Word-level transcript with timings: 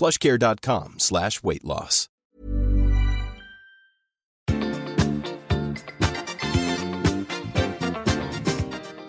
plushcare.com 0.00 0.94
slash 0.98 1.42
weight 1.42 1.64
loss. 1.64 2.06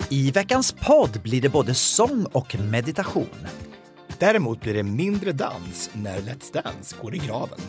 I 0.09 0.31
veckans 0.31 0.71
podd 0.71 1.21
blir 1.21 1.41
det 1.41 1.49
både 1.49 1.73
sång 1.75 2.25
och 2.25 2.55
meditation. 2.71 3.47
Däremot 4.21 4.61
blir 4.61 4.73
det 4.73 4.83
mindre 4.83 5.31
dans 5.31 5.89
när 5.93 6.17
Let's 6.17 6.53
Dance 6.53 6.95
går 7.01 7.15
i 7.15 7.17
graven. 7.17 7.59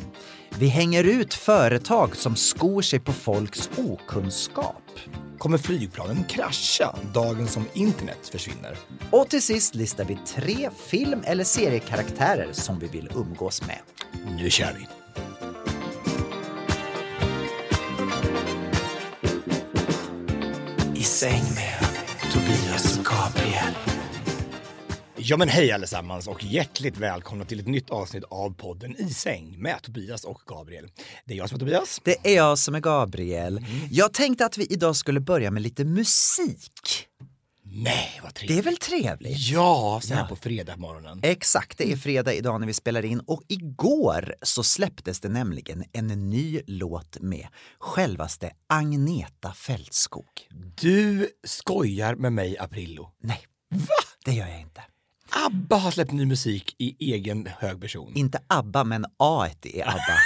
Vi 0.59 0.67
hänger 0.67 1.05
ut 1.05 1.35
företag 1.35 2.17
som 2.17 2.37
skor 2.37 2.83
sig 2.83 3.01
på 3.01 3.13
folks 3.13 3.71
okunskap. 3.77 4.83
Kommer 5.39 5.59
flygplanen 5.59 6.25
krascha 6.25 6.97
dagen 7.15 7.49
som 7.49 7.65
internet 7.73 8.29
försvinner? 8.33 8.77
Och 9.11 9.29
till 9.29 9.43
sist 9.43 9.75
listar 9.75 10.05
vi 10.05 10.19
tre 10.27 10.71
film 10.87 11.23
eller 11.25 11.45
seriekaraktärer 11.45 12.49
som 12.53 12.79
vi 12.79 12.87
vill 12.87 13.11
umgås 13.15 13.63
med. 13.67 13.79
Nu 14.39 14.51
kör 14.51 14.73
vi! 14.73 14.87
I 21.01 21.03
säng 21.03 21.43
med 21.55 21.89
Tobias. 22.33 22.72
Ja 25.25 25.37
men 25.37 25.49
hej 25.49 25.73
allesammans 25.73 26.27
och 26.29 26.45
hjärtligt 26.45 26.97
välkomna 26.97 27.45
till 27.45 27.61
ett 27.61 27.67
nytt 27.67 27.91
avsnitt 27.91 28.25
av 28.25 28.55
podden 28.55 28.97
I 29.01 29.11
säng 29.15 29.63
med 29.63 29.83
Tobias 29.83 30.25
och 30.25 30.41
Gabriel. 30.47 30.89
Det 31.25 31.35
är 31.35 31.39
jag 31.39 31.49
som 31.49 31.57
är 31.57 31.59
Tobias. 31.61 32.01
Det 32.05 32.17
är 32.33 32.37
jag 32.37 32.59
som 32.59 32.75
är 32.75 32.81
Gabriel. 32.81 33.67
Jag 33.91 34.13
tänkte 34.15 34.47
att 34.47 34.59
vi 34.59 34.67
idag 34.67 34.97
skulle 34.97 35.21
börja 35.21 35.51
med 35.51 35.63
lite 35.63 35.85
musik. 35.85 37.07
Nej 37.65 38.21
vad 38.23 38.31
Det 38.35 38.39
trevligt. 38.39 38.59
är 38.59 38.63
väl 38.63 38.77
trevligt? 38.77 39.39
Ja, 39.39 40.01
så 40.03 40.15
här 40.15 40.21
Ja. 40.21 40.27
på 40.29 40.37
fredag 40.37 40.77
morgonen. 40.77 41.21
Exakt, 41.23 41.79
det 41.79 41.93
är 41.93 41.97
fredag 41.97 42.33
idag 42.35 42.61
när 42.61 42.67
vi 42.67 42.73
spelar 42.75 43.05
in 43.05 43.21
och 43.21 43.43
igår 43.49 44.35
så 44.43 44.63
släpptes 44.63 45.21
det 45.21 45.29
nämligen 45.29 45.85
en 45.93 46.31
ny 46.31 46.61
låt 46.67 47.21
med 47.21 47.47
självaste 47.79 48.53
Agneta 48.67 49.53
Fältskog. 49.53 50.49
Du 50.81 51.29
skojar 51.45 52.15
med 52.15 52.33
mig 52.33 52.59
Aprillo. 52.59 53.11
Nej, 53.23 53.41
det 54.25 54.33
gör 54.33 54.47
jag 54.49 54.61
inte. 54.61 54.81
ABBA 55.33 55.77
har 55.77 55.91
släppt 55.91 56.13
ny 56.13 56.27
musik 56.27 56.75
i 56.79 57.13
egen 57.13 57.49
hög 57.59 57.81
person. 57.81 58.13
Inte 58.15 58.39
ABBA, 58.47 58.85
men 58.85 59.07
A 59.17 59.47
i 59.63 59.83
ABBA. 59.83 60.19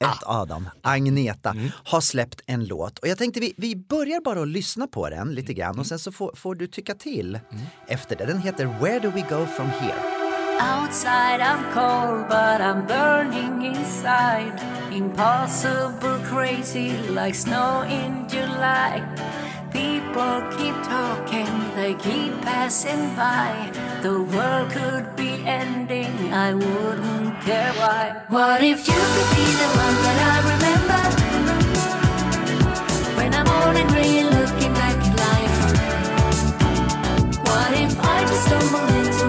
Ett 0.00 0.22
Adam, 0.26 0.68
Agneta, 0.82 1.56
har 1.84 2.00
släppt 2.00 2.40
en 2.46 2.64
låt. 2.64 2.98
Och 2.98 3.08
jag 3.08 3.18
tänkte 3.18 3.40
vi, 3.40 3.54
vi 3.56 3.76
börjar 3.76 4.20
bara 4.20 4.42
att 4.42 4.48
lyssna 4.48 4.86
på 4.86 5.10
den 5.10 5.34
lite 5.34 5.54
grann 5.54 5.78
och 5.78 5.86
sen 5.86 5.98
så 5.98 6.12
får, 6.12 6.32
får 6.36 6.54
du 6.54 6.66
tycka 6.66 6.94
till 6.94 7.38
efter 7.86 8.16
det. 8.16 8.26
Den 8.26 8.38
heter 8.38 8.66
Where 8.66 8.98
do 8.98 9.10
we 9.10 9.20
go 9.20 9.46
from 9.46 9.66
here? 9.66 10.00
Outside 10.60 11.40
I'm 11.40 11.64
cold, 11.72 12.28
but 12.28 12.60
I'm 12.60 12.86
burning 12.86 13.66
inside. 13.66 14.52
Impossible 14.92 16.18
crazy 16.30 16.92
like 17.08 17.34
snow 17.34 17.84
in 17.84 18.26
July. 18.30 19.02
People 19.72 20.42
keep 20.56 20.74
talking, 20.82 21.46
they 21.76 21.94
keep 21.94 22.32
passing 22.42 23.14
by. 23.14 23.70
The 24.02 24.20
world 24.20 24.70
could 24.70 25.14
be 25.14 25.44
ending, 25.46 26.32
I 26.32 26.54
wouldn't 26.54 27.40
care 27.42 27.72
why. 27.74 28.22
What 28.28 28.62
if 28.62 28.88
you 28.88 29.00
could 29.14 29.30
be 29.36 29.46
the 29.62 29.68
one 29.84 29.96
that 30.04 30.18
I 30.32 30.36
remember? 30.52 31.02
When 33.16 33.30
I'm 33.32 33.48
old 33.48 33.76
and 33.76 33.88
gray 33.90 34.24
looking 34.24 34.72
back 34.74 34.96
at 35.06 35.14
life. 35.26 35.58
What 37.46 37.72
if 37.84 37.94
I 38.00 38.18
just 38.26 38.44
stumble 38.46 38.88
into 38.98 39.19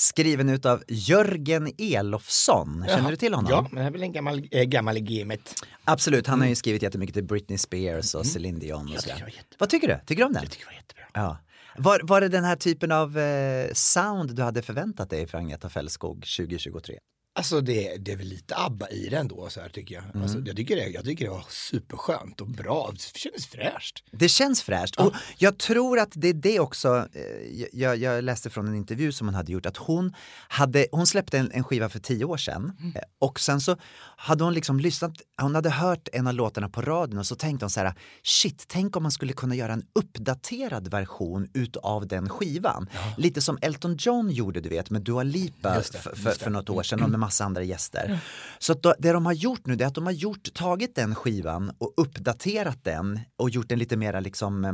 Skriven 0.00 0.48
utav 0.48 0.82
Jörgen 0.88 1.72
Elofsson. 1.78 2.84
Känner 2.88 3.10
du 3.10 3.16
till 3.16 3.34
honom? 3.34 3.50
Ja, 3.52 3.66
men 3.72 3.82
det 3.82 3.86
är 3.88 3.90
väl 3.90 4.02
en 4.02 4.12
gammal, 4.12 4.48
äh, 4.50 4.62
gammal 4.62 4.96
i 4.96 5.00
gamet. 5.00 5.54
Absolut, 5.84 6.26
han 6.26 6.40
har 6.40 6.48
ju 6.48 6.54
skrivit 6.54 6.82
jättemycket 6.82 7.14
till 7.14 7.24
Britney 7.24 7.58
Spears 7.58 8.14
och 8.14 8.26
Celine 8.26 8.58
Dion. 8.58 8.80
Och 8.82 8.88
Mm. 8.88 9.00
Sådär. 9.00 9.34
Vad 9.58 9.68
tycker 9.68 9.88
du? 9.88 9.98
Tycker 10.06 10.22
du 10.22 10.26
om 10.26 10.32
den? 10.32 10.42
Jag 10.42 10.52
tycker 10.52 10.64
det 10.64 10.70
var 10.70 10.76
jättebra. 10.76 11.04
Ja. 11.14 11.38
Var, 11.78 12.00
var 12.02 12.20
det 12.20 12.28
den 12.28 12.44
här 12.44 12.56
typen 12.56 12.92
av 12.92 13.18
eh, 13.18 13.70
sound 13.72 14.34
du 14.36 14.42
hade 14.42 14.62
förväntat 14.62 15.10
dig 15.10 15.26
för 15.26 15.38
Agneta 15.38 15.68
Fältskog 15.68 16.16
2023? 16.36 16.98
Alltså 17.38 17.60
det, 17.60 17.96
det 17.96 18.12
är 18.12 18.16
väl 18.16 18.26
lite 18.26 18.56
ABBA 18.56 18.88
i 18.90 19.08
den 19.08 19.28
då 19.28 19.48
så 19.50 19.60
här 19.60 19.68
tycker 19.68 19.94
jag. 19.94 20.04
Mm. 20.04 20.22
Alltså, 20.22 20.38
jag, 20.38 20.56
tycker 20.56 20.76
det, 20.76 20.86
jag 20.86 21.04
tycker 21.04 21.24
det 21.24 21.30
var 21.30 21.44
superskönt 21.48 22.40
och 22.40 22.48
bra. 22.48 22.90
Det 22.92 23.18
kändes 23.18 23.46
fräscht. 23.46 24.04
Det 24.10 24.28
känns 24.28 24.62
fräscht 24.62 24.96
och 24.96 25.12
jag 25.38 25.58
tror 25.58 25.98
att 25.98 26.08
det 26.12 26.28
är 26.28 26.34
det 26.34 26.60
också, 26.60 27.08
eh, 27.12 27.64
jag, 27.72 27.96
jag 27.96 28.24
läste 28.24 28.50
från 28.50 28.68
en 28.68 28.74
intervju 28.74 29.12
som 29.12 29.26
hon 29.26 29.34
hade 29.34 29.52
gjort, 29.52 29.66
att 29.66 29.76
hon, 29.76 30.14
hade, 30.48 30.86
hon 30.92 31.06
släppte 31.06 31.38
en, 31.38 31.50
en 31.52 31.64
skiva 31.64 31.88
för 31.88 31.98
tio 31.98 32.24
år 32.24 32.36
sedan 32.36 32.72
eh, 32.94 33.02
och 33.18 33.40
sen 33.40 33.60
så 33.60 33.76
hade 34.16 34.44
hon 34.44 34.54
liksom 34.54 34.80
lyssnat, 34.80 35.12
hon 35.40 35.54
hade 35.54 35.70
hört 35.70 36.08
en 36.12 36.26
av 36.26 36.34
låtarna 36.34 36.68
på 36.68 36.82
radion 36.82 37.18
och 37.18 37.26
så 37.26 37.34
tänkte 37.34 37.64
hon 37.64 37.70
så 37.70 37.80
här, 37.80 37.94
shit, 38.22 38.64
tänk 38.68 38.96
om 38.96 39.02
man 39.02 39.12
skulle 39.12 39.32
kunna 39.32 39.54
göra 39.54 39.72
en 39.72 39.84
uppdaterad 39.92 40.90
version 40.90 41.48
utav 41.54 42.06
den 42.06 42.28
skivan. 42.28 42.88
Lite 43.16 43.40
som 43.40 43.58
Elton 43.62 43.96
John 43.98 44.30
gjorde 44.30 44.60
du 44.60 44.68
vet 44.68 44.90
med 44.90 45.02
Dua 45.02 45.22
Lipa 45.22 45.74
det, 45.74 45.82
för, 45.82 46.14
för, 46.16 46.30
för 46.30 46.50
något 46.50 46.70
år 46.70 46.82
sedan 46.82 47.10
med 47.10 47.20
massa 47.28 47.44
andra 47.44 47.62
gäster. 47.62 48.20
Så 48.58 48.72
att 48.72 48.82
då, 48.82 48.94
det 48.98 49.12
de 49.12 49.26
har 49.26 49.32
gjort 49.32 49.66
nu 49.66 49.76
det 49.76 49.84
är 49.84 49.88
att 49.88 49.94
de 49.94 50.04
har 50.06 50.12
gjort, 50.12 50.54
tagit 50.54 50.94
den 50.94 51.14
skivan 51.14 51.72
och 51.78 51.94
uppdaterat 51.96 52.84
den 52.84 53.20
och 53.36 53.50
gjort 53.50 53.68
den 53.68 53.78
lite 53.78 53.96
mera 53.96 54.20
liksom 54.20 54.64
eh, 54.64 54.72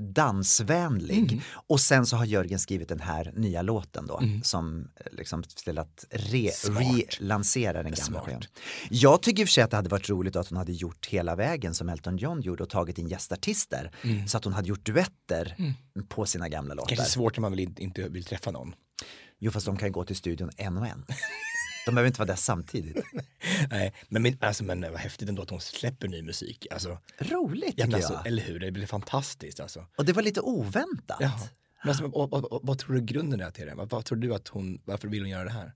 dansvänlig. 0.00 1.32
Mm. 1.32 1.40
Och 1.68 1.80
sen 1.80 2.06
så 2.06 2.16
har 2.16 2.24
Jörgen 2.24 2.58
skrivit 2.58 2.88
den 2.88 3.00
här 3.00 3.32
nya 3.36 3.62
låten 3.62 4.06
då 4.06 4.22
som 4.42 4.88
eh, 4.96 5.06
liksom 5.12 5.42
till 5.42 5.78
att 5.78 6.04
re, 6.10 6.50
relansera 7.18 7.82
den 7.82 7.92
gamla 7.92 8.20
skivan. 8.20 8.42
Jag 8.90 9.22
tycker 9.22 9.42
i 9.42 9.44
och 9.44 9.48
för 9.48 9.52
sig 9.52 9.64
att 9.64 9.70
det 9.70 9.76
hade 9.76 9.88
varit 9.88 10.08
roligt 10.08 10.36
att 10.36 10.48
hon 10.48 10.58
hade 10.58 10.72
gjort 10.72 11.06
hela 11.06 11.36
vägen 11.36 11.74
som 11.74 11.88
Elton 11.88 12.16
John 12.16 12.40
gjorde 12.40 12.62
och 12.62 12.70
tagit 12.70 12.98
in 12.98 13.08
gästartister 13.08 13.90
så 14.28 14.36
att 14.36 14.44
hon 14.44 14.52
hade 14.52 14.68
gjort 14.68 14.86
duetter 14.86 15.56
på 16.08 16.26
sina 16.26 16.48
gamla 16.48 16.74
låtar. 16.74 16.96
Kanske 16.96 17.12
svårt 17.12 17.36
när 17.36 17.40
man 17.40 17.50
vill, 17.50 17.60
inte- 17.60 17.82
inte 17.82 18.08
vill 18.08 18.24
träffa 18.24 18.50
någon. 18.50 18.74
Jo 19.38 19.50
fast 19.50 19.66
de 19.66 19.76
kan 19.76 19.92
gå 19.92 20.04
till 20.04 20.16
studion 20.16 20.50
en 20.56 20.76
och 20.78 20.86
en. 20.86 21.04
De 21.84 21.94
behöver 21.94 22.06
inte 22.06 22.18
vara 22.18 22.26
där 22.26 22.36
samtidigt. 22.36 23.04
Nej, 23.70 23.94
men, 24.08 24.22
men, 24.22 24.38
alltså, 24.40 24.64
men 24.64 24.80
vad 24.80 25.00
häftigt 25.00 25.28
ändå 25.28 25.42
att 25.42 25.50
hon 25.50 25.60
släpper 25.60 26.08
ny 26.08 26.22
musik. 26.22 26.66
Alltså, 26.70 26.98
Roligt 27.18 27.74
ja, 27.76 27.84
tycker 27.84 27.90
men 27.90 28.00
jag. 28.00 28.12
alltså, 28.12 28.28
eller 28.28 28.42
hur, 28.42 28.60
det 28.60 28.70
blir 28.70 28.86
fantastiskt 28.86 29.60
alltså. 29.60 29.86
Och 29.96 30.04
det 30.04 30.12
var 30.12 30.22
lite 30.22 30.40
oväntat. 30.40 31.16
Ja. 31.20 31.48
Men 31.82 31.88
alltså, 31.88 32.04
och, 32.04 32.32
och, 32.32 32.52
och, 32.52 32.60
vad 32.62 32.78
tror 32.78 32.94
du 32.94 33.00
grunden 33.00 33.40
är 33.40 33.50
till 33.50 33.66
det? 33.66 33.74
Vad, 33.74 33.90
vad 33.90 34.04
tror 34.04 34.18
du 34.18 34.34
att 34.34 34.48
hon, 34.48 34.78
varför 34.84 35.08
vill 35.08 35.20
hon 35.20 35.30
göra 35.30 35.44
det 35.44 35.50
här? 35.50 35.72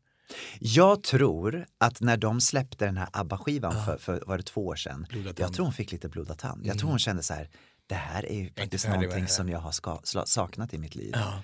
Jag 0.60 1.02
tror 1.02 1.66
att 1.78 2.00
när 2.00 2.16
de 2.16 2.40
släppte 2.40 2.84
den 2.84 2.96
här 2.96 3.08
ABBA-skivan 3.12 3.84
för, 3.84 3.98
för 3.98 4.22
var 4.26 4.36
det 4.36 4.42
två 4.42 4.66
år 4.66 4.76
sedan, 4.76 5.06
jag 5.36 5.52
tror 5.52 5.64
hon 5.64 5.72
fick 5.72 5.92
lite 5.92 6.08
blodad 6.08 6.38
tand. 6.38 6.66
Jag 6.66 6.78
tror 6.78 6.90
hon 6.90 6.98
kände 6.98 7.22
så 7.22 7.34
här, 7.34 7.48
det 7.86 7.94
här 7.94 8.26
är 8.26 8.34
ju 8.34 8.50
faktiskt 8.56 8.88
någonting 8.88 9.28
som 9.28 9.48
jag 9.48 9.58
har 9.58 9.72
ska, 9.72 10.00
saknat 10.24 10.74
i 10.74 10.78
mitt 10.78 10.94
liv. 10.94 11.10
Ja. 11.14 11.42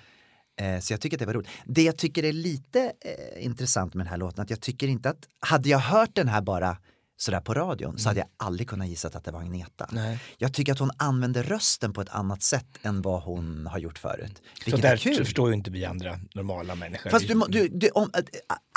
Eh, 0.57 0.79
så 0.79 0.93
jag 0.93 1.01
tycker 1.01 1.17
att 1.17 1.19
det 1.19 1.25
var 1.25 1.33
roligt. 1.33 1.49
Det 1.65 1.83
jag 1.83 1.97
tycker 1.97 2.23
är 2.23 2.33
lite 2.33 2.91
eh, 3.01 3.45
intressant 3.45 3.93
med 3.93 4.05
den 4.05 4.11
här 4.11 4.17
låten, 4.17 4.43
att 4.43 4.49
jag 4.49 4.61
tycker 4.61 4.87
inte 4.87 5.09
att, 5.09 5.27
hade 5.39 5.69
jag 5.69 5.79
hört 5.79 6.15
den 6.15 6.27
här 6.27 6.41
bara 6.41 6.77
sådär 7.17 7.39
på 7.39 7.53
radion 7.53 7.97
så 7.97 8.09
hade 8.09 8.19
jag 8.19 8.29
aldrig 8.37 8.69
kunnat 8.69 8.87
gissa 8.87 9.07
att 9.07 9.23
det 9.23 9.31
var 9.31 9.39
Agneta. 9.39 9.85
Mm. 9.91 10.03
Nej. 10.03 10.19
Jag 10.37 10.53
tycker 10.53 10.71
att 10.71 10.79
hon 10.79 10.91
använder 10.97 11.43
rösten 11.43 11.93
på 11.93 12.01
ett 12.01 12.09
annat 12.09 12.43
sätt 12.43 12.67
än 12.81 13.01
vad 13.01 13.23
hon 13.23 13.67
har 13.67 13.79
gjort 13.79 13.99
förut. 13.99 14.41
Så 14.67 14.77
där 14.77 14.91
är 14.91 14.97
kul. 14.97 15.15
förstår 15.15 15.49
ju 15.49 15.55
inte 15.55 15.71
vi 15.71 15.85
andra 15.85 16.19
normala 16.33 16.75
människor. 16.75 17.09
Fast 17.09 17.27
du, 17.27 17.41
du, 17.49 17.67
du, 17.67 17.89
om, 17.89 18.11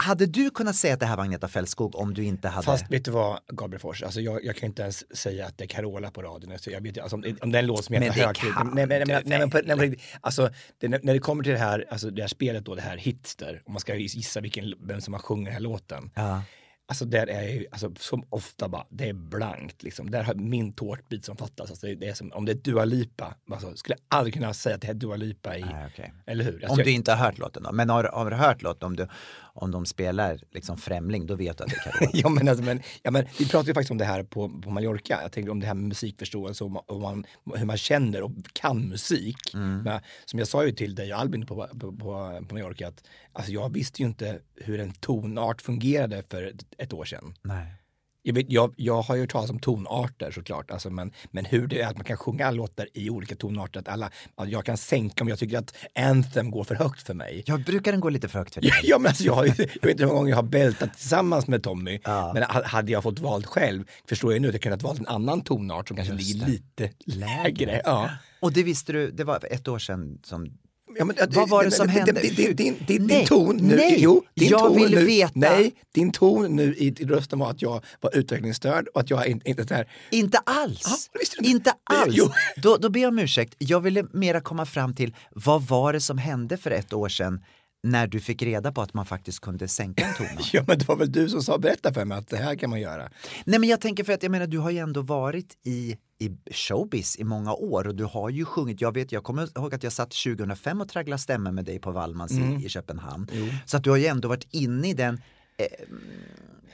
hade 0.03 0.27
du 0.27 0.51
kunnat 0.51 0.77
säga 0.77 0.95
att 0.95 1.01
det 1.01 1.07
här 1.07 1.17
var 1.17 1.25
Agneta 1.25 1.49
Fältskog 1.49 1.97
om 1.97 2.15
du 2.15 2.25
inte 2.25 2.49
hade... 2.49 2.65
Fast 2.65 2.91
vet 2.91 3.05
du 3.05 3.11
vad, 3.11 3.41
Gabriel 3.53 3.81
Fors, 3.81 4.03
alltså 4.03 4.21
jag, 4.21 4.45
jag 4.45 4.57
kan 4.57 4.67
inte 4.67 4.83
ens 4.83 5.17
säga 5.17 5.47
att 5.47 5.59
det 5.59 5.65
är 5.65 5.69
Carola 5.69 6.11
på 6.11 6.23
radion. 6.23 6.53
Alltså 6.53 6.71
jag 6.71 6.81
vet, 6.81 6.99
alltså 6.99 7.17
om, 7.17 7.25
om 7.41 7.53
det 7.53 7.59
är 7.59 7.63
en 7.63 7.67
låt 7.67 7.85
som 7.85 7.95
heter 7.95 8.27
Högtid. 8.27 8.53
Nej, 8.73 8.87
nej, 8.87 9.05
nej, 9.25 9.77
nej, 9.77 9.99
alltså, 10.21 10.51
det, 10.79 10.89
när 10.89 11.09
när 11.09 11.15
det 11.15 11.21
kommer 11.21 11.43
till 11.43 11.53
det 11.53 11.59
här, 11.59 11.85
alltså 11.91 12.11
det 12.11 12.23
här 12.23 12.29
spelet 12.29 12.65
då, 12.65 12.75
det 12.75 12.83
här 12.83 12.97
Hitster, 12.97 13.63
om 13.67 13.73
man 13.73 13.81
ska 13.81 13.95
gissa 13.95 14.41
vilken, 14.41 14.75
vem 14.81 15.01
som 15.01 15.15
har 15.15 15.21
sjungit 15.21 15.45
den 15.45 15.53
här 15.53 15.61
låten. 15.61 16.11
Ja. 16.15 16.43
Alltså 16.91 17.05
där 17.05 17.27
är 17.27 17.43
ju, 17.49 17.67
alltså 17.71 17.93
som 17.99 18.25
ofta 18.31 18.69
bara, 18.69 18.85
det 18.91 19.09
är 19.09 19.13
blankt 19.13 19.83
liksom. 19.83 20.11
Där 20.11 20.23
har 20.23 20.35
min 20.35 20.73
tårtbit 20.73 21.25
som 21.25 21.37
fattas. 21.37 21.71
Alltså 21.71 21.87
det, 21.87 22.09
är 22.09 22.15
som, 22.15 22.33
om 22.33 22.45
det 22.45 22.53
är 22.53 22.57
Dua 22.57 22.85
Lipa, 22.85 23.35
alltså, 23.51 23.77
skulle 23.77 23.97
jag 23.99 24.19
aldrig 24.19 24.35
kunna 24.35 24.55
säga 24.55 24.75
att 24.75 24.81
det 24.81 24.89
är 24.89 24.95
Dua 24.95 25.17
Lipa 25.17 25.57
i, 25.57 25.61
Nej, 25.61 25.87
okej. 25.93 26.13
eller 26.27 26.45
hur? 26.45 26.55
Alltså, 26.55 26.73
Om 26.73 26.79
jag- 26.79 26.87
du 26.87 26.91
inte 26.91 27.13
har 27.13 27.25
hört 27.27 27.39
låten 27.39 27.63
då. 27.63 27.73
Men 27.73 27.91
har, 27.91 28.05
har 28.05 28.31
du 28.31 28.37
hört 28.37 28.63
låten 28.63 28.87
om, 28.87 28.97
du, 28.97 29.09
om 29.55 29.71
de 29.71 29.87
spelar 29.87 30.41
liksom 30.51 30.79
Främling, 30.79 31.27
då 31.27 31.35
vet 31.35 31.59
du 31.59 31.65
att 31.65 31.71
det 31.71 31.77
är 31.77 31.81
Carola. 31.93 32.11
Ja 32.15 32.29
men, 32.29 32.49
alltså, 32.49 32.65
men, 32.65 32.83
ja, 33.03 33.11
men 33.11 33.25
vi 33.39 33.49
pratade 33.49 33.71
ju 33.71 33.75
faktiskt 33.75 33.91
om 33.91 33.99
det 33.99 34.05
här 34.05 34.23
på, 34.23 34.61
på 34.63 34.71
Mallorca. 34.71 35.19
Jag 35.23 35.33
tänkte 35.33 35.51
om 35.51 35.61
det 35.61 35.67
här 35.67 35.75
med 35.75 35.85
musikförståelse 35.89 36.65
och, 36.65 36.91
och 36.91 37.01
man, 37.01 37.25
hur 37.55 37.65
man 37.67 37.77
känner 37.77 38.23
och 38.23 38.31
kan 38.53 38.89
musik. 38.89 39.37
Men, 39.55 40.01
som 40.25 40.39
jag 40.39 40.49
sa 40.49 40.65
ju 40.65 40.73
till 40.73 40.95
dig 40.95 41.13
och 41.15 41.21
Albin 41.21 41.47
på, 41.47 41.69
på, 41.81 41.93
på, 41.93 42.41
på 42.49 42.55
Mallorca 42.55 42.89
att 42.89 43.03
alltså, 43.33 43.53
jag 43.53 43.73
visste 43.73 44.03
ju 44.03 44.09
inte 44.09 44.39
hur 44.57 44.81
en 44.81 44.93
tonart 44.93 45.63
fungerade 45.63 46.23
för 46.31 46.53
ett, 46.79 46.93
år 46.93 47.05
sedan. 47.05 47.35
Nej. 47.43 47.75
Jag, 48.23 48.35
vet, 48.35 48.47
jag, 48.51 48.75
jag 48.77 49.03
har 49.03 49.15
ju 49.15 49.21
hört 49.21 49.31
talas 49.31 49.51
om 49.51 49.59
tonarter 49.59 50.31
såklart, 50.31 50.71
alltså, 50.71 50.91
men, 50.91 51.13
men 51.31 51.45
hur 51.45 51.67
det 51.67 51.81
är 51.81 51.87
att 51.87 51.97
man 51.97 52.05
kan 52.05 52.17
sjunga 52.17 52.51
låtar 52.51 52.89
i 52.95 53.11
olika 53.11 53.35
tonarter, 53.35 53.81
att, 53.81 53.89
alla, 53.89 54.11
att 54.35 54.51
jag 54.51 54.65
kan 54.65 54.77
sänka 54.77 55.25
om 55.25 55.29
jag 55.29 55.39
tycker 55.39 55.59
att 55.59 55.75
Anthem 55.95 56.51
går 56.51 56.65
för 56.65 56.75
högt 56.75 57.07
för 57.07 57.15
mig. 57.15 57.43
Jag 57.47 57.65
brukar 57.65 57.93
den 57.93 58.01
gå 58.01 58.09
lite 58.09 58.29
för 58.29 58.39
högt 58.39 58.55
för 58.55 58.61
dig. 58.61 58.71
Ja, 58.71 58.77
ja 58.83 58.99
men 58.99 59.09
alltså 59.09 59.25
jag, 59.25 59.35
har 59.35 59.45
jag 59.47 59.55
vet 59.57 59.85
inte 59.85 60.03
hur 60.03 60.07
många 60.07 60.19
gånger 60.19 60.31
jag 60.31 60.37
har 60.37 60.43
bältat 60.43 60.95
tillsammans 60.95 61.47
med 61.47 61.63
Tommy. 61.63 62.01
Men 62.05 62.43
ha- 62.43 62.67
hade 62.67 62.93
jag 62.93 63.03
fått 63.03 63.19
valt 63.19 63.47
själv 63.47 63.85
förstår 64.09 64.33
jag 64.33 64.43
nu 64.43 64.49
att 64.49 64.55
jag 64.55 64.63
kunnat 64.63 64.83
valt 64.83 64.99
en 64.99 65.07
annan 65.07 65.41
tonart 65.41 65.89
som 65.89 65.97
kanske 65.97 66.15
ligger 66.15 66.47
lite 66.47 66.91
lägre. 67.07 67.83
Ja. 67.85 68.11
Och 68.41 68.53
det 68.53 68.63
visste 68.63 68.93
du, 68.93 69.11
det 69.11 69.25
var 69.25 69.45
ett 69.51 69.69
år 69.69 69.79
sedan 69.79 70.19
som 70.23 70.59
Ja, 70.99 71.05
men, 71.05 71.17
Vad 71.31 71.49
var 71.49 71.65
det 71.65 71.71
som 71.71 71.89
hände? 71.89 72.13
Din, 72.13 72.35
din, 72.35 72.57
din, 72.57 72.77
din, 72.87 73.07
Nej, 73.07 73.19
din 73.19 73.27
ton 73.27 73.57
nu, 73.57 73.77
nej, 73.77 73.97
jo, 73.99 74.23
din 74.35 74.49
jag 74.49 74.61
ton 74.61 74.77
vill 74.77 74.91
nu, 74.95 75.05
veta. 75.05 75.33
Nej, 75.35 75.73
din 75.95 76.13
ton 76.13 76.57
nu 76.57 76.75
i, 76.75 76.87
i 76.99 77.05
rösten 77.05 77.39
var 77.39 77.51
att 77.51 77.63
jag 77.63 77.85
var 78.01 78.17
utvecklingsstörd 78.17 78.89
och 78.95 79.01
att 79.01 79.11
jag 79.11 79.27
inte, 79.27 79.51
inte 79.51 79.75
här, 79.75 79.89
Inte 80.11 80.39
alls! 80.39 81.11
Det? 81.41 81.47
inte 81.49 81.71
Det- 81.71 81.95
alls! 81.97 82.15
jo. 82.17 82.31
Då, 82.57 82.77
då 82.77 82.89
ber 82.91 83.01
jag 83.01 83.09
om 83.09 83.19
ursäkt. 83.19 83.55
Jag 83.59 83.81
ville 83.81 84.05
mera 84.13 84.41
komma 84.41 84.67
fram 84.67 84.95
till 84.95 85.15
vad 85.31 85.63
var 85.63 85.93
det 85.93 86.01
som 86.01 86.19
hände 86.19 86.57
för 86.57 86.71
ett 86.71 86.93
år 86.93 87.09
sedan 87.09 87.41
när 87.83 88.07
du 88.07 88.21
fick 88.21 88.43
reda 88.43 88.73
på 88.73 88.83
att 88.83 88.95
man 88.95 89.07
faktiskt 89.07 89.41
kunde 89.41 89.69
sänka 89.69 90.05
en 90.05 90.15
tonart? 90.15 90.49
ja 90.55 90.65
men 90.67 90.79
det 90.79 90.89
var 90.89 90.97
väl 90.97 91.13
du 91.13 91.29
som 91.29 91.43
sa 91.43 91.59
berätta 91.59 91.95
för 91.95 92.05
mig 92.05 92.19
att 92.19 92.29
det 92.29 92.37
här 92.37 92.55
kan 92.55 92.71
man 92.71 92.81
göra. 92.81 93.09
Nej 93.45 93.59
men 93.59 93.69
jag 93.69 93.81
tänker 93.81 94.05
för 94.05 94.13
att 94.13 94.23
jag 94.23 94.33
menar 94.33 94.47
du 94.47 94.59
har 94.59 94.71
ju 94.71 94.79
ändå 94.79 95.03
varit 95.03 95.55
i, 95.67 95.97
i 96.19 96.31
showbiz 96.51 97.17
i 97.19 97.25
många 97.25 97.55
år 97.55 97.87
och 97.87 97.95
du 97.95 98.05
har 98.05 98.31
ju 98.31 98.45
sjungit, 98.45 98.81
jag 98.81 98.95
vet 98.95 99.13
jag 99.13 99.25
kommer 99.25 99.59
ihåg 99.59 99.75
att 99.75 99.83
jag 99.83 99.93
satt 99.93 100.11
2005 100.11 100.81
och 100.81 100.89
tragglade 100.89 101.23
stämmer 101.23 101.53
med 101.53 101.65
dig 101.65 101.79
på 101.79 101.91
Wallmans 101.91 102.33
i, 102.33 102.65
i 102.65 102.69
Köpenhamn. 102.69 103.27
Så 103.67 103.77
att 103.77 103.85
du 103.85 103.91
har 103.91 103.97
ju 103.97 104.07
ändå 104.07 104.29
varit 104.29 104.47
inne 104.51 104.89
i 104.89 104.95
den 104.95 105.21
eh, 105.57 105.67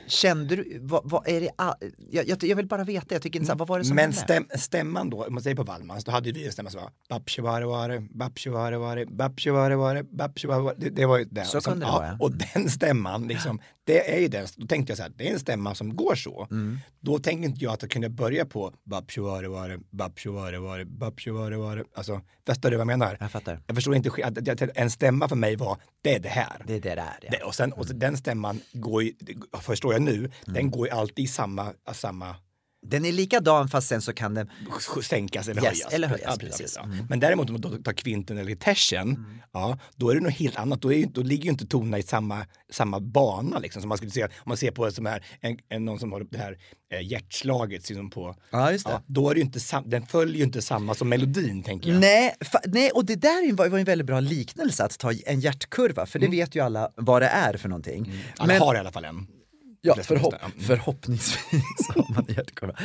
Kände 0.07 0.57
du, 0.57 0.79
vad, 0.83 1.03
vad 1.05 1.29
är 1.29 1.41
det, 1.41 1.51
jag, 2.11 2.29
jag, 2.29 2.45
jag 2.45 2.57
vill 2.57 2.67
bara 2.67 2.85
veta, 2.85 3.15
jag 3.15 3.23
tycker 3.23 3.39
inte 3.39 3.53
så 3.53 3.59
vad 3.59 3.69
var 3.69 3.79
det 3.79 3.85
som 3.85 3.97
Men 3.97 4.13
stäm, 4.13 4.47
stämman 4.57 5.11
då, 5.11 5.25
om 5.25 5.35
man 5.35 5.43
säger 5.43 5.57
på 5.57 5.63
Wallmans, 5.63 6.05
då 6.05 6.13
hade 6.13 6.33
vi 6.33 6.47
en 6.47 6.53
stämma 6.53 6.71
som 6.71 6.81
var 6.81 6.91
Babsjevare, 7.09 8.01
Babsjevare, 8.01 9.07
Babsjevare, 9.07 10.03
Babsjevare. 10.03 10.75
Det, 10.77 10.91
det 10.91 11.07
var 11.07 11.19
ju 11.19 11.25
det. 11.25 11.45
Så 11.45 11.61
som, 11.61 11.73
kunde 11.73 11.87
det 11.87 11.93
vara, 11.93 12.07
ja. 12.07 12.17
Och 12.21 12.33
den 12.55 12.71
stämman, 12.71 13.29
liksom, 13.29 13.61
det 13.87 14.15
är 14.15 14.19
ju 14.21 14.29
den, 14.29 14.47
då 14.57 14.67
tänkte 14.67 14.91
jag 14.91 14.97
så 14.97 15.03
här, 15.03 15.13
det 15.17 15.29
är 15.29 15.33
en 15.33 15.39
stämma 15.41 15.75
som 15.75 15.97
går 15.97 16.15
så. 16.15 16.49
Mm. 16.51 16.79
Då 17.01 17.19
tänkte 17.19 17.47
inte 17.47 17.65
jag 17.65 17.73
att 17.73 17.83
jag 17.83 17.91
kunde 17.91 18.09
börja 18.09 18.45
på 18.47 18.73
Babsjevare, 18.85 19.79
Babsjevare, 19.91 20.85
Babsjevare. 20.85 21.85
Alltså, 21.95 22.21
förstår 22.47 22.71
du 22.71 22.77
vad 22.77 22.81
jag 22.81 22.87
menar? 22.87 23.17
Jag 23.21 23.31
fattar. 23.31 23.61
Jag 23.67 23.77
förstår 23.77 23.95
inte, 23.95 24.71
en 24.75 24.91
stämma 24.91 25.29
för 25.29 25.37
mig 25.37 25.57
var, 25.57 25.77
det 26.03 26.15
är 26.15 26.19
det 26.21 26.29
här. 26.29 26.63
Det 26.67 26.75
är 26.75 26.81
det 26.81 26.95
där 26.95 27.19
ja. 27.23 27.29
Det, 27.31 27.43
och 27.45 27.55
sen, 27.55 27.73
och 27.73 27.87
så 27.87 27.93
den 27.93 28.17
stämman 28.17 28.61
går 28.73 29.03
ju, 29.03 29.13
förstår 29.61 29.93
jag 29.93 30.03
nu, 30.03 30.15
Mm. 30.15 30.31
den 30.47 30.71
går 30.71 30.87
ju 30.87 30.93
alltid 30.93 31.25
i 31.25 31.29
samma, 31.29 31.73
samma 31.93 32.37
Den 32.87 33.05
är 33.05 33.13
likadan 33.13 33.69
fast 33.69 33.89
sen 33.89 34.03
så 34.03 34.13
kan 34.13 34.35
den, 34.35 34.51
sänkas 35.03 35.49
eller 35.49 35.63
Yes, 35.63 35.71
höjas. 35.83 35.93
eller 35.95 36.09
höjas, 36.09 36.25
Ja, 36.27 36.37
precis. 36.41 36.77
Mm. 36.77 36.97
ja. 36.99 37.05
Men 37.09 37.21
däremot 37.21 37.51
om 37.51 37.61
man 37.63 37.83
tar 37.83 37.93
kvinten 37.93 38.39
eller 38.39 38.55
tersen, 38.55 39.27
ja, 39.53 39.79
då 39.97 40.11
är 40.11 40.15
det 40.15 40.21
något 40.21 40.33
helt 40.33 40.57
annat. 40.57 40.83
Då, 40.83 40.93
är, 40.93 41.07
då 41.07 41.23
ligger 41.23 41.45
ju 41.45 41.51
inte 41.51 41.67
tonerna 41.67 41.99
i 41.99 42.03
samma, 42.03 42.47
samma 42.73 43.01
bana. 43.01 43.59
Liksom, 43.59 43.83
som 43.83 43.89
man 43.89 43.99
skulle 43.99 44.11
se, 44.13 44.25
om 44.25 44.29
man 44.47 44.57
ser 44.57 44.71
på 44.71 44.91
som 44.91 45.07
här, 45.07 45.25
en, 45.41 45.59
en, 45.69 45.85
någon 45.85 45.99
som 45.99 46.13
har 46.13 46.27
det 46.31 46.39
här 46.39 46.59
eh, 46.93 47.01
hjärtslaget. 47.07 47.89
Liksom 47.89 48.11
på, 48.11 48.37
Ja, 48.51 48.73
just 48.73 48.87
det. 48.87 49.03
då 49.07 49.31
är 49.31 49.35
det 49.35 49.41
inte 49.41 49.61
sam, 49.61 49.85
den 49.91 50.07
följer 50.07 50.37
ju 50.37 50.45
inte 50.45 50.63
samma 50.63 50.95
som 50.95 51.09
melodin 51.09 51.63
tänker 51.63 51.91
jag. 51.91 52.01
Nej, 52.01 52.35
fa, 52.41 52.59
nej, 52.67 52.91
och 52.91 53.05
det 53.05 53.17
där 53.17 53.53
var, 53.53 53.69
var 53.69 53.79
en 53.79 53.85
väldigt 53.85 54.07
bra 54.07 54.21
liknelse 54.21 54.85
att 54.85 54.99
ta 54.99 55.13
en 55.27 55.41
hjärtkurva, 55.41 56.07
för 56.07 56.19
det 56.19 56.29
vet 56.29 56.55
ju 56.55 56.61
alla 56.61 56.91
vad 56.97 57.23
det 57.23 57.29
är 57.29 57.57
för 57.57 57.69
någonting. 57.69 58.13
Alla 58.37 58.53
Men- 58.53 58.63
har 58.63 58.75
i 58.75 58.79
alla 58.79 58.93
fall 58.93 59.05
en. 59.05 59.27
Ja, 59.87 59.95
förhopp 60.03 60.35
ja. 60.41 60.51
förhoppningsvis 60.61 61.89
har 61.89 62.15
man 62.15 62.25
en 62.29 62.35
hjärtkurva. 62.35 62.77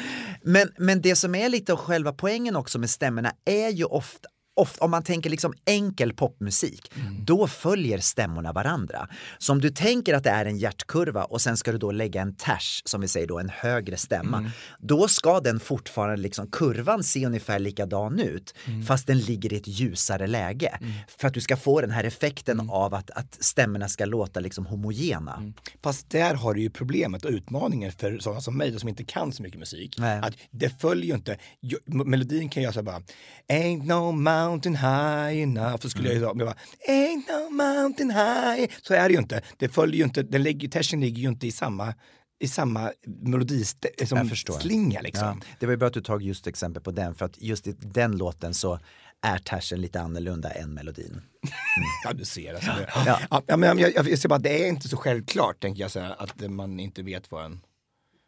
Men, 0.42 0.72
men 0.78 1.02
det 1.02 1.16
som 1.16 1.36
är 1.36 1.50
lite 1.50 1.74
av 1.74 1.80
själva 1.80 2.14
poängen 2.14 2.56
också 2.56 2.80
med 2.80 2.90
stämmorna 2.90 3.32
är 3.46 3.70
ju 3.70 3.84
ofta 3.84 4.30
Ofta, 4.60 4.86
om 4.86 4.92
man 4.92 5.04
tänker 5.04 5.30
liksom 5.30 5.54
enkel 5.66 6.14
popmusik, 6.14 6.92
då 7.26 7.48
följer 7.48 8.00
stämmorna 8.00 8.54
varandra. 8.54 9.08
Så 9.38 9.52
om 9.52 9.62
du 9.62 9.70
tänker 9.70 10.14
att 10.14 10.24
det 10.24 10.30
är 10.30 10.46
en 10.46 10.58
hjärtkurva 10.58 11.24
och 11.24 11.42
sen 11.42 11.58
ska 11.58 11.72
du 11.72 11.78
då 11.78 11.92
lägga 11.92 12.22
en 12.22 12.36
ters, 12.36 12.82
som 12.86 13.02
vi 13.02 13.08
säger 13.08 13.28
då, 13.28 13.40
en 13.40 13.50
högre 13.50 13.98
stämma, 13.98 14.52
då 14.80 15.08
ska 15.08 15.40
den 15.40 15.60
fortfarande, 15.60 16.18
liksom, 16.18 16.48
kurvan 16.52 17.04
se 17.04 17.26
ungefär 17.26 17.60
likadan 17.60 18.20
ut, 18.20 18.54
fast 18.88 19.08
den 19.08 19.18
ligger 19.20 19.54
i 19.54 19.56
ett 19.56 19.68
ljusare 19.68 20.28
läge. 20.28 20.80
För 21.20 21.28
att 21.28 21.34
du 21.34 21.42
ska 21.42 21.58
få 21.58 21.82
den 21.82 21.92
här 21.92 22.04
effekten 22.04 22.70
av 22.70 22.94
att, 22.94 23.12
att 23.12 23.38
stämmorna 23.40 23.88
ska 23.88 24.06
låta 24.06 24.40
liksom 24.40 24.66
homogena. 24.66 25.54
Fast 25.84 26.10
där 26.10 26.36
har 26.36 26.54
du 26.54 26.62
ju 26.62 26.70
problemet 26.70 27.26
och 27.26 27.32
utmaningen 27.32 27.92
för 27.92 28.20
sådana 28.20 28.42
som 28.42 28.58
mig 28.58 28.80
som 28.80 28.90
inte 28.90 29.04
kan 29.04 29.32
så 29.32 29.44
mycket 29.44 29.60
musik. 29.60 29.96
Nej. 29.98 30.20
Att 30.24 30.34
det 30.52 30.82
följer 30.82 31.06
ju 31.06 31.14
inte, 31.16 31.38
ju- 31.62 32.04
melodin 32.06 32.50
kan 32.50 32.64
jag 32.64 32.74
säga 32.74 32.84
bara 32.84 33.02
Ain't 33.50 33.86
no 33.86 34.12
mountain 34.12 34.49
high 34.76 35.42
enough. 35.42 35.78
Så 35.82 35.90
skulle 35.90 36.08
jag 36.08 36.16
ju 36.16 36.22
säga, 36.22 36.34
bara, 36.34 36.56
Ain't 36.88 37.24
no 37.28 37.50
mountain 37.50 38.12
high. 38.12 38.72
Så 38.82 38.94
är 38.94 39.10
det 39.10 39.14
ju 39.14 39.20
inte. 39.20 39.42
Det 39.58 39.70
följer 39.70 39.98
ju 39.98 40.04
inte, 40.04 40.24
den 40.24 40.44
ligger, 40.44 40.68
tersen 40.68 41.00
ligger 41.02 41.22
ju 41.22 41.28
inte 41.30 41.48
i 41.48 41.52
samma, 41.52 41.94
i 42.40 42.48
samma 42.48 42.92
melodislinga 43.06 44.36
slinga 44.60 45.02
liksom. 45.02 45.28
Ja, 45.28 45.56
det 45.60 45.66
var 45.66 45.74
ju 45.74 45.78
bra 45.78 45.88
att 45.88 45.94
du 45.94 46.02
tog 46.02 46.22
just 46.22 46.48
exempel 46.48 46.84
på 46.84 46.92
den 46.92 47.16
för 47.16 47.26
att 47.26 47.42
just 47.42 47.68
i 47.68 47.72
den 47.80 48.18
låten 48.18 48.54
så 48.54 48.80
är 49.22 49.38
tersen 49.38 49.82
lite 49.82 50.02
annorlunda 50.02 50.50
än 50.50 50.74
melodin. 50.74 51.22
Ja, 52.04 52.14
du 52.14 52.26
ser. 52.26 52.54
Alltså, 52.54 52.72
det, 52.72 52.90
Ja. 53.06 53.20
ja. 53.30 53.42
Ja, 53.48 53.58
men 53.58 53.78
jag, 53.80 53.96
jag, 53.96 54.10
jag 54.10 54.20
ser 54.20 54.30
bara, 54.30 54.40
det 54.40 54.64
är 54.64 54.68
inte 54.68 54.88
så 54.88 54.98
självklart, 54.98 55.62
tänker 55.62 55.82
jag, 55.82 55.92
så 55.92 56.00
här, 56.00 56.16
att 56.22 56.52
man 56.52 56.80
inte 56.80 57.04
vet 57.04 57.32
vad 57.32 57.46
en... 57.46 57.60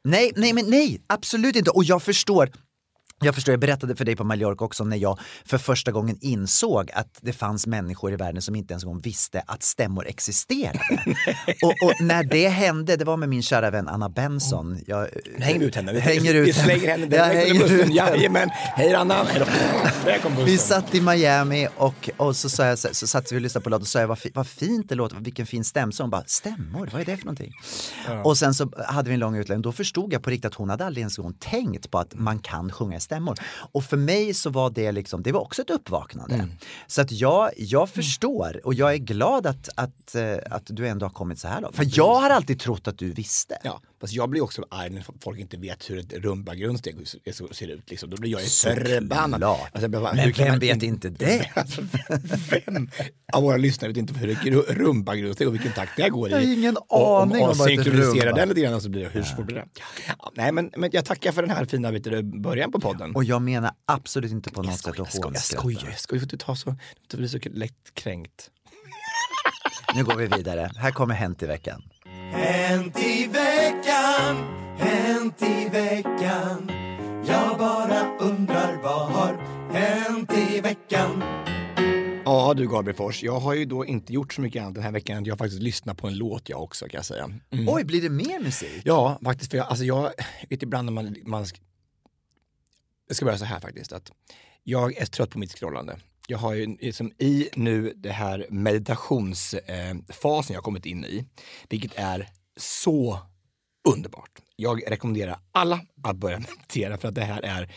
Nej, 0.03 0.31
nej, 0.35 0.53
men 0.53 0.69
nej, 0.69 1.01
absolut 1.07 1.55
inte. 1.55 1.71
Och 1.71 1.83
jag 1.83 2.03
förstår. 2.03 2.51
Jag 3.23 3.35
förstår, 3.35 3.53
jag 3.53 3.59
berättade 3.59 3.95
för 3.95 4.05
dig 4.05 4.15
på 4.15 4.23
Mallorca 4.23 4.65
också 4.65 4.83
när 4.83 4.97
jag 4.97 5.19
för 5.45 5.57
första 5.57 5.91
gången 5.91 6.17
insåg 6.21 6.91
att 6.93 7.19
det 7.21 7.33
fanns 7.33 7.67
människor 7.67 8.13
i 8.13 8.15
världen 8.15 8.41
som 8.41 8.55
inte 8.55 8.73
ens 8.73 8.83
en 8.83 8.99
visste 8.99 9.43
att 9.47 9.63
stämmor 9.63 10.07
existerade. 10.07 10.79
och, 11.63 11.87
och 11.87 11.93
när 12.01 12.23
det 12.23 12.47
hände, 12.47 12.95
det 12.95 13.05
var 13.05 13.17
med 13.17 13.29
min 13.29 13.43
kära 13.43 13.71
vän 13.71 13.87
Anna 13.87 14.09
Benson. 14.09 14.79
Jag, 14.87 15.07
Nu 15.37 15.43
hänger 15.43 15.59
vi 15.59 15.65
ut 15.65 15.75
henne. 15.75 15.93
Vi, 15.93 15.99
Hänger 15.99 16.33
ut 16.33 16.47
vi 16.47 16.53
slänger 16.53 16.87
henne 16.87 17.05
direkt 17.05 17.51
under 17.51 17.69
bussen. 17.69 17.91
Jajamän. 17.91 18.49
Hej 18.53 18.93
Anna. 18.93 19.23
Hej 19.23 19.39
då. 19.39 19.45
Där 20.05 20.17
kom 20.17 20.31
bussen. 20.31 20.45
Vi 20.45 20.57
satt 20.57 20.95
i 20.95 21.01
Miami 21.01 21.67
och, 21.77 22.09
och 22.17 22.35
så, 22.35 22.49
sa 22.49 22.65
jag, 22.65 22.79
så, 22.79 22.87
så 22.91 23.07
satt 23.07 23.31
vi 23.31 23.37
och 23.37 23.41
lyssnade 23.41 23.63
på 23.63 23.69
låten 23.69 23.81
och 23.81 23.87
sa 23.87 23.99
jag 23.99 24.07
vad, 24.07 24.19
vad 24.33 24.47
fint 24.47 24.89
det 24.89 24.95
låter, 24.95 25.15
vilken 25.15 25.45
fin 25.45 25.63
stämma. 25.63 25.91
Så 25.91 26.03
hon 26.03 26.09
bara, 26.09 26.23
stämmor, 26.25 26.89
vad 26.91 27.01
är 27.01 27.05
det 27.05 27.17
för 27.17 27.25
någonting? 27.25 27.53
Och 28.23 28.37
sen 28.37 28.53
så 28.53 28.71
hade 28.87 29.09
vi 29.09 29.13
en 29.13 29.19
lång 29.19 29.35
utläggning, 29.35 29.61
då 29.61 29.71
förstod 29.71 30.13
jag 30.13 30.23
på 30.23 30.29
riktigt 30.29 30.45
att 30.45 30.55
hon 30.55 30.69
hade 30.69 30.85
aldrig 30.85 31.01
ens 31.01 31.17
en 31.17 31.23
gång 31.23 31.33
tänkt 31.33 31.91
på 31.91 31.99
att 31.99 32.13
man 32.15 32.39
kan 32.39 32.71
sjunga 32.71 32.99
stämmor. 32.99 33.10
Stämmor. 33.11 33.39
Och 33.71 33.83
för 33.83 33.97
mig 33.97 34.33
så 34.33 34.49
var 34.49 34.69
det 34.69 34.91
liksom, 34.91 35.23
det 35.23 35.31
var 35.31 35.41
också 35.41 35.61
ett 35.61 35.69
uppvaknande. 35.69 36.35
Mm. 36.35 36.49
Så 36.87 37.01
att 37.01 37.11
jag, 37.11 37.51
jag 37.57 37.89
förstår 37.89 38.61
och 38.63 38.73
jag 38.73 38.93
är 38.93 38.97
glad 38.97 39.47
att, 39.47 39.69
att, 39.75 40.15
eh, 40.15 40.37
att 40.49 40.63
du 40.65 40.87
ändå 40.87 41.05
har 41.05 41.11
kommit 41.11 41.39
så 41.39 41.47
här 41.47 41.61
långt. 41.61 41.75
För 41.75 41.87
jag 41.89 42.15
har 42.15 42.29
alltid 42.29 42.59
trott 42.59 42.87
att 42.87 42.97
du 42.97 43.11
visste. 43.11 43.57
Ja, 43.63 43.81
fast 44.01 44.13
jag 44.13 44.29
blir 44.29 44.41
också 44.43 44.65
arg 44.69 44.89
när 44.89 45.05
folk 45.21 45.39
inte 45.39 45.57
vet 45.57 45.89
hur 45.89 45.97
ett 45.99 46.13
rumbagrundsteg 46.13 46.95
ser 47.51 47.67
ut. 47.67 47.89
Liksom. 47.89 48.09
Då 48.09 48.17
blir 48.17 48.31
jag 48.31 48.41
ju 48.41 48.47
förbannad. 48.47 49.43
Alltså, 49.43 49.89
bara, 49.89 50.13
Men 50.13 50.31
vem 50.31 50.59
vet 50.59 50.83
inte 50.83 51.09
det? 51.09 51.51
Alltså, 51.55 51.81
vem 52.49 52.89
av 53.33 53.43
våra 53.43 53.57
lyssnare 53.57 53.89
vet 53.89 53.97
inte 53.97 54.13
hur 54.13 54.29
ett 54.29 54.37
gru- 54.37 54.65
rumbagrundsteg 54.73 55.47
och 55.47 55.53
vilken 55.53 55.71
takt 55.71 55.91
det 55.97 56.09
går 56.09 56.27
i? 56.29 56.31
Jag 56.31 56.37
har 56.39 56.45
ingen 56.53 56.77
och, 56.77 57.21
aning 57.21 57.43
om 57.43 57.57
vad 57.57 57.71
ett 57.71 57.87
rumba- 57.87 58.35
den 58.35 58.49
lite 58.49 58.61
grann 58.61 58.81
så 58.81 58.89
blir 58.89 59.01
det 59.03 59.09
hur 59.09 59.23
svårt 59.23 59.45
blir 59.45 59.55
det? 59.55 59.65
Ja, 60.07 60.31
nej, 60.35 60.51
men, 60.51 60.71
men 60.77 60.89
jag 60.93 61.05
tackar 61.05 61.31
för 61.31 61.41
den 61.41 61.51
här 61.51 61.65
fina 61.65 61.91
vet 61.91 62.03
du, 62.03 62.23
början 62.23 62.71
på 62.71 62.79
podden. 62.79 63.15
Och 63.15 63.23
jag 63.23 63.41
menar 63.41 63.71
absolut 63.85 64.31
inte 64.31 64.49
på 64.49 64.63
något 64.63 64.77
sätt 64.79 64.87
att 64.87 64.97
jag 64.97 65.07
skojar, 65.07 65.23
jag 65.23 65.29
hånskratta. 65.31 65.61
skojar, 65.61 65.81
jag 65.89 65.99
skojar. 65.99 66.19
Du 66.21 66.27
får 66.27 66.33
inte 66.33 66.45
ta 66.45 66.55
så, 66.55 66.75
du 67.07 67.17
blir 67.17 67.27
så 67.27 67.39
lätt 67.51 67.73
kränkt. 67.93 68.49
Nu 69.95 70.03
går 70.03 70.15
vi 70.15 70.27
vidare. 70.27 70.71
Här 70.75 70.91
kommer 70.91 71.15
Hänt 71.15 71.43
i 71.43 71.45
veckan. 71.45 71.81
Hänt 72.31 72.99
i 72.99 73.27
veckan, 73.27 73.50
hänt 74.77 75.41
i 75.41 75.69
veckan 75.69 76.71
Jag 77.27 77.57
bara 77.57 78.17
undrar 78.17 78.77
vad 78.83 79.11
har 79.11 79.33
hänt 79.73 80.33
i 80.33 80.61
veckan 80.61 81.23
Ja 82.25 82.53
du 82.53 82.67
Gabriel 82.67 82.97
Fors, 82.97 83.23
jag 83.23 83.39
har 83.39 83.53
ju 83.53 83.65
då 83.65 83.85
inte 83.85 84.13
gjort 84.13 84.33
så 84.33 84.41
mycket 84.41 84.61
annat 84.61 84.73
den 84.75 84.83
här 84.83 84.91
veckan. 84.91 85.25
Jag 85.25 85.33
har 85.33 85.37
faktiskt 85.37 85.61
lyssnat 85.61 85.97
på 85.97 86.07
en 86.07 86.17
låt 86.17 86.49
jag 86.49 86.63
också 86.63 86.85
kan 86.85 86.97
jag 86.97 87.05
säga. 87.05 87.23
Mm. 87.23 87.39
Oj, 87.69 87.83
blir 87.83 88.01
det 88.01 88.09
mer 88.09 88.39
musik? 88.39 88.81
Ja, 88.85 89.19
faktiskt. 89.23 89.51
För 89.51 89.57
jag, 89.57 89.67
alltså 89.67 89.85
jag 89.85 90.11
vet 90.49 90.63
ibland 90.63 90.85
när 90.85 90.93
man, 90.93 91.15
man... 91.25 91.43
sk- 91.43 91.61
Jag 93.07 93.15
ska 93.15 93.25
börja 93.25 93.37
så 93.37 93.45
här 93.45 93.59
faktiskt. 93.59 93.91
Att 93.93 94.11
jag 94.63 94.97
är 94.97 95.05
trött 95.05 95.29
på 95.29 95.39
mitt 95.39 95.51
scrollande. 95.51 95.99
Jag 96.27 96.37
har 96.37 96.53
ju 96.53 96.77
liksom 96.79 97.11
i 97.17 97.49
nu 97.55 97.93
det 97.95 98.11
här 98.11 98.45
meditationsfasen 98.49 100.53
jag 100.53 100.57
har 100.57 100.61
kommit 100.61 100.85
in 100.85 101.05
i, 101.05 101.25
vilket 101.69 101.91
är 101.95 102.29
så 102.57 103.19
underbart. 103.89 104.39
Jag 104.55 104.91
rekommenderar 104.91 105.39
alla 105.51 105.81
att 106.03 106.17
börja 106.17 106.39
meditera 106.39 106.97
för 106.97 107.07
att 107.07 107.15
det 107.15 107.23
här 107.23 107.41
är 107.41 107.73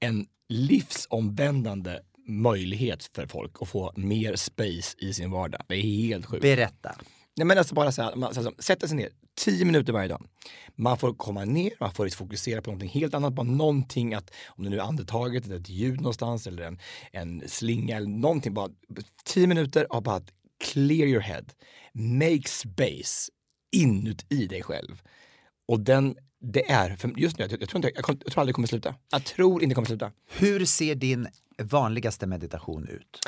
en 0.00 0.26
livsomvändande 0.48 2.00
möjlighet 2.28 3.10
för 3.14 3.26
folk 3.26 3.52
att 3.60 3.68
få 3.68 3.92
mer 3.96 4.36
space 4.36 4.96
i 4.98 5.12
sin 5.12 5.30
vardag. 5.30 5.60
Det 5.68 5.74
är 5.74 5.82
helt 5.82 6.26
sjukt. 6.26 6.42
Berätta. 6.42 6.94
Nej, 7.36 7.46
men 7.46 7.58
alltså 7.58 7.74
bara 7.74 7.92
så 7.92 8.02
här, 8.02 8.16
man 8.16 8.34
så 8.34 8.42
här, 8.42 8.52
sätter 8.58 8.88
sig 8.88 8.96
ner, 8.96 9.08
tio 9.34 9.64
minuter 9.64 9.92
varje 9.92 10.08
dag. 10.08 10.26
Man 10.74 10.98
får 10.98 11.14
komma 11.14 11.44
ner, 11.44 11.72
man 11.80 11.92
får 11.92 12.04
liksom 12.04 12.26
fokusera 12.26 12.62
på 12.62 12.70
någonting 12.70 12.88
helt 12.88 13.14
annat, 13.14 13.32
bara 13.32 13.46
någonting 13.46 14.14
att, 14.14 14.30
om 14.46 14.64
det 14.64 14.70
nu 14.70 14.76
är 14.78 14.82
andetaget 14.82 15.44
eller 15.44 15.56
ett 15.56 15.68
ljud 15.68 16.00
någonstans 16.00 16.46
eller 16.46 16.62
en, 16.62 16.78
en 17.12 17.42
slinga 17.46 17.96
eller 17.96 18.08
någonting, 18.08 18.54
bara 18.54 18.70
tio 19.24 19.46
minuter 19.46 19.86
av 19.90 20.02
bara 20.02 20.16
att 20.16 20.32
clear 20.64 21.06
your 21.06 21.20
head, 21.20 21.44
make 21.92 22.48
space 22.48 23.30
inuti 23.72 24.46
dig 24.46 24.62
själv. 24.62 25.02
Och 25.66 25.80
den, 25.80 26.16
det 26.40 26.70
är, 26.70 26.98
just 27.16 27.38
nu, 27.38 27.44
jag, 27.44 27.62
jag, 27.62 27.68
tror 27.68 27.78
inte, 27.78 27.90
jag, 27.94 28.04
jag 28.24 28.32
tror 28.32 28.40
aldrig 28.40 28.52
det 28.52 28.52
kommer 28.52 28.68
sluta. 28.68 28.94
Jag 29.10 29.24
tror 29.24 29.62
inte 29.62 29.70
det 29.70 29.74
kommer 29.74 29.86
sluta. 29.86 30.12
Hur 30.26 30.64
ser 30.64 30.94
din 30.94 31.28
vanligaste 31.62 32.26
meditation 32.26 32.88
ut? 32.88 33.18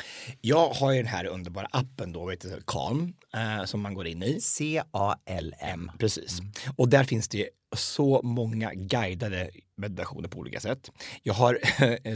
Jag 0.41 0.69
har 0.69 0.91
ju 0.91 0.97
den 0.97 1.07
här 1.07 1.25
underbara 1.25 1.67
appen 1.71 2.11
då, 2.11 2.25
vet 2.25 2.41
du, 2.41 2.61
Calm, 2.67 3.13
eh, 3.33 3.65
som 3.65 3.81
man 3.81 3.93
går 3.93 4.07
in 4.07 4.23
i. 4.23 4.41
C-A-L-M. 4.41 5.91
Precis. 5.99 6.39
Och 6.75 6.89
där 6.89 7.03
finns 7.03 7.27
det 7.27 7.49
så 7.75 8.21
många 8.23 8.73
guidade 8.73 9.49
meditationer 9.75 10.29
på 10.29 10.39
olika 10.39 10.59
sätt. 10.59 10.91
Jag 11.23 11.33
har, 11.33 11.59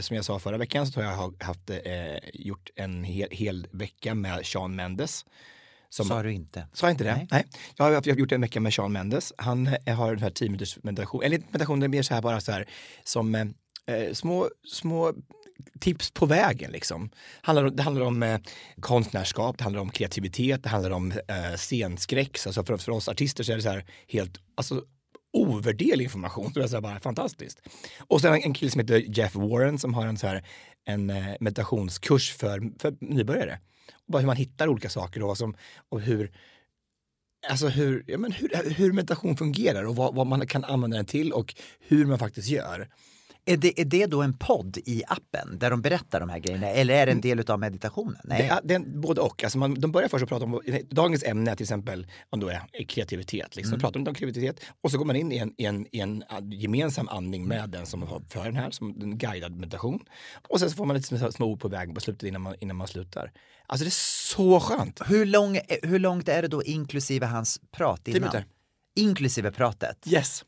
som 0.00 0.16
jag 0.16 0.24
sa 0.24 0.38
förra 0.38 0.58
veckan, 0.58 0.86
så 0.86 1.00
har 1.00 1.10
jag 1.10 1.44
haft, 1.44 1.70
eh, 1.70 2.30
gjort 2.32 2.70
en 2.76 3.04
hel, 3.04 3.28
hel 3.30 3.66
vecka 3.70 4.14
med 4.14 4.46
Sean 4.46 4.76
Mendes. 4.76 5.24
Som, 5.94 6.06
Sa 6.06 6.22
du 6.22 6.32
inte? 6.32 6.66
Sa 6.72 6.86
jag 6.86 6.92
inte 6.94 7.04
det? 7.04 7.14
Nej. 7.16 7.26
Nej. 7.30 7.44
Jag 7.76 7.84
har 7.84 7.92
jag 7.92 8.06
har 8.06 8.16
gjort 8.16 8.32
en 8.32 8.40
vecka 8.40 8.60
med 8.60 8.74
Sean 8.74 8.92
Mendes. 8.92 9.32
Han 9.38 9.66
eh, 9.86 9.96
har 9.96 10.16
här 10.16 10.30
10 10.30 10.48
minuters 10.48 10.78
meditation, 10.82 11.22
eller 11.22 11.38
meditation, 11.38 11.80
det 11.80 11.86
är 11.86 11.88
mer 11.88 12.02
så 12.02 12.14
här 12.14 12.22
bara 12.22 12.40
så 12.40 12.52
här 12.52 12.68
som 13.04 13.34
eh, 13.34 13.46
eh, 13.86 14.12
små, 14.12 14.48
små 14.68 15.12
tips 15.80 16.10
på 16.10 16.26
vägen 16.26 16.70
liksom. 16.72 17.10
Handlar, 17.42 17.64
om- 17.64 17.76
det 17.76 17.82
handlar 17.82 18.06
om 18.06 18.22
eh, 18.22 18.38
konstnärskap, 18.80 19.58
det 19.58 19.64
handlar 19.64 19.80
om 19.82 19.90
kreativitet, 19.90 20.62
det 20.62 20.68
handlar 20.68 20.90
om 20.90 21.12
eh, 21.12 21.56
scenskräck. 21.56 22.38
Så 22.38 22.48
Alltså 22.48 22.64
för, 22.64 22.76
för 22.76 22.92
oss 22.92 23.08
artister 23.08 23.44
så 23.44 23.52
är 23.52 23.56
det 23.56 23.62
så 23.62 23.68
här 23.68 23.84
helt, 24.08 24.38
alltså 24.54 24.82
ovärderlig 25.32 26.04
information. 26.04 26.52
Så 26.52 26.58
det 26.58 26.64
är 26.64 26.68
så 26.68 26.80
bara 26.80 27.00
fantastiskt. 27.00 27.60
Och 28.08 28.20
sen 28.20 28.34
en 28.34 28.54
kille 28.54 28.70
som 28.70 28.80
heter 28.80 29.18
Jeff 29.18 29.34
Warren 29.34 29.78
som 29.78 29.94
har 29.94 30.06
en, 30.06 30.16
så 30.16 30.26
här, 30.26 30.44
en 30.84 31.10
eh, 31.10 31.24
meditationskurs 31.40 32.32
för, 32.32 32.72
för 32.80 32.94
nybörjare. 33.00 33.58
Bara 34.06 34.18
hur 34.18 34.26
man 34.26 34.36
hittar 34.36 34.68
olika 34.68 34.88
saker 34.88 35.22
och, 35.22 35.28
vad 35.28 35.38
som, 35.38 35.56
och 35.88 36.00
hur, 36.00 36.32
alltså 37.50 37.68
hur, 37.68 38.04
ja, 38.06 38.18
men 38.18 38.32
hur, 38.32 38.70
hur 38.70 38.92
meditation 38.92 39.36
fungerar 39.36 39.84
och 39.84 39.96
vad, 39.96 40.14
vad 40.14 40.26
man 40.26 40.46
kan 40.46 40.64
använda 40.64 40.96
den 40.96 41.06
till 41.06 41.32
och 41.32 41.54
hur 41.80 42.06
man 42.06 42.18
faktiskt 42.18 42.48
gör. 42.48 42.88
Är 43.46 43.56
det, 43.56 43.80
är 43.80 43.84
det 43.84 44.06
då 44.06 44.22
en 44.22 44.32
podd 44.38 44.78
i 44.84 45.02
appen 45.08 45.58
där 45.58 45.70
de 45.70 45.82
berättar 45.82 46.20
de 46.20 46.28
här 46.28 46.38
grejerna 46.38 46.66
eller 46.66 46.94
är 46.94 47.06
det 47.06 47.12
en 47.12 47.20
del 47.20 47.50
av 47.50 47.60
meditationen? 47.60 48.20
Nej. 48.24 48.52
Det 48.62 48.78
det 48.78 48.86
både 48.86 49.20
och. 49.20 49.44
Alltså 49.44 49.58
man, 49.58 49.74
de 49.74 49.92
börjar 49.92 50.08
först 50.08 50.22
att 50.22 50.28
prata 50.28 50.44
om, 50.44 50.60
dagens 50.90 51.22
ämne 51.24 51.56
till 51.56 51.64
exempel 51.64 52.06
om 52.30 52.40
då 52.40 52.48
är 52.48 52.84
kreativitet. 52.88 53.56
Liksom. 53.56 53.72
Mm. 53.72 53.80
Pratar 53.80 54.00
om 54.00 54.14
kreativitet 54.14 54.60
och 54.80 54.90
så 54.90 54.98
går 54.98 55.04
man 55.04 55.16
in 55.16 55.32
i 55.32 55.38
en, 55.38 55.54
i 55.58 55.64
en, 55.64 55.86
i 55.92 56.00
en 56.00 56.24
gemensam 56.52 57.08
andning 57.08 57.48
med 57.48 57.70
den 57.70 57.86
som 57.86 58.24
för 58.28 58.44
den 58.44 58.56
här, 58.56 58.70
som 58.70 59.02
en 59.02 59.18
guidad 59.18 59.56
meditation. 59.56 60.00
Och 60.48 60.60
sen 60.60 60.70
så 60.70 60.76
får 60.76 60.84
man 60.84 60.96
lite 60.96 61.18
små- 61.18 61.32
små 61.32 61.46
ord 61.46 61.60
på 61.60 61.68
vägen 61.68 61.94
på 61.94 62.00
slutet 62.00 62.22
innan 62.22 62.40
man, 62.42 62.54
innan 62.60 62.76
man 62.76 62.88
slutar. 62.88 63.32
Alltså 63.66 63.84
det 63.84 63.88
är 63.88 64.34
så 64.34 64.60
skönt. 64.60 65.00
Hur, 65.06 65.26
lång, 65.26 65.58
hur 65.82 65.98
långt 65.98 66.28
är 66.28 66.42
det 66.42 66.48
då 66.48 66.62
inklusive 66.62 67.26
hans 67.26 67.60
prat 67.76 68.08
innan? 68.08 68.42
Inklusive 68.96 69.50
pratet? 69.50 70.06
Yes. 70.06 70.44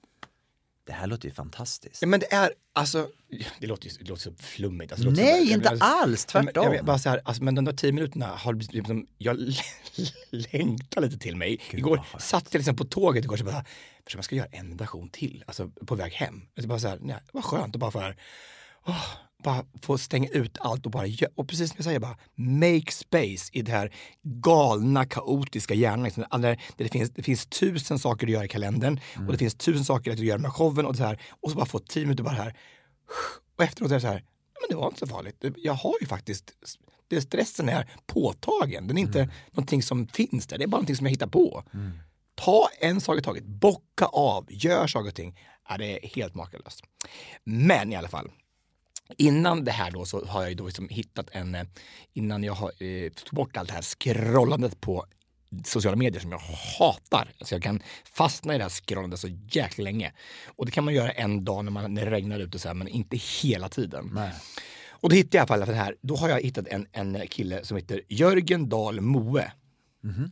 Det 0.86 0.92
här 0.92 1.06
låter 1.06 1.28
ju 1.28 1.34
fantastiskt. 1.34 2.02
Ja, 2.02 2.08
men 2.08 2.20
det 2.20 2.32
är, 2.34 2.52
alltså, 2.72 3.08
det 3.60 3.66
låter, 3.66 3.90
det 3.98 4.08
låter 4.08 4.22
så 4.22 4.32
flummigt. 4.34 4.92
Alltså, 4.92 5.08
låter 5.08 5.22
Nej, 5.22 5.46
så, 5.46 5.52
inte 5.52 5.68
alltså, 5.68 5.84
alls, 5.84 6.24
tvärtom. 6.24 6.64
Jag 6.64 6.70
vet, 6.70 6.84
bara 6.84 6.98
så 6.98 7.08
här, 7.08 7.20
alltså, 7.24 7.44
men 7.44 7.54
de 7.54 7.64
där 7.64 7.72
tio 7.72 7.92
minuterna 7.92 8.26
har 8.26 8.54
liksom, 8.54 9.06
jag 9.18 9.36
längtar 10.30 11.00
lite 11.00 11.18
till 11.18 11.36
mig. 11.36 11.60
igår 11.70 12.00
satt 12.18 12.48
jag 12.50 12.58
liksom 12.58 12.76
på 12.76 12.84
tåget 12.84 13.24
igår 13.24 13.40
och 13.40 13.46
bara, 13.46 13.64
för 14.06 14.16
jag 14.16 14.24
ska 14.24 14.36
göra 14.36 14.48
en 14.50 14.68
meditation 14.68 15.08
till, 15.08 15.44
alltså 15.46 15.68
på 15.86 15.94
väg 15.94 16.12
hem. 16.12 16.42
Alltså, 16.56 16.68
bara 16.68 16.78
så 16.78 16.88
här, 16.88 16.98
nej, 17.00 17.16
vad 17.32 17.44
skönt 17.44 17.74
att 17.74 17.80
bara 17.80 17.90
få, 17.90 18.00
här, 18.00 18.16
åh, 18.86 19.06
bara 19.42 19.64
få 19.82 19.98
stänga 19.98 20.28
ut 20.28 20.58
allt 20.60 20.86
och 20.86 20.92
bara 20.92 21.06
och 21.34 21.48
precis 21.48 21.68
som 21.68 21.74
jag 21.76 21.84
säger, 21.84 22.00
bara 22.00 22.18
make 22.34 22.92
space 22.92 23.50
i 23.52 23.62
det 23.62 23.72
här 23.72 23.94
galna, 24.22 25.04
kaotiska 25.04 25.74
hjärnan. 25.74 26.04
Liksom, 26.04 26.24
där, 26.30 26.62
det, 26.76 26.88
finns, 26.88 27.10
det 27.10 27.22
finns 27.22 27.46
tusen 27.46 27.98
saker 27.98 28.26
att 28.26 28.32
göra 28.32 28.44
i 28.44 28.48
kalendern 28.48 29.00
och 29.26 29.32
det 29.32 29.38
finns 29.38 29.54
tusen 29.54 29.84
saker 29.84 30.12
att 30.12 30.18
göra 30.18 30.38
med 30.38 30.52
showen 30.52 30.86
och 30.86 30.96
så 30.96 31.04
här. 31.04 31.20
Och 31.40 31.50
så 31.50 31.56
bara 31.56 31.66
få 31.66 31.78
tio 31.78 32.02
minuter 32.02 32.24
bara 32.24 32.34
här. 32.34 32.56
Och 33.56 33.64
efteråt 33.64 33.90
är 33.90 33.94
det 33.94 34.00
så 34.00 34.06
här, 34.06 34.24
men 34.60 34.68
det 34.68 34.76
var 34.76 34.86
inte 34.86 34.98
så 34.98 35.06
farligt. 35.06 35.44
Jag 35.56 35.74
har 35.74 35.94
ju 36.00 36.06
faktiskt, 36.06 36.52
det, 37.08 37.20
stressen 37.20 37.68
är 37.68 37.90
påtagen. 38.06 38.86
Den 38.86 38.98
är 38.98 39.02
inte 39.02 39.30
någonting 39.50 39.82
som 39.82 40.08
finns 40.08 40.46
där, 40.46 40.58
det 40.58 40.64
är 40.64 40.68
bara 40.68 40.76
någonting 40.76 40.96
som 40.96 41.06
jag 41.06 41.10
hittar 41.10 41.26
på. 41.26 41.62
Ta 42.34 42.68
en 42.80 43.00
sak 43.00 43.18
i 43.18 43.22
taget, 43.22 43.44
bocka 43.44 44.04
av, 44.06 44.46
gör 44.48 44.86
saker 44.86 45.08
och 45.08 45.14
ting. 45.14 45.38
Ja, 45.68 45.76
det 45.76 46.04
är 46.04 46.08
helt 46.08 46.34
makalöst. 46.34 46.82
Men 47.44 47.92
i 47.92 47.96
alla 47.96 48.08
fall, 48.08 48.30
Innan 49.18 49.64
det 49.64 49.72
här 49.72 49.90
då 49.90 50.04
så 50.04 50.24
har 50.24 50.42
jag 50.42 50.56
då 50.56 50.66
liksom 50.66 50.88
hittat 50.88 51.28
en, 51.32 51.54
eh, 51.54 51.64
innan 52.14 52.44
jag 52.44 52.52
har, 52.54 52.82
eh, 52.82 53.10
tog 53.12 53.34
bort 53.34 53.56
allt 53.56 53.68
det 53.68 53.74
här 53.74 53.82
scrollandet 53.82 54.80
på 54.80 55.06
sociala 55.64 55.96
medier 55.96 56.20
som 56.20 56.32
jag 56.32 56.38
hatar. 56.78 57.28
Alltså 57.38 57.54
jag 57.54 57.62
kan 57.62 57.82
fastna 58.12 58.54
i 58.54 58.58
det 58.58 58.64
här 58.64 58.70
scrollandet 58.70 59.20
så 59.20 59.28
jäkla 59.50 59.84
länge. 59.84 60.12
Och 60.46 60.66
det 60.66 60.72
kan 60.72 60.84
man 60.84 60.94
göra 60.94 61.10
en 61.10 61.44
dag 61.44 61.64
när, 61.64 61.72
man, 61.72 61.94
när 61.94 62.04
det 62.04 62.10
regnar 62.10 62.40
ute 62.40 62.58
så 62.58 62.68
här, 62.68 62.74
men 62.74 62.88
inte 62.88 63.16
hela 63.42 63.68
tiden. 63.68 64.10
Nej. 64.14 64.32
Och 64.90 65.08
då 65.08 65.16
hittade 65.16 65.36
jag 65.38 65.50
i 65.50 65.52
alla 65.52 65.66
fall 65.66 65.74
det 65.74 65.80
här, 65.80 65.96
då 66.02 66.16
har 66.16 66.28
jag 66.28 66.40
hittat 66.40 66.68
en, 66.68 66.86
en 66.92 67.28
kille 67.28 67.64
som 67.64 67.76
heter 67.76 68.00
Jörgen 68.08 68.68
Dahl 68.68 69.00
Moe. 69.00 69.52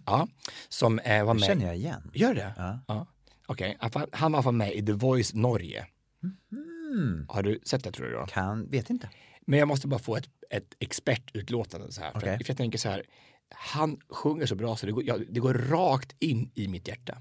Ja, 0.07 0.29
som 0.69 0.99
eh, 0.99 1.25
var 1.25 1.35
Det 1.35 1.41
med. 1.41 1.47
känner 1.47 1.67
jag 1.67 1.77
igen. 1.77 2.11
Gör 2.15 2.35
det? 2.35 2.55
Ja. 2.57 2.79
ja. 2.89 3.07
Okej, 3.47 3.79
fall, 3.93 4.09
han 4.13 4.33
var 4.33 4.53
med 4.53 4.73
i 4.75 4.87
The 4.87 4.93
Voice 4.93 5.35
Norge. 5.35 5.87
Har 7.29 7.43
du 7.43 7.61
sett 7.65 7.85
det 7.85 7.93
tror 7.93 8.07
du? 8.07 8.25
Kan, 8.29 8.69
vet 8.71 8.91
inte. 8.91 9.09
Men 9.47 9.59
jag 9.59 9.69
måste 9.69 9.89
bara 9.89 10.01
få 10.01 10.17
ett, 10.17 10.29
ett 10.51 10.75
expertutlåtande 10.79 11.93
så 11.93 12.01
här. 12.01 12.13
För, 12.13 12.19
Okej. 12.19 12.39
för 12.39 12.51
jag 12.51 12.57
tänker 12.57 12.79
så 12.79 12.89
här, 12.89 13.03
han 13.51 13.99
sjunger 14.09 14.47
så 14.47 14.55
bra 14.55 14.77
så 14.77 14.87
det 14.87 14.93
går, 14.93 15.05
ja, 15.05 15.19
det 15.31 15.41
går 15.41 15.55
rakt 15.55 16.17
in 16.19 16.51
i 16.55 16.69
mitt 16.69 16.89
hjärta. 16.89 17.19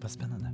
Vad 0.00 0.10
spännande. 0.10 0.46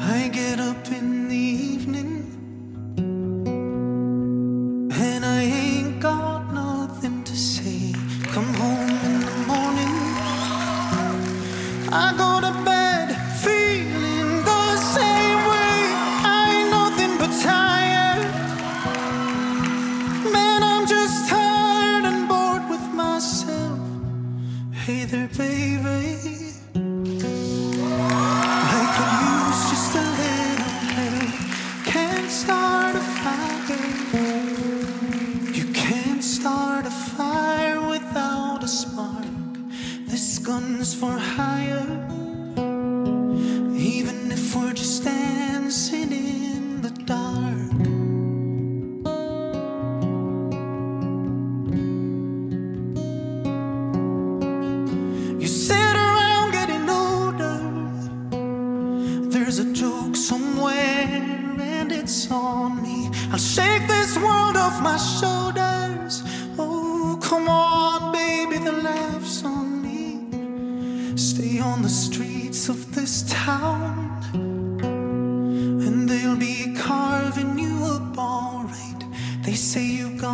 I 0.00 0.28
get 0.28 0.59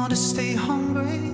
to 0.08 0.14
stay 0.16 0.54
hungry. 0.54 1.25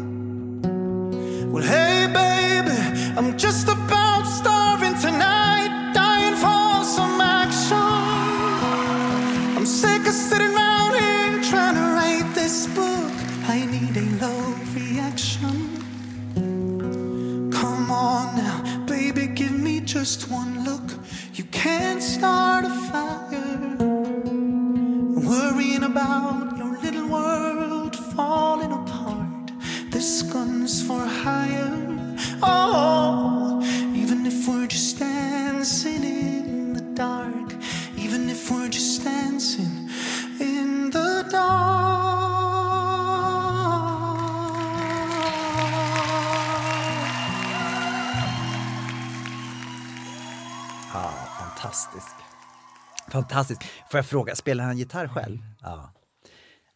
Fantastisk. 53.32 53.62
Får 53.90 53.98
jag 53.98 54.06
fråga, 54.06 54.36
spelar 54.36 54.64
han 54.64 54.78
gitarr 54.78 55.08
själv? 55.08 55.38
Ja. 55.60 55.92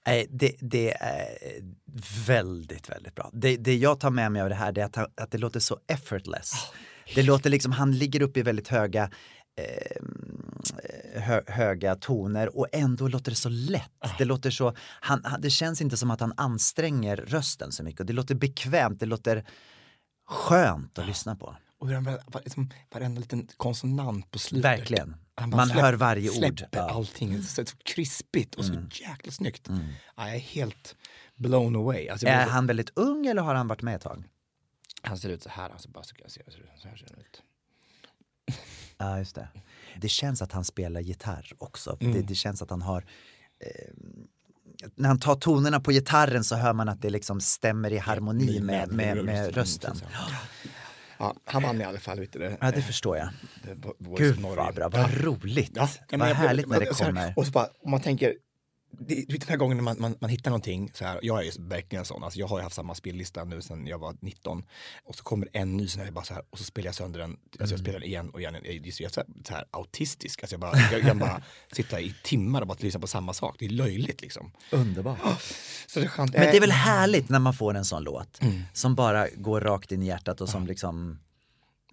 Nej, 0.06 0.26
det, 0.30 0.56
det 0.60 0.92
är 0.92 1.28
väldigt, 2.26 2.90
väldigt 2.90 3.14
bra. 3.14 3.30
Det, 3.32 3.56
det 3.56 3.76
jag 3.76 4.00
tar 4.00 4.10
med 4.10 4.32
mig 4.32 4.42
av 4.42 4.48
det 4.48 4.54
här 4.54 4.78
är 4.78 4.84
att, 4.84 5.20
att 5.20 5.30
det 5.30 5.38
låter 5.38 5.60
så 5.60 5.78
effortless. 5.86 6.52
Det 7.14 7.22
låter 7.22 7.50
liksom, 7.50 7.72
han 7.72 7.92
ligger 7.92 8.22
uppe 8.22 8.40
i 8.40 8.42
väldigt 8.42 8.68
höga 8.68 9.10
eh, 9.60 10.02
hö, 11.22 11.42
höga 11.46 11.94
toner 11.94 12.58
och 12.58 12.66
ändå 12.72 13.08
låter 13.08 13.30
det 13.30 13.36
så 13.36 13.48
lätt. 13.48 13.90
Det 14.18 14.24
låter 14.24 14.50
så, 14.50 14.74
han, 15.00 15.24
han, 15.24 15.40
det 15.40 15.50
känns 15.50 15.80
inte 15.80 15.96
som 15.96 16.10
att 16.10 16.20
han 16.20 16.32
anstränger 16.36 17.16
rösten 17.16 17.72
så 17.72 17.82
mycket 17.82 18.06
det 18.06 18.12
låter 18.12 18.34
bekvämt, 18.34 19.00
det 19.00 19.06
låter 19.06 19.44
skönt 20.26 20.98
att 20.98 21.06
lyssna 21.06 21.36
på. 21.36 21.56
Och 21.78 21.88
hur 21.88 21.94
han 21.94 22.18
liksom, 22.44 22.70
varenda 22.94 23.20
liten 23.20 23.48
konsonant 23.56 24.30
på 24.30 24.38
slutet. 24.38 24.64
Verkligen. 24.64 25.14
Man 25.40 25.68
släpp- 25.68 25.80
hör 25.80 25.92
varje 25.94 26.28
ord. 26.30 26.36
Släpper. 26.36 26.78
Mm. 26.80 26.96
allting. 26.96 27.42
Så, 27.42 27.64
så 27.66 27.76
krispigt 27.76 28.54
och 28.54 28.64
så 28.64 28.72
jäkla 28.90 29.32
snyggt. 29.32 29.68
Ja, 30.16 30.26
jag 30.26 30.34
är 30.34 30.38
helt 30.38 30.96
blown 31.34 31.76
away. 31.76 32.08
Alltså, 32.08 32.26
Är 32.26 32.36
måste- 32.38 32.52
han 32.52 32.66
väldigt 32.66 32.90
ung 32.94 33.26
eller 33.26 33.42
har 33.42 33.54
han 33.54 33.68
varit 33.68 33.82
med 33.82 33.96
ett 33.96 34.02
tag? 34.02 34.24
han 35.02 35.18
ser 35.18 35.28
ut 35.28 35.42
så 35.42 35.48
här. 35.48 35.70
Alltså, 35.70 35.88
bara 35.88 36.04
ska 36.04 36.22
jag 36.22 36.30
se, 36.30 36.42
så 36.78 36.88
här 36.88 36.96
ser 36.96 37.06
han 37.10 37.18
ut. 37.20 37.42
Ja, 38.98 39.18
just 39.18 39.34
det. 39.34 39.48
Det 39.96 40.08
känns 40.08 40.42
att 40.42 40.52
han 40.52 40.64
spelar 40.64 41.00
gitarr 41.00 41.52
också. 41.58 41.96
Det, 42.00 42.22
det 42.22 42.34
känns 42.34 42.62
att 42.62 42.70
han 42.70 42.82
har 42.82 43.04
eh, 43.60 43.94
när 44.94 45.08
han 45.08 45.18
tar 45.18 45.34
tonerna 45.34 45.80
på 45.80 45.90
gitarren 45.92 46.44
så 46.44 46.56
hör 46.56 46.72
man 46.72 46.88
att 46.88 47.02
det 47.02 47.10
liksom 47.10 47.40
stämmer 47.40 47.92
i 47.92 47.98
harmoni 47.98 48.60
med, 48.60 48.92
med, 48.92 49.24
med 49.24 49.54
rösten. 49.54 49.96
Ja, 51.18 51.34
han 51.44 51.62
vann 51.62 51.80
i 51.80 51.84
alla 51.84 51.98
fall. 51.98 52.20
Vet 52.20 52.32
du, 52.32 52.38
det, 52.38 52.56
Ja, 52.60 52.70
det 52.70 52.82
förstår 52.82 53.16
jag. 53.16 53.28
The 53.64 53.74
Gud 54.16 54.40
vad 54.40 54.74
bra, 54.74 54.88
vad 54.88 55.24
roligt. 55.24 55.72
Ja, 55.74 55.88
vad 56.10 56.28
härligt 56.28 56.68
när 56.68 56.80
det 56.80 56.86
kommer. 56.86 57.32
Och 57.36 57.46
så 57.46 57.52
bara, 57.52 57.68
om 57.80 57.90
man 57.90 58.00
tänker, 58.00 58.34
det, 59.00 59.24
den 59.28 59.48
här 59.48 59.56
gången 59.56 59.84
man, 59.84 59.96
man, 60.00 60.16
man 60.20 60.30
hittar 60.30 60.50
någonting, 60.50 60.90
så 60.94 61.04
här, 61.04 61.20
jag 61.22 61.46
är 61.46 61.68
verkligen 61.68 62.04
sån, 62.04 62.24
alltså 62.24 62.38
jag 62.40 62.46
har 62.46 62.58
ju 62.58 62.62
haft 62.62 62.76
samma 62.76 62.94
spellista 62.94 63.44
nu 63.44 63.62
sedan 63.62 63.86
jag 63.86 63.98
var 63.98 64.16
19 64.20 64.64
och 65.04 65.14
så 65.16 65.22
kommer 65.22 65.48
en 65.52 65.76
ny 65.76 65.88
sån 65.88 66.02
här, 66.02 66.10
bara 66.10 66.24
så 66.24 66.34
här 66.34 66.42
och 66.50 66.58
så 66.58 66.64
spelar 66.64 66.88
jag 66.88 66.94
sönder 66.94 67.20
den, 67.20 67.30
alltså 67.30 67.56
Mm. 67.58 67.70
jag 67.70 67.80
spelar 67.80 68.00
den 68.00 68.08
igen 68.08 68.30
och 68.30 68.40
igen, 68.40 68.54
jag 68.64 68.74
är 68.86 68.90
så, 68.92 69.02
jag 69.02 69.08
är 69.10 69.12
så, 69.12 69.20
här, 69.20 69.28
så 69.48 69.54
här 69.54 69.64
autistisk, 69.70 70.42
alltså 70.42 70.54
jag, 70.54 70.60
bara, 70.60 70.78
jag 70.92 71.02
kan 71.02 71.18
bara 71.18 71.42
sitta 71.72 72.00
i 72.00 72.14
timmar 72.24 72.60
och 72.60 72.66
bara 72.66 72.78
lyssna 72.80 73.00
på 73.00 73.06
samma 73.06 73.32
sak, 73.32 73.56
det 73.58 73.64
är 73.64 73.70
löjligt 73.70 74.20
liksom. 74.22 74.52
Underbart. 74.72 75.18
Så 75.86 76.00
det 76.00 76.06
är 76.06 76.08
skönt. 76.08 76.32
Men 76.32 76.40
det 76.42 76.56
är 76.56 76.60
väl 76.60 76.70
Eh, 76.70 76.76
härligt 76.76 77.28
när 77.28 77.38
man 77.38 77.54
får 77.54 77.74
en 77.76 77.84
sån 77.84 78.02
låt 78.02 78.42
Mm. 78.42 78.62
som 78.72 78.94
bara 78.94 79.28
går 79.28 79.60
rakt 79.60 79.92
in 79.92 80.02
i 80.02 80.06
hjärtat 80.06 80.40
och 80.40 80.48
som 80.48 80.66
liksom 80.66 81.18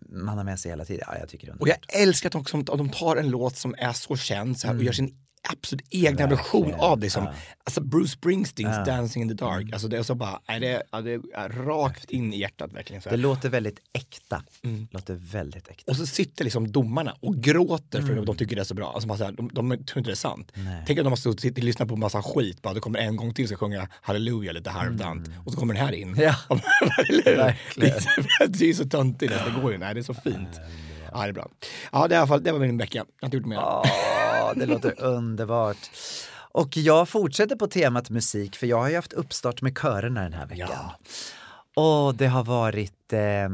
man 0.09 0.37
har 0.37 0.43
med 0.43 0.59
sig 0.59 0.71
hela 0.71 0.85
tiden. 0.85 1.03
Ja, 1.07 1.17
jag 1.19 1.29
tycker 1.29 1.47
det 1.47 1.53
är 1.53 1.61
Och 1.61 1.67
jag 1.67 1.77
älskar 1.87 2.27
att 2.39 2.47
de, 2.51 2.59
att 2.59 2.65
de 2.65 2.89
tar 2.89 3.15
en 3.15 3.29
låt 3.29 3.57
som 3.57 3.75
är 3.77 3.93
så 3.93 4.15
känd 4.17 4.59
så 4.59 4.67
här, 4.67 4.71
Mm. 4.73 4.79
och 4.81 4.85
gör 4.85 4.93
sin 4.93 5.17
absolut 5.49 5.87
egna 5.89 6.27
version 6.27 6.73
av 6.73 6.99
det. 6.99 7.09
Som, 7.09 7.27
Alltså 7.65 7.81
Bruce 7.81 8.09
Springsteens 8.09 8.87
Dancing 8.87 9.21
in 9.23 9.29
the 9.29 9.33
Dark. 9.45 9.61
Mm. 9.61 9.73
Alltså 9.73 9.87
det 9.87 9.97
är 9.97 10.03
så 10.03 10.15
bara, 10.15 10.39
är 10.45 10.59
det, 10.59 10.83
ja, 10.91 11.01
det 11.01 11.13
är 11.13 11.49
rakt 11.49 12.11
in 12.11 12.33
i 12.33 12.39
hjärtat 12.39 12.73
verkligen. 12.73 13.01
Så 13.01 13.09
Det 13.09 13.17
låter 13.17 13.49
väldigt 13.49 13.79
äkta. 13.93 14.43
Mm. 14.63 14.87
Låter 14.91 15.13
väldigt 15.13 15.67
äkta. 15.67 15.91
Och 15.91 15.97
så 15.97 16.05
sitter 16.05 16.43
liksom 16.43 16.71
domarna 16.71 17.15
och 17.19 17.35
gråter 17.35 18.01
för 18.01 18.17
att 18.17 18.25
de 18.25 18.35
tycker 18.35 18.55
det 18.55 18.61
är 18.61 18.63
så 18.63 18.73
bra. 18.73 18.91
Alltså 18.93 19.17
så 19.17 19.23
här, 19.23 19.31
de, 19.31 19.49
de 19.53 19.69
tror 19.69 19.97
inte 19.97 20.09
det 20.09 20.13
är 20.13 20.15
sant. 20.15 20.51
Tänk 20.87 20.99
att 20.99 21.05
de 21.05 21.09
måste 21.09 21.33
sitta 21.41 21.61
och 21.61 21.65
lyssna 21.65 21.85
på 21.85 21.95
massa 21.95 22.21
skit, 22.21 22.61
bara 22.61 22.73
det 22.73 22.79
kommer 22.79 22.99
en 22.99 23.15
gång 23.15 23.33
till 23.33 23.47
så 23.47 23.55
sjunga 23.55 23.87
halleluja 24.01 24.51
lite 24.51 24.69
halvdant 24.69 25.29
och 25.45 25.53
så 25.53 25.59
kommer 25.59 25.73
den 25.73 25.85
här 25.85 25.93
in. 25.93 26.07
Mm. 26.07 26.23
Ja. 26.23 26.35
Det 27.75 27.89
är, 27.89 28.47
det 28.47 28.69
är 28.69 28.73
så 28.73 28.85
töntigt, 28.89 29.33
det 29.33 29.61
går 29.61 29.71
ju, 29.71 29.77
nej 29.77 29.93
det 29.93 29.99
är 29.99 30.03
så 30.03 30.13
fint. 30.13 30.59
Ja, 31.13 31.21
det 31.23 31.29
är 31.29 31.33
bra. 31.33 31.49
Ja, 31.91 32.07
det, 32.07 32.15
är 32.15 32.17
i 32.17 32.19
alla 32.19 32.27
fall, 32.27 32.43
det 32.43 32.51
var 32.51 32.59
min 32.59 32.77
vecka. 32.77 32.97
Jag 32.97 33.05
har 33.21 33.27
inte 33.27 33.37
gjort 33.37 33.45
mer. 33.45 33.55
Ja, 33.55 34.53
det 34.55 34.65
låter 34.65 35.01
underbart. 35.03 35.77
Och 36.51 36.77
jag 36.77 37.09
fortsätter 37.09 37.55
på 37.55 37.67
temat 37.67 38.09
musik 38.09 38.55
för 38.55 38.67
jag 38.67 38.77
har 38.77 38.89
ju 38.89 38.95
haft 38.95 39.13
uppstart 39.13 39.61
med 39.61 39.77
körerna 39.77 40.21
den 40.21 40.33
här 40.33 40.45
veckan. 40.45 40.69
Ja. 40.71 40.95
Och 41.75 42.15
det 42.15 42.27
har 42.27 42.43
varit, 42.43 43.13
eh, 43.13 43.49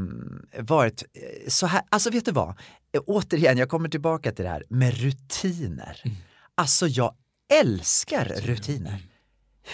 varit 0.62 1.04
så 1.48 1.66
här, 1.66 1.82
alltså 1.88 2.10
vet 2.10 2.24
du 2.24 2.32
vad? 2.32 2.48
Eh, 2.92 3.00
Återigen, 3.06 3.58
jag 3.58 3.68
kommer 3.68 3.88
tillbaka 3.88 4.32
till 4.32 4.44
det 4.44 4.50
här 4.50 4.64
med 4.68 4.94
rutiner. 4.98 6.02
Alltså 6.54 6.86
jag 6.86 7.14
älskar 7.60 8.24
rutiner. 8.24 9.02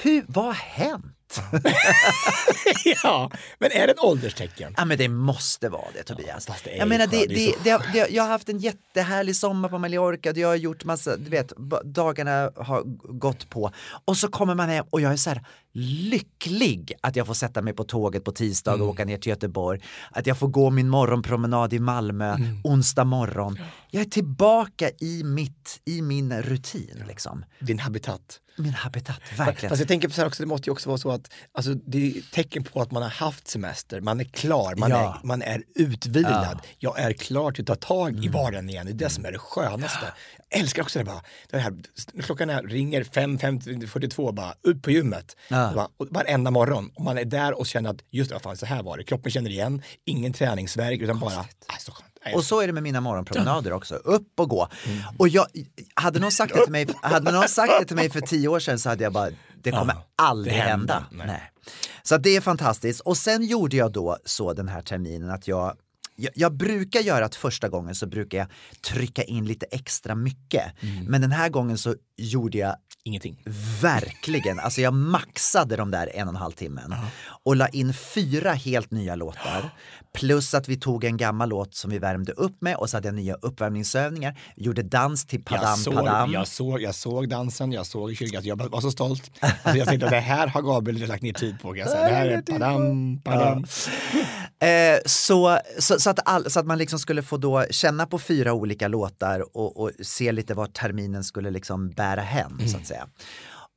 Hur, 0.03 0.25
vad 0.29 0.45
har 0.45 0.53
hänt? 0.53 1.16
ja, 3.03 3.31
men 3.59 3.71
är 3.73 3.87
det 3.87 3.93
ett 3.93 4.05
ålderstecken? 4.05 4.75
Ja 4.77 4.85
men 4.85 4.99
det 4.99 5.09
måste 5.09 5.69
vara 5.69 5.85
det 5.95 6.03
Tobias. 6.03 6.47
det 6.65 6.77
jag 6.77 6.89
menar 6.89 7.07
det, 7.07 7.27
det 7.27 7.55
det, 7.65 8.09
jag 8.11 8.23
har 8.23 8.31
haft 8.31 8.49
en 8.49 8.59
jättehärlig 8.59 9.37
sommar 9.37 9.69
på 9.69 9.79
Mallorca 9.79 10.33
jag 10.33 10.49
har 10.49 10.55
gjort 10.55 10.85
massa, 10.85 11.17
du 11.17 11.31
vet, 11.31 11.53
dagarna 11.85 12.51
har 12.57 12.83
gått 13.19 13.51
på. 13.51 13.71
Och 14.05 14.17
så 14.17 14.29
kommer 14.29 14.55
man 14.55 14.69
hem 14.69 14.85
och 14.91 15.01
jag 15.01 15.13
är 15.13 15.17
så 15.17 15.31
här 15.31 15.43
lycklig 16.11 16.93
att 17.01 17.17
jag 17.17 17.27
får 17.27 17.35
sätta 17.35 17.63
mig 17.63 17.73
på 17.73 17.85
tåget 17.85 18.25
på 18.25 18.33
tisdag 18.33 18.73
Mm. 18.75 18.83
och 18.87 18.89
åka 18.93 19.05
ner 19.05 19.19
till 19.19 19.31
Göteborg. 19.31 19.81
Att 20.11 20.27
jag 20.27 20.39
får 20.39 20.49
gå 20.49 20.71
min 20.71 20.89
morgonpromenad 20.89 21.73
i 21.73 21.79
Malmö 21.79 22.35
Mm. 22.35 22.61
onsdag 22.65 23.05
morgon. 23.05 23.59
Jag 23.97 24.07
är 24.07 24.11
tillbaka 24.11 24.91
i 25.01 25.23
mitt, 25.25 25.81
i 25.85 26.03
min 26.03 26.43
rutin 26.43 27.05
liksom. 27.09 27.45
Din 27.61 27.79
habitat. 27.79 28.41
Min 28.59 28.75
habitat, 28.75 29.21
verkligen. 29.39 29.71
Fast 29.71 29.81
jag 29.81 29.89
tänker 29.89 30.09
på 30.09 30.15
så 30.15 30.21
här 30.21 30.29
också, 30.29 30.43
det 30.43 30.47
måste 30.47 30.71
ju 30.71 30.73
också 30.73 30.89
vara 30.89 30.99
så 30.99 31.11
att 31.11 31.31
alltså, 31.53 31.75
det 31.75 32.07
är 32.07 32.33
tecken 32.33 32.65
på 32.65 32.81
att 32.83 32.91
man 32.91 33.03
har 33.03 33.11
haft 33.11 33.49
semester, 33.49 34.01
man 34.01 34.21
är 34.21 34.25
klar, 34.25 34.75
man, 34.77 34.91
Ja. 34.91 35.21
är, 35.23 35.27
man 35.27 35.43
är 35.43 35.63
utvilad. 35.75 36.61
Jag 36.79 37.01
är 37.01 37.13
klar 37.13 37.51
till 37.51 37.63
att 37.63 37.81
ta 37.81 37.89
tag 37.89 38.25
i 38.25 38.29
vardagen 38.29 38.71
igen, 38.71 38.87
det 38.87 38.93
är 38.93 38.95
det 38.95 39.11
som 39.11 39.25
är 39.25 39.33
det 39.33 39.39
skönaste. 39.39 40.13
Jag 40.49 40.61
älskar 40.61 40.83
också 40.83 40.99
det 40.99 41.05
bara, 41.05 41.23
det 41.51 41.59
här, 41.59 41.75
klockan 42.23 42.51
är, 42.51 42.63
ringer 42.63 43.05
5.42 43.05 44.33
bara 44.33 44.55
ut 44.63 44.83
på 44.83 44.91
gymmet. 44.91 45.37
Ja. 45.49 45.73
Bara, 45.75 45.89
och 45.97 46.07
varenda 46.11 46.51
morgon, 46.51 46.91
och 46.95 47.05
man 47.05 47.19
är 47.19 47.25
där 47.25 47.59
och 47.59 47.67
känner 47.67 47.91
att 47.91 48.01
just 48.11 48.31
det, 48.31 48.41
fan, 48.41 48.57
så 48.57 48.67
här 48.67 48.83
var 48.83 48.99
det, 48.99 49.05
kroppen 49.05 49.33
känner 49.33 49.51
igen, 49.51 49.83
ingen 50.05 50.33
träningsvärk 50.33 51.01
utan 51.01 51.19
bara, 51.19 51.39
ah, 51.67 51.77
så 51.79 51.93
skönt. 51.93 52.03
Nej, 52.03 52.06
Och 52.35 52.45
så 52.45 52.61
är 52.61 52.67
det 52.67 52.73
med 52.73 52.83
mina 52.83 53.01
morgonpromenader 53.01 53.73
också, 53.73 53.95
upp 53.95 54.41
och 54.41 54.49
gå. 54.49 54.69
Och 55.19 55.29
jag, 55.29 55.47
hade, 55.95 56.19
någon 56.19 56.33
sagt 56.33 56.55
det 56.55 56.63
till 56.63 56.73
mig, 56.73 56.87
hade 57.03 57.33
någon 57.33 57.49
sagt 57.49 57.73
det 57.81 57.85
till 57.85 57.97
mig 57.97 58.11
för 58.11 58.21
tio 58.21 58.49
år 58.49 58.61
sedan 58.61 58.79
så 58.79 58.89
hade 58.89 59.05
jag 59.05 59.13
bara, 59.13 59.31
det 59.63 59.71
kommer 59.71 59.95
Ja, 59.95 60.07
aldrig 60.17 60.57
det 60.57 60.61
hända. 60.61 61.07
Nej. 61.11 61.27
Nej. 61.27 61.51
Så 62.03 62.17
det 62.17 62.37
är 62.37 62.41
fantastiskt. 62.41 63.01
Och 63.01 63.17
sen 63.17 63.45
gjorde 63.45 63.77
jag 63.77 63.93
då 63.93 64.17
så 64.25 64.53
den 64.53 64.69
här 64.69 64.83
terminen 64.83 65.31
att 65.31 65.49
jag 65.49 65.77
jag, 66.17 66.33
jag 66.35 66.53
brukar 66.53 67.01
göra 67.01 67.25
att 67.25 67.35
första 67.35 67.69
gången 67.69 67.95
så 67.95 68.07
brukar 68.07 68.39
jag 68.39 68.47
trycka 68.81 69.23
in 69.23 69.45
lite 69.45 69.67
extra 69.67 70.15
mycket. 70.15 70.65
Men 71.09 71.21
den 71.21 71.33
här 71.33 71.49
gången 71.49 71.79
så 71.79 71.95
gjorde 72.17 72.59
jag 72.59 72.77
Ingenting. 73.07 73.43
Verkligen, 73.83 74.61
alltså 74.61 74.81
jag 74.81 74.95
maxade 74.95 75.77
de 75.77 75.91
där 75.91 76.11
en 76.15 76.29
och 76.29 76.35
en 76.35 76.41
halv 76.41 76.53
timmen 76.53 76.95
och 77.45 77.57
la 77.57 77.69
in 77.69 77.95
fyra 77.95 78.53
helt 78.53 78.91
nya 78.91 79.15
låtar. 79.15 79.71
Plus 80.15 80.55
att 80.55 80.69
vi 80.69 80.77
tog 80.77 81.05
en 81.05 81.17
gammal 81.17 81.49
låt 81.49 81.75
som 81.75 81.91
vi 81.91 81.99
värmde 81.99 82.33
upp 82.33 82.63
med 82.63 82.77
och 82.77 82.91
så 82.91 82.97
hade 82.97 83.09
jag 83.09 83.15
nya 83.15 83.35
uppvärmningsövningar. 83.35 84.39
Gjorde 84.57 84.83
dans 84.83 85.27
till 85.27 85.45
Padam 85.45 85.63
jag, 85.63 85.79
såg, 85.79 85.95
Padam. 85.95 86.33
jag, 86.33 86.49
såg, 86.49 86.83
jag 86.83 86.95
såg 86.95 87.29
dansen, 87.29 87.73
jag 87.73 87.87
såg 87.87 88.17
kyrkan, 88.17 88.43
jag 88.45 88.71
var 88.71 88.81
så 88.81 88.91
stolt. 88.91 89.31
Alltså 89.41 89.79
jag 89.79 89.89
tänkte 89.89 90.07
att 90.07 90.13
det 90.13 90.21
här 90.21 90.47
har 90.47 90.63
Gabriel 90.63 91.09
lagt 91.09 91.23
ner 91.23 91.33
tid 91.33 91.61
på. 91.63 91.77
Jag 91.77 91.89
säga. 91.89 92.09
Det 92.09 92.15
här 92.15 92.27
är 92.27 92.43
padam, 92.43 93.21
padam. 93.21 93.65
Eh, 94.59 94.99
så, 95.07 95.59
så, 95.79 96.01
så, 96.01 96.11
att 96.11 96.19
all, 96.25 96.51
så 96.51 96.61
att 96.61 96.67
man 96.67 96.79
liksom 96.79 96.99
skulle 96.99 97.23
få 97.23 97.37
då 97.37 97.65
känna 97.71 98.07
på 98.07 98.19
fyra 98.19 98.53
olika 98.53 98.89
låtar 98.89 99.57
och, 99.57 99.81
och 99.81 99.91
se 100.03 100.33
lite 100.33 100.55
vart 100.55 100.75
terminen 100.75 101.25
skulle 101.25 101.51
liksom 101.51 101.91
bära 101.91 102.21
hem 102.21 102.69
så 102.69 102.77
att 102.77 102.87
säga. 102.87 102.96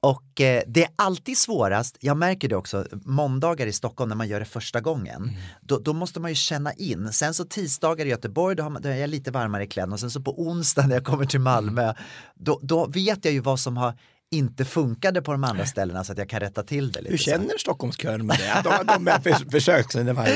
Och 0.01 0.41
eh, 0.41 0.63
det 0.67 0.83
är 0.83 0.89
alltid 0.95 1.37
svårast, 1.37 1.97
jag 1.99 2.17
märker 2.17 2.49
det 2.49 2.55
också, 2.55 2.85
måndagar 3.05 3.67
i 3.67 3.73
Stockholm 3.73 4.09
när 4.09 4.15
man 4.15 4.27
gör 4.27 4.39
det 4.39 4.45
första 4.45 4.81
gången, 4.81 5.31
då, 5.61 5.79
då 5.79 5.93
måste 5.93 6.19
man 6.19 6.31
ju 6.31 6.35
känna 6.35 6.73
in. 6.73 7.13
Sen 7.13 7.33
så 7.33 7.45
tisdagar 7.45 8.05
i 8.05 8.09
Göteborg, 8.09 8.55
då, 8.55 8.63
har 8.63 8.69
man, 8.69 8.81
då 8.81 8.89
är 8.89 8.95
jag 8.95 9.09
lite 9.09 9.31
varmare 9.31 9.63
i 9.63 9.67
kläderna 9.67 9.93
och 9.93 9.99
sen 9.99 10.11
så 10.11 10.21
på 10.21 10.41
onsdag 10.41 10.87
när 10.87 10.95
jag 10.95 11.05
kommer 11.05 11.25
till 11.25 11.39
Malmö, 11.39 11.93
då, 12.35 12.59
då 12.63 12.85
vet 12.85 13.25
jag 13.25 13.33
ju 13.33 13.39
vad 13.39 13.59
som 13.59 13.77
har 13.77 13.93
inte 14.31 14.65
funkade 14.65 15.21
på 15.21 15.31
de 15.31 15.43
andra 15.43 15.65
ställena 15.65 16.03
så 16.03 16.11
att 16.11 16.17
jag 16.17 16.29
kan 16.29 16.39
rätta 16.39 16.63
till 16.63 16.91
det 16.91 17.01
lite. 17.01 17.11
Hur 17.11 17.17
känner 17.17 17.57
Stockholmskören 17.57 18.25
med 18.25 18.37
det? 18.37 18.69
De, 18.69 18.85
de 18.85 19.07
är 19.07 19.19
för, 19.19 19.51
försöksledare 19.51 20.13
varje, 20.13 20.35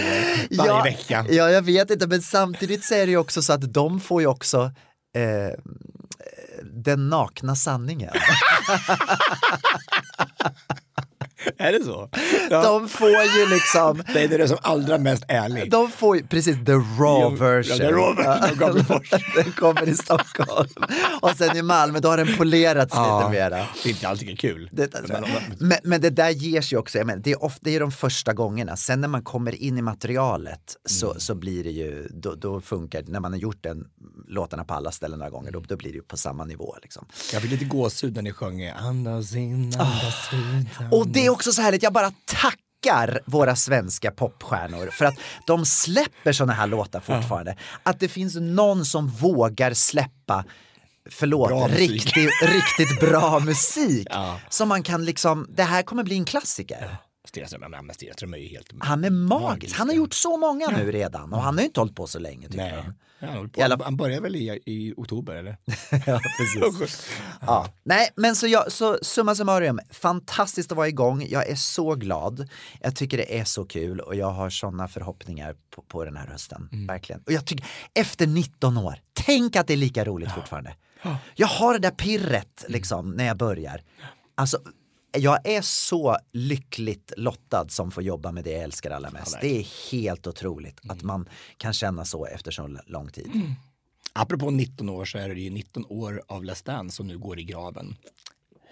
varje 0.58 0.72
ja, 0.72 0.84
vecka. 0.84 1.26
Ja, 1.30 1.50
jag 1.50 1.62
vet 1.62 1.92
inte, 1.92 2.08
men 2.08 2.22
samtidigt 2.22 2.84
så 2.84 2.94
är 2.94 3.06
det 3.06 3.12
ju 3.12 3.18
också 3.18 3.42
så 3.42 3.54
att 3.54 3.74
de 3.74 4.00
får 4.00 4.22
ju 4.22 4.28
också 4.28 4.72
eh, 5.16 5.60
den 6.74 7.10
nakna 7.10 7.56
sanningen. 7.56 8.14
Är 11.58 11.72
det 11.72 11.84
så? 11.84 12.10
Ja. 12.50 12.64
De 12.64 12.90
får 12.90 13.10
ju 13.10 13.50
liksom, 13.50 14.04
Det 14.14 14.24
är 14.24 14.38
det 14.38 14.48
som 14.48 14.58
allra 14.62 14.98
mest 14.98 15.24
ärlig. 15.28 15.72
de 15.72 15.92
får 15.92 16.18
ju 16.18 16.28
precis 16.28 16.56
the 16.66 16.72
raw 16.72 17.22
Ja, 17.22 17.30
version. 17.30 17.78
ja, 17.80 17.88
the 17.88 17.92
raw 17.92 18.24
version 18.24 18.50
av 18.52 18.56
Gabriel 18.58 18.86
Fors. 18.86 19.10
den 19.36 19.52
kommer 19.52 19.90
i 19.90 19.96
Stockholm. 19.96 20.70
Och 21.22 21.30
sen 21.38 21.58
i 21.58 21.62
Malmö, 21.62 22.00
då 22.00 22.10
har 22.10 22.18
den 22.18 22.38
polerats 22.38 22.94
lite 22.96 23.30
mera. 23.32 23.50
Det 23.84 23.90
är 23.90 23.90
inte 23.90 24.08
alltid 24.08 24.30
är 24.30 24.36
kul. 24.36 24.70
Det, 24.72 24.94
Men- 25.60 25.78
men, 25.84 26.02
det 26.02 26.10
där 26.10 26.30
ger 26.30 26.62
sig 26.62 26.78
också, 26.78 26.98
jag 26.98 27.08
menar, 27.08 27.22
det, 27.24 27.32
är 27.32 27.44
ofta, 27.44 27.60
det 27.64 27.76
är 27.76 27.80
de 27.80 27.92
första 27.92 28.34
gångerna, 28.34 28.76
sen 28.76 29.02
när 29.02 29.08
man 29.08 29.24
kommer 29.24 29.56
in 29.64 29.78
i 29.78 29.82
materialet 29.82 30.76
så, 30.86 31.06
Mm. 31.08 31.20
så 31.20 31.36
blir 31.36 31.64
det 31.64 31.70
ju, 31.72 32.08
då, 32.12 32.36
då 32.36 32.62
funkar 32.62 33.02
det, 33.02 33.12
när 33.12 33.20
man 33.20 33.32
har 33.34 33.40
gjort 33.40 33.64
den 33.64 33.86
låtarna 34.28 34.64
på 34.64 34.74
alla 34.74 34.92
ställen 34.92 35.20
några 35.20 35.30
gånger, 35.30 35.52
då, 35.52 35.60
då 35.60 35.76
blir 35.76 35.90
det 35.92 35.96
ju 35.96 36.02
på 36.04 36.18
samma 36.18 36.46
nivå. 36.46 36.76
Liksom. 36.82 37.06
Jag 37.34 37.42
fick 37.42 37.52
lite 37.52 37.66
gåshud 37.66 38.16
när 38.16 38.22
ni 38.22 38.32
sjöng 38.32 38.68
Andas 38.68 39.36
in, 39.36 39.64
andas 39.80 40.30
ut. 40.34 40.68
Och 40.92 41.08
det 41.08 41.30
också 41.34 41.52
så 41.52 41.62
härligt, 41.62 41.84
jag 41.84 41.94
bara 41.94 42.12
tackar 42.26 43.20
våra 43.26 43.56
svenska 43.56 44.12
popstjärnor 44.12 44.90
för 44.92 45.06
att 45.06 45.16
de 45.48 45.66
släpper 45.66 46.32
såna 46.32 46.54
här 46.54 46.68
låtar 46.68 47.00
fortfarande. 47.00 47.56
Att 47.84 48.00
det 48.00 48.08
finns 48.08 48.36
någon 48.36 48.86
som 48.86 49.08
vågar 49.08 49.74
släppa 49.74 50.46
Förlåt, 51.10 51.72
riktigt, 51.72 52.32
riktigt 52.42 53.00
bra 53.00 53.40
musik. 53.46 54.08
Ja. 54.10 54.40
Som 54.50 54.70
man 54.70 54.84
kan 54.84 55.06
liksom, 55.06 55.48
det 55.50 55.64
här 55.64 55.84
kommer 55.84 56.04
bli 56.04 56.16
en 56.16 56.26
klassiker. 56.26 56.98
Stenström, 57.34 57.72
men 57.72 57.86
men 57.86 57.96
Stenström 57.96 58.34
är 58.34 58.38
ju 58.38 58.48
helt... 58.48 58.72
Han 58.80 59.04
är 59.04 59.10
magisk. 59.10 59.44
Magisk, 59.50 59.76
Han 59.78 59.88
har 59.88 59.96
ja. 59.96 59.98
gjort 59.98 60.14
så 60.14 60.38
många 60.38 60.70
nu 60.70 60.92
redan 60.92 61.34
och 61.34 61.42
han 61.42 61.54
har 61.54 61.62
ju 61.62 61.66
inte 61.68 61.80
hållit 61.80 61.96
på 61.96 62.08
så 62.08 62.20
länge. 62.20 62.48
Tycker 62.48 62.58
Nej. 62.58 62.74
jag. 62.74 62.94
Ja, 63.20 63.28
han, 63.28 63.50
på. 63.50 63.64
Alla- 63.64 63.84
han 63.84 63.98
började 63.98 64.22
väl 64.22 64.36
i, 64.36 64.62
i 64.66 64.94
oktober 64.98 65.36
eller? 65.36 65.58
ja, 66.06 66.20
precis. 66.38 67.10
Ja. 67.42 67.68
Nej, 67.84 68.10
men 68.16 68.36
så, 68.36 68.48
jag, 68.48 68.72
så 68.72 68.98
summa 69.02 69.36
summarum, 69.36 69.80
fantastiskt 69.90 70.72
att 70.72 70.78
vara 70.78 70.88
igång. 70.88 71.26
Jag 71.30 71.50
är 71.50 71.56
så 71.56 71.96
glad. 71.96 72.50
Jag 72.82 72.96
tycker 72.96 73.18
det 73.18 73.40
är 73.40 73.44
så 73.44 73.66
kul 73.66 74.00
och 74.00 74.16
jag 74.16 74.30
har 74.32 74.50
sådana 74.50 74.88
förhoppningar 74.88 75.56
på, 75.76 75.82
på 75.82 76.06
den 76.06 76.18
här 76.18 76.28
hösten. 76.28 76.70
Verkligen. 76.88 77.22
Och 77.26 77.32
jag 77.32 77.46
tycker, 77.46 77.66
efter 77.94 78.28
19 78.28 78.78
år, 78.78 78.96
tänk 79.14 79.56
att 79.56 79.68
det 79.68 79.74
är 79.74 79.78
lika 79.78 80.06
roligt 80.06 80.32
fortfarande. 80.32 80.76
Jag 81.36 81.48
har 81.48 81.74
det 81.74 81.80
där 81.80 81.92
pirret 81.92 82.66
liksom 82.68 83.12
när 83.12 83.26
jag 83.26 83.38
börjar. 83.38 83.82
Alltså, 84.36 84.58
jag 85.14 85.48
är 85.48 85.62
så 85.62 86.18
lyckligt 86.32 87.14
lottad 87.18 87.70
som 87.70 87.92
får 87.92 88.04
jobba 88.04 88.32
med 88.32 88.44
det 88.44 88.52
jag 88.52 88.64
älskar 88.64 88.92
allra 88.92 89.12
mest. 89.12 89.38
Det 89.42 89.60
är 89.60 89.92
helt 89.92 90.28
otroligt 90.28 90.80
att 90.90 91.04
man 91.04 91.30
kan 91.58 91.74
känna 91.74 92.06
så 92.06 92.26
efter 92.26 92.52
så 92.52 92.78
lång 92.86 93.10
tid. 93.10 93.32
Apropå 94.14 94.50
19 94.50 94.90
år 94.90 95.06
så 95.06 95.18
är 95.18 95.30
det 95.30 95.40
ju 95.42 95.50
19 95.50 95.86
år 95.90 96.24
av 96.28 96.44
Let's 96.44 96.66
Dance 96.66 96.96
som 96.96 97.08
nu 97.08 97.18
går 97.18 97.40
i 97.40 97.44
graven. 97.44 97.96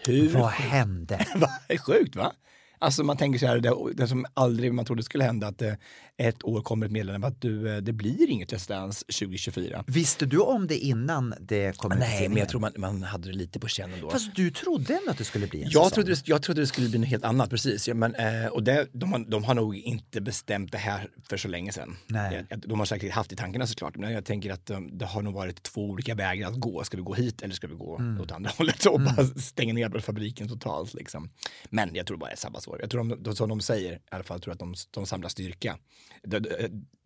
Hur 0.06 0.34
Vad 0.34 0.50
hände? 0.50 1.26
Sjukt 1.86 2.16
va? 2.16 2.34
Alltså 2.82 3.04
man 3.04 3.18
tänker 3.18 3.40
så 3.40 3.46
här, 3.48 3.60
det, 3.60 3.76
det 3.94 4.08
som 4.08 4.26
aldrig 4.34 4.74
man 4.74 4.86
trodde 4.86 5.04
skulle 5.04 5.24
hända, 5.24 5.48
att 5.48 5.62
eh, 5.62 5.74
ett 6.18 6.44
år 6.44 6.62
kommer 6.62 6.86
ett 6.86 6.92
meddelande 6.92 7.28
att 7.28 7.42
du, 7.42 7.70
eh, 7.76 7.78
det 7.78 7.94
blir 7.94 8.30
inget 8.30 8.54
Let's 8.54 8.68
Dance 8.68 9.06
2024. 9.06 9.84
Visste 9.88 10.26
du 10.26 10.38
om 10.40 10.68
det 10.68 10.78
innan 10.78 11.34
det 11.40 11.78
kom 11.78 11.92
ut 11.92 12.00
Nej, 12.00 12.30
men 12.30 12.38
jag 12.38 12.50
tror 12.50 12.62
man, 12.62 12.72
man 12.78 13.04
hade 13.04 13.28
det 13.28 13.34
lite 13.38 13.60
på 13.60 13.68
känn 13.68 13.90
då. 14.02 14.10
Fast 14.10 14.36
du 14.36 14.52
trodde 14.52 14.94
ändå 14.98 15.12
att 15.12 15.18
det 15.18 15.24
skulle 15.24 15.48
bli 15.48 15.64
en 15.64 15.70
Jag 15.70 15.84
säsong. 15.84 15.90
trodde, 16.04 16.12
det, 16.12 16.28
jag 16.28 16.42
trodde 16.42 16.62
det 16.62 16.68
skulle 16.68 16.90
bli 16.90 17.00
något 17.00 17.08
helt 17.10 17.24
annat, 17.24 17.50
precis. 17.50 17.88
Ja, 17.88 17.94
men, 17.94 18.16
eh, 18.16 18.46
och 18.46 18.64
det, 18.64 18.88
de, 18.94 19.12
har, 19.12 19.20
de 19.20 19.44
har 19.44 19.54
nog 19.54 19.78
inte 19.78 20.22
bestämt 20.22 20.72
det 20.72 20.78
här 20.78 21.08
för 21.30 21.38
så 21.38 21.48
länge 21.48 21.72
sedan. 21.72 21.98
Nej. 22.08 22.46
De 22.50 22.80
har 22.80 22.86
säkert 22.86 23.12
haft 23.12 23.32
i 23.32 23.36
tankarna 23.36 23.68
såklart, 23.68 23.98
men 23.98 24.12
jag 24.14 24.26
tänker 24.26 24.52
att 24.54 24.66
de, 24.66 24.98
det 24.98 25.06
har 25.06 25.22
nog 25.22 25.34
varit 25.34 25.64
två 25.64 25.82
olika 25.90 26.16
vägar 26.16 26.48
att 26.48 26.60
gå. 26.60 26.84
Ska 26.84 26.98
vi 26.98 27.04
gå 27.04 27.14
hit 27.14 27.42
eller 27.42 27.54
ska 27.56 27.68
vi 27.68 27.76
gå 27.76 27.98
Mm. 27.98 28.22
åt 28.22 28.32
andra 28.32 28.52
hållet 28.58 28.86
och 28.86 29.02
bara 29.02 29.26
stänga 29.26 29.74
ner 29.74 30.00
fabriken 30.00 30.48
totalt? 30.48 30.94
Liksom. 30.94 31.30
Men 31.70 31.96
jag 31.96 32.06
tror 32.08 32.18
bara 32.18 32.26
det 32.26 32.32
är 32.32 32.34
ett 32.34 32.40
sabbatsår. 32.72 32.82
Jag 32.82 32.90
tror 32.90 33.24
de, 33.24 33.36
som 33.36 33.50
de 33.50 33.62
säger, 33.62 33.94
i 33.94 34.00
alla 34.10 34.24
fall, 34.24 34.40
tror 34.40 34.54
att 34.54 34.60
de, 34.60 34.74
de 34.92 35.06
samlar 35.06 35.30
styrka. 35.30 35.78
De, 36.24 36.40
de, 36.40 36.50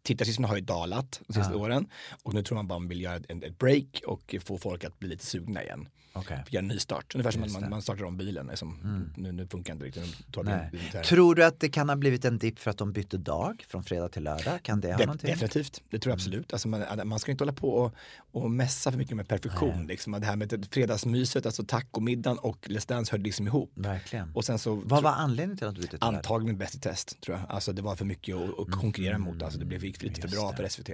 Tittarsiffrorna 0.03 0.47
har 0.47 0.55
ju 0.55 0.61
dalat 0.61 1.21
de 1.27 1.33
sista 1.33 1.55
åren 1.55 1.87
och 2.23 2.33
nu 2.33 2.43
tror 2.43 2.55
man 2.55 2.67
bara 2.67 2.79
man 2.79 2.89
vill 2.89 3.01
göra 3.01 3.15
ett, 3.15 3.31
ett 3.43 3.57
break 3.57 4.01
och 4.07 4.35
få 4.45 4.57
folk 4.57 4.83
att 4.83 4.99
bli 4.99 5.09
lite 5.09 5.25
sugna 5.25 5.63
igen. 5.63 5.89
Okej. 6.15 6.43
Göra 6.49 6.61
en 6.61 6.67
ny 6.67 6.79
start. 6.79 7.15
Ungefär 7.15 7.31
som 7.31 7.61
man, 7.61 7.69
man 7.69 7.81
startar 7.81 8.03
om 8.03 8.17
bilen. 8.17 8.47
Liksom. 8.47 8.79
Nu, 9.17 9.31
nu 9.31 9.47
funkar 9.47 9.73
inte 9.73 9.85
riktigt. 9.85 10.31
Tar 10.33 10.45
Mm. 10.45 10.59
Det 10.91 10.97
här. 10.97 11.03
Tror 11.03 11.35
du 11.35 11.45
att 11.45 11.59
det 11.59 11.69
kan 11.69 11.89
ha 11.89 11.95
blivit 11.95 12.25
en 12.25 12.37
dipp 12.37 12.59
för 12.59 12.71
att 12.71 12.77
de 12.77 12.93
bytte 12.93 13.17
dag 13.17 13.65
från 13.67 13.83
fredag 13.83 14.09
till 14.09 14.23
lördag? 14.23 14.63
Kan 14.63 14.81
det 14.81 14.91
ha 14.91 14.97
De, 14.97 15.05
någonting? 15.05 15.29
definitivt, 15.29 15.81
det 15.89 15.99
tror 15.99 16.11
jag 16.11 16.15
absolut. 16.15 16.53
Alltså 16.53 16.67
man, 16.67 17.07
man 17.07 17.19
ska 17.19 17.31
inte 17.31 17.41
hålla 17.43 17.53
på 17.53 17.69
och, 17.69 17.93
och 18.31 18.51
mässa 18.51 18.91
för 18.91 18.97
mycket 18.97 19.17
med 19.17 19.27
perfektion. 19.27 19.87
Liksom. 19.87 20.11
Det 20.11 20.25
här 20.25 20.35
med 20.35 20.49
det 20.49 20.73
fredagsmyset, 20.73 21.45
alltså 21.45 21.63
tacomiddagen 21.63 22.37
och 22.37 22.67
Let's 22.67 22.87
Dance 22.87 23.11
hörde 23.11 23.23
liksom 23.23 23.47
ihop. 23.47 23.71
Verkligen. 23.75 24.31
Och 24.35 24.45
sen 24.45 24.59
så 24.59 24.75
Vad 24.75 25.03
var 25.03 25.11
anledningen 25.11 25.57
till 25.57 25.67
att 25.67 25.75
du 25.75 25.81
bytte 25.81 25.97
till 25.97 26.03
antagligen 26.03 26.57
bäst 26.57 26.75
i 26.75 26.79
test 26.79 27.21
tror 27.21 27.37
jag. 27.37 27.45
Alltså 27.49 27.73
det 27.73 27.81
var 27.81 27.95
för 27.95 28.05
mycket 28.05 28.35
att, 28.35 28.59
att 28.59 28.71
konkurrera 28.71 29.17
mot. 29.17 29.41
Alltså 29.41 29.59
det 29.59 29.65
blev 29.65 29.81
lite 29.83 30.21
för 30.21 30.27
bra 30.27 30.53
för 30.53 30.67
SVT. 30.67 30.89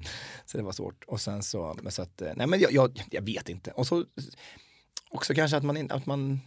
så 0.46 0.58
det 0.58 0.64
var 0.64 0.72
svårt. 0.72 1.04
Och 1.06 1.20
sen 1.20 1.42
så, 1.42 1.76
men 1.82 1.92
så 1.92 2.02
att, 2.02 2.22
eh, 2.22 2.32
nej 2.36 2.46
men 2.46 2.60
jag, 2.60 2.72
jag, 2.72 3.02
jag 3.10 3.22
vet 3.22 3.48
inte. 3.48 3.70
Och 3.70 3.86
så 3.86 4.04
också 5.10 5.34
kanske 5.34 5.56
att 5.56 5.64
man, 5.64 5.76
in- 5.76 5.90
att 5.90 6.06
man 6.06 6.40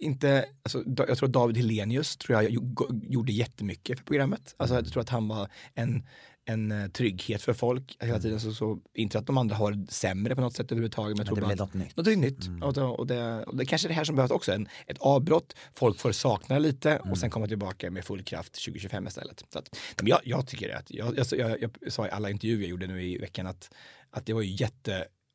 inte, 0.00 0.46
alltså, 0.62 0.82
jag 1.08 1.18
tror 1.18 1.28
att 1.28 1.32
David 1.32 1.56
Helenius 1.56 2.16
tror 2.16 2.42
jag 2.42 2.52
gjo- 2.52 3.00
gjorde 3.08 3.32
jättemycket 3.32 3.98
för 3.98 4.04
programmet. 4.06 4.54
Alltså 4.56 4.74
jag 4.74 4.92
tror 4.92 5.00
att 5.00 5.08
han 5.08 5.28
var 5.28 5.48
en, 5.74 6.06
en 6.44 6.72
eh, 6.72 6.88
trygghet 6.88 7.42
för 7.42 7.52
folk 7.52 7.96
hela 8.00 8.18
tiden. 8.20 8.40
Så, 8.40 8.52
så, 8.54 8.78
inte 8.94 9.18
att 9.18 9.26
de 9.26 9.38
andra 9.38 9.56
har 9.56 9.72
det 9.72 9.92
sämre 9.92 10.34
på 10.34 10.40
något 10.40 10.56
sätt 10.56 10.72
överhuvudtaget. 10.72 11.16
Men, 11.16 11.26
Men 11.26 11.34
det 11.34 11.40
blev 11.46 11.58
något 11.66 11.74
nytt. 11.74 11.96
Något 11.96 12.18
nytt. 12.18 12.62
Och, 12.64 12.72
det, 12.74 12.82
och, 12.82 13.06
det, 13.06 13.44
och 13.44 13.56
det 13.56 13.66
kanske 13.66 13.86
är 13.86 13.88
det 13.88 13.94
här 13.94 14.04
som 14.04 14.16
behövs 14.16 14.30
också. 14.30 14.52
En, 14.52 14.68
ett 14.86 14.98
avbrott, 14.98 15.54
folk 15.74 15.98
får 16.00 16.12
sakna 16.12 16.58
lite 16.58 16.98
och 16.98 17.18
sen 17.18 17.30
komma 17.30 17.46
tillbaka 17.46 17.90
med 17.90 18.04
full 18.04 18.22
kraft 18.22 18.52
2025 18.64 19.06
istället. 19.06 19.44
Så 19.52 19.58
att, 19.58 19.76
men 19.96 20.06
jag, 20.06 20.20
jag 20.24 20.46
tycker. 20.46 20.76
Att, 20.76 20.90
jag, 20.90 21.18
jag, 21.18 21.26
jag, 21.60 21.70
jag 21.80 21.92
sa 21.92 22.06
i 22.06 22.10
alla 22.10 22.30
intervjuer 22.30 22.60
jag 22.60 22.70
gjorde 22.70 22.86
nu 22.86 23.02
i 23.02 23.18
veckan 23.18 23.46
att, 23.46 23.70
att 24.10 24.26
det 24.26 24.32
var 24.32 24.42
ju 24.42 24.50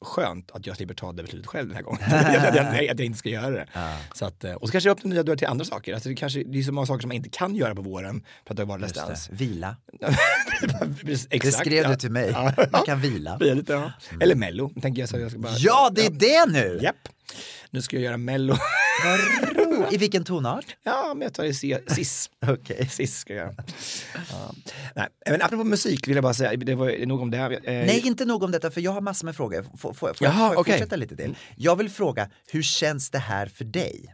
jätteskönt 0.04 0.52
att 0.52 0.68
jag 0.68 0.76
slipper 0.76 0.94
ta 0.94 1.12
det 1.12 1.24
beslutet 1.24 1.48
själv 1.48 1.68
den 1.68 1.76
här 1.76 1.84
gången. 1.84 2.02
att, 2.04 2.56
jag, 2.56 2.90
att 2.90 3.00
jag 3.00 3.06
inte 3.06 3.20
ska 3.20 3.30
göra 3.30 3.50
det. 3.50 3.68
Så 4.14 4.26
att, 4.26 4.44
eh, 4.44 4.54
och 4.54 4.68
så 4.68 4.72
kanske 4.72 4.90
jag 4.90 4.98
öppnar 4.98 5.10
nya 5.12 5.24
dörrar 5.24 5.38
till 5.38 5.48
andra 5.48 5.66
saker. 5.66 5.94
Alltså 5.94 6.10
det, 6.10 6.16
kanske, 6.16 6.44
det 6.44 6.60
är 6.60 6.64
så 6.64 6.72
många 6.72 6.88
saker 6.88 7.02
som 7.02 7.08
man 7.08 7.16
inte 7.18 7.30
kan 7.30 7.56
göra 7.56 7.76
på 7.76 7.82
våren 7.82 8.24
för 8.46 8.54
att 8.54 8.58
det 8.58 8.64
har 8.64 8.68
varit 8.68 8.94
det. 8.94 9.28
Vila. 9.32 9.76
Precis, 11.02 11.28
Det 11.28 11.36
exakt, 11.36 11.58
skrev 11.58 11.84
ja. 11.84 11.90
du 11.90 11.96
till 11.96 12.12
mig. 12.12 12.30
Ja. 12.34 12.54
Man 12.72 12.86
kan 12.86 13.02
vila. 13.02 13.38
Vila 13.38 13.54
lite, 13.54 13.74
ja. 13.74 13.92
Eller 14.22 14.36
Mello, 14.36 14.72
tänker 14.82 15.02
jag. 15.02 15.10
Så 15.10 15.20
jag 15.20 15.32
ska 15.32 15.40
bara, 15.40 15.54
Ja, 15.58 15.92
det 15.96 16.06
är 16.06 16.10
det 16.12 16.52
nu! 16.52 16.80
Japp. 16.82 16.96
Nu 17.70 17.82
ska 17.82 17.96
jag 17.96 18.04
göra 18.04 18.18
Mello. 18.18 18.56
I 19.92 19.98
vilken 19.98 20.24
tonart? 20.24 20.76
ja, 20.84 21.14
men 21.16 21.22
jag 21.22 21.34
tar 21.34 21.44
i 21.44 21.54
cis. 21.88 22.30
Okej. 22.48 22.88
Cis 22.90 23.18
ska 23.18 23.34
jag 23.34 23.46
göra. 23.46 23.56
Ja. 24.32 24.54
Nej, 24.96 25.08
men 25.26 25.42
apropå 25.42 25.64
musik 25.64 26.08
vill 26.08 26.16
jag 26.16 26.24
bara 26.24 26.34
säga, 26.34 26.56
det 26.56 26.76
var 26.76 27.06
nog 27.06 27.22
om 27.22 27.32
det. 27.32 27.38
Eh, 27.38 27.60
Nej, 27.64 28.02
inte 28.06 28.26
nog 28.26 28.44
om 28.44 28.52
detta, 28.52 28.72
för 28.72 28.82
jag 28.82 28.92
har 28.92 29.02
massor 29.02 29.26
med 29.26 29.36
frågor. 29.36 29.66
Får, 29.78 29.94
får, 29.94 30.14
får, 30.14 30.28
Jaha, 30.28 30.34
får 30.34 30.42
jag 30.42 30.58
okej. 30.60 30.74
fortsätta 30.74 30.96
lite 30.96 31.16
till? 31.16 31.36
Jag 31.56 31.76
vill 31.76 31.90
fråga, 31.90 32.30
hur 32.52 32.62
känns 32.62 33.10
det 33.10 33.20
här 33.20 33.46
för 33.46 33.66
dig? 33.66 34.14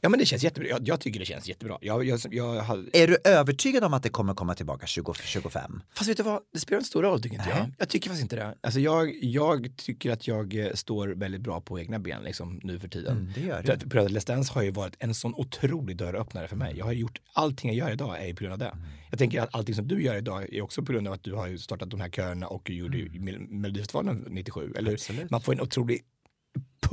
Ja 0.00 0.08
men 0.08 0.18
det 0.18 0.26
känns 0.26 0.42
jättebra. 0.44 0.68
Jag, 0.68 0.88
jag 0.88 1.00
tycker 1.00 1.20
det 1.20 1.26
känns 1.26 1.48
jättebra. 1.48 1.78
Jag, 1.80 2.04
jag, 2.04 2.20
jag, 2.30 2.60
har- 2.60 2.88
Är 2.92 3.06
du 3.08 3.16
övertygad 3.24 3.84
om 3.84 3.94
att 3.94 4.02
det 4.02 4.08
kommer 4.08 4.34
komma 4.34 4.54
tillbaka 4.54 4.86
2025? 4.86 5.80
Fast 5.94 6.10
vet 6.10 6.16
du 6.16 6.22
vad, 6.22 6.40
det 6.52 6.60
spelar 6.60 6.78
en 6.78 6.84
stor 6.84 7.02
roll 7.02 7.22
tycker 7.22 7.36
inte 7.36 7.48
jag. 7.50 7.72
Jag 7.78 7.88
tycker 7.88 8.08
faktiskt 8.08 8.22
inte 8.22 8.36
det. 8.36 8.54
Alltså 8.60 8.80
jag, 8.80 9.14
jag 9.22 9.76
tycker 9.76 10.10
att 10.10 10.26
jag 10.28 10.54
eh, 10.54 10.72
står 10.74 11.08
väldigt 11.08 11.40
bra 11.40 11.60
på 11.60 11.78
egna 11.80 11.98
ben 11.98 12.22
liksom, 12.22 12.60
nu 12.62 12.78
för 12.78 12.88
tiden. 12.88 13.16
Mm, 13.18 13.32
det 13.34 13.40
gör 13.40 13.60
du. 13.60 13.66
För 13.66 13.72
att 13.72 13.84
Bröder 13.84 14.08
Let's 14.08 14.26
Dance 14.26 14.52
har 14.52 14.62
ju 14.62 14.70
varit 14.70 14.96
en 14.98 15.14
sån 15.14 15.34
otrolig 15.34 15.96
dörröppnare 15.96 16.48
för 16.48 16.56
mig. 16.56 16.74
Jag 16.78 16.84
har 16.84 16.92
gjort, 16.92 17.20
allting 17.32 17.70
jag 17.70 17.76
gör 17.88 17.92
idag 17.92 18.22
är 18.22 18.26
ju 18.26 18.34
på 18.34 18.40
grund 18.44 18.52
av 18.52 18.58
det. 18.58 18.66
Mm. 18.68 18.84
Jag 19.10 19.18
tänker 19.18 19.40
att 19.40 19.54
allting 19.54 19.74
som 19.74 19.88
du 19.88 20.02
gör 20.02 20.16
idag 20.16 20.54
är 20.54 20.62
också 20.62 20.82
på 20.82 20.92
grund 20.92 21.08
av 21.08 21.14
att 21.14 21.22
du 21.24 21.34
har 21.34 21.56
startat 21.56 21.90
de 21.90 22.00
här 22.00 22.08
körerna 22.08 22.46
och 22.46 22.70
gjorde 22.70 22.98
Mel- 22.98 23.38
Melodifestivalen 23.48 24.26
97. 24.30 24.60
Eller, 24.76 24.80
Mm. 24.80 24.94
Absolut. 24.94 25.30
man 25.30 25.40
får 25.40 25.52
en 25.52 25.60
otrolig 25.60 26.00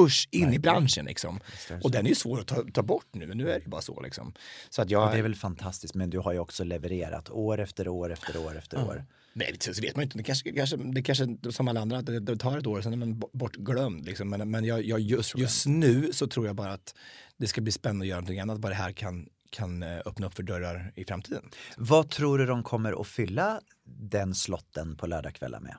push 0.03 0.27
in 0.31 0.53
i 0.53 0.59
branschen 0.59 1.05
liksom. 1.05 1.39
Och 1.83 1.91
den 1.91 2.05
är 2.05 2.09
ju 2.09 2.15
svår 2.15 2.39
att 2.39 2.47
ta, 2.47 2.63
ta 2.73 2.83
bort 2.83 3.07
nu, 3.11 3.27
men 3.27 3.37
nu 3.37 3.49
är 3.49 3.53
det 3.59 3.63
ju 3.63 3.69
bara 3.69 3.81
så 3.81 4.01
liksom. 4.01 4.33
Så 4.69 4.81
att 4.81 4.89
jag... 4.89 5.05
Och 5.05 5.11
det 5.11 5.17
är 5.17 5.23
väl 5.23 5.35
fantastiskt, 5.35 5.95
men 5.95 6.09
du 6.09 6.19
har 6.19 6.33
ju 6.33 6.39
också 6.39 6.63
levererat 6.63 7.29
år 7.29 7.59
efter 7.59 7.87
år 7.87 8.11
efter 8.11 8.37
år 8.45 8.57
efter 8.57 8.87
år. 8.87 9.05
Nej, 9.33 9.55
så 9.59 9.81
vet 9.81 9.95
man 9.95 10.03
inte. 10.03 10.17
Det 10.17 10.23
kanske, 10.23 10.53
kanske, 10.53 10.77
det 10.77 11.03
kanske 11.03 11.37
som 11.49 11.67
alla 11.67 11.81
andra, 11.81 12.01
det, 12.01 12.19
det 12.19 12.37
tar 12.37 12.57
ett 12.57 12.67
år, 12.67 12.81
sen 12.81 12.93
är 12.93 12.97
man 12.97 13.19
bo- 13.19 13.29
bortglömd. 13.33 14.05
Liksom. 14.05 14.29
Men, 14.29 14.51
men 14.51 14.65
jag, 14.65 14.83
jag, 14.85 14.99
just, 14.99 15.37
just 15.37 15.65
nu 15.65 16.13
så 16.13 16.27
tror 16.27 16.45
jag 16.45 16.55
bara 16.55 16.73
att 16.73 16.95
det 17.37 17.47
ska 17.47 17.61
bli 17.61 17.71
spännande 17.71 18.03
att 18.03 18.07
göra 18.07 18.19
någonting 18.19 18.39
annat, 18.39 18.59
vad 18.59 18.71
det 18.71 18.75
här 18.75 18.91
kan, 18.91 19.27
kan 19.49 19.83
eh, 19.83 19.99
öppna 20.05 20.27
upp 20.27 20.33
för 20.35 20.43
dörrar 20.43 20.93
i 20.95 21.05
framtiden. 21.05 21.43
Vad 21.77 22.09
tror 22.09 22.37
du 22.37 22.45
de 22.45 22.63
kommer 22.63 23.01
att 23.01 23.07
fylla 23.07 23.61
den 23.85 24.35
slotten 24.35 24.97
på 24.97 25.07
lördagskvällar 25.07 25.59
med? 25.59 25.75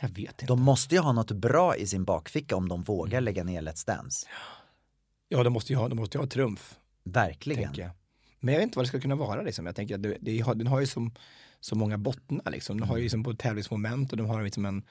Jag 0.00 0.08
vet 0.08 0.18
inte. 0.18 0.46
De 0.46 0.62
måste 0.62 0.94
ju 0.94 1.00
ha 1.00 1.12
något 1.12 1.32
bra 1.32 1.76
i 1.76 1.86
sin 1.86 2.04
bakficka 2.04 2.56
om 2.56 2.68
de 2.68 2.82
vågar 2.82 3.20
lägga 3.20 3.44
ner 3.44 3.62
Let's 3.62 3.86
Dance. 3.86 4.26
Ja, 5.28 5.42
de 5.42 5.52
måste 5.52 5.72
ju 5.72 5.78
ha, 5.78 5.88
de 5.88 5.94
måste 5.98 6.18
ju 6.18 6.22
ha 6.22 6.28
trumf, 6.28 6.78
Verkligen. 7.04 7.74
jag. 7.74 7.90
Men 8.40 8.54
jag 8.54 8.60
vet 8.60 8.66
inte 8.66 8.78
vad 8.78 8.84
det 8.84 8.88
ska 8.88 9.00
kunna 9.00 9.14
vara. 9.14 9.42
Liksom. 9.42 9.66
Jag 9.66 9.76
tänker 9.76 9.94
att 9.94 10.02
det, 10.02 10.16
det 10.20 10.40
har, 10.40 10.54
den 10.54 10.66
har 10.66 10.80
ju 10.80 10.86
som, 10.86 11.14
så 11.60 11.74
många 11.76 11.98
bottnar. 11.98 12.50
Liksom. 12.50 12.80
Den 12.80 12.88
har 12.88 12.96
ju 12.96 13.02
liksom 13.02 13.22
både 13.22 13.36
tävlingsmoment 13.36 14.10
och 14.12 14.16
de 14.18 14.26
har 14.26 14.42
liksom 14.42 14.64
en, 14.66 14.82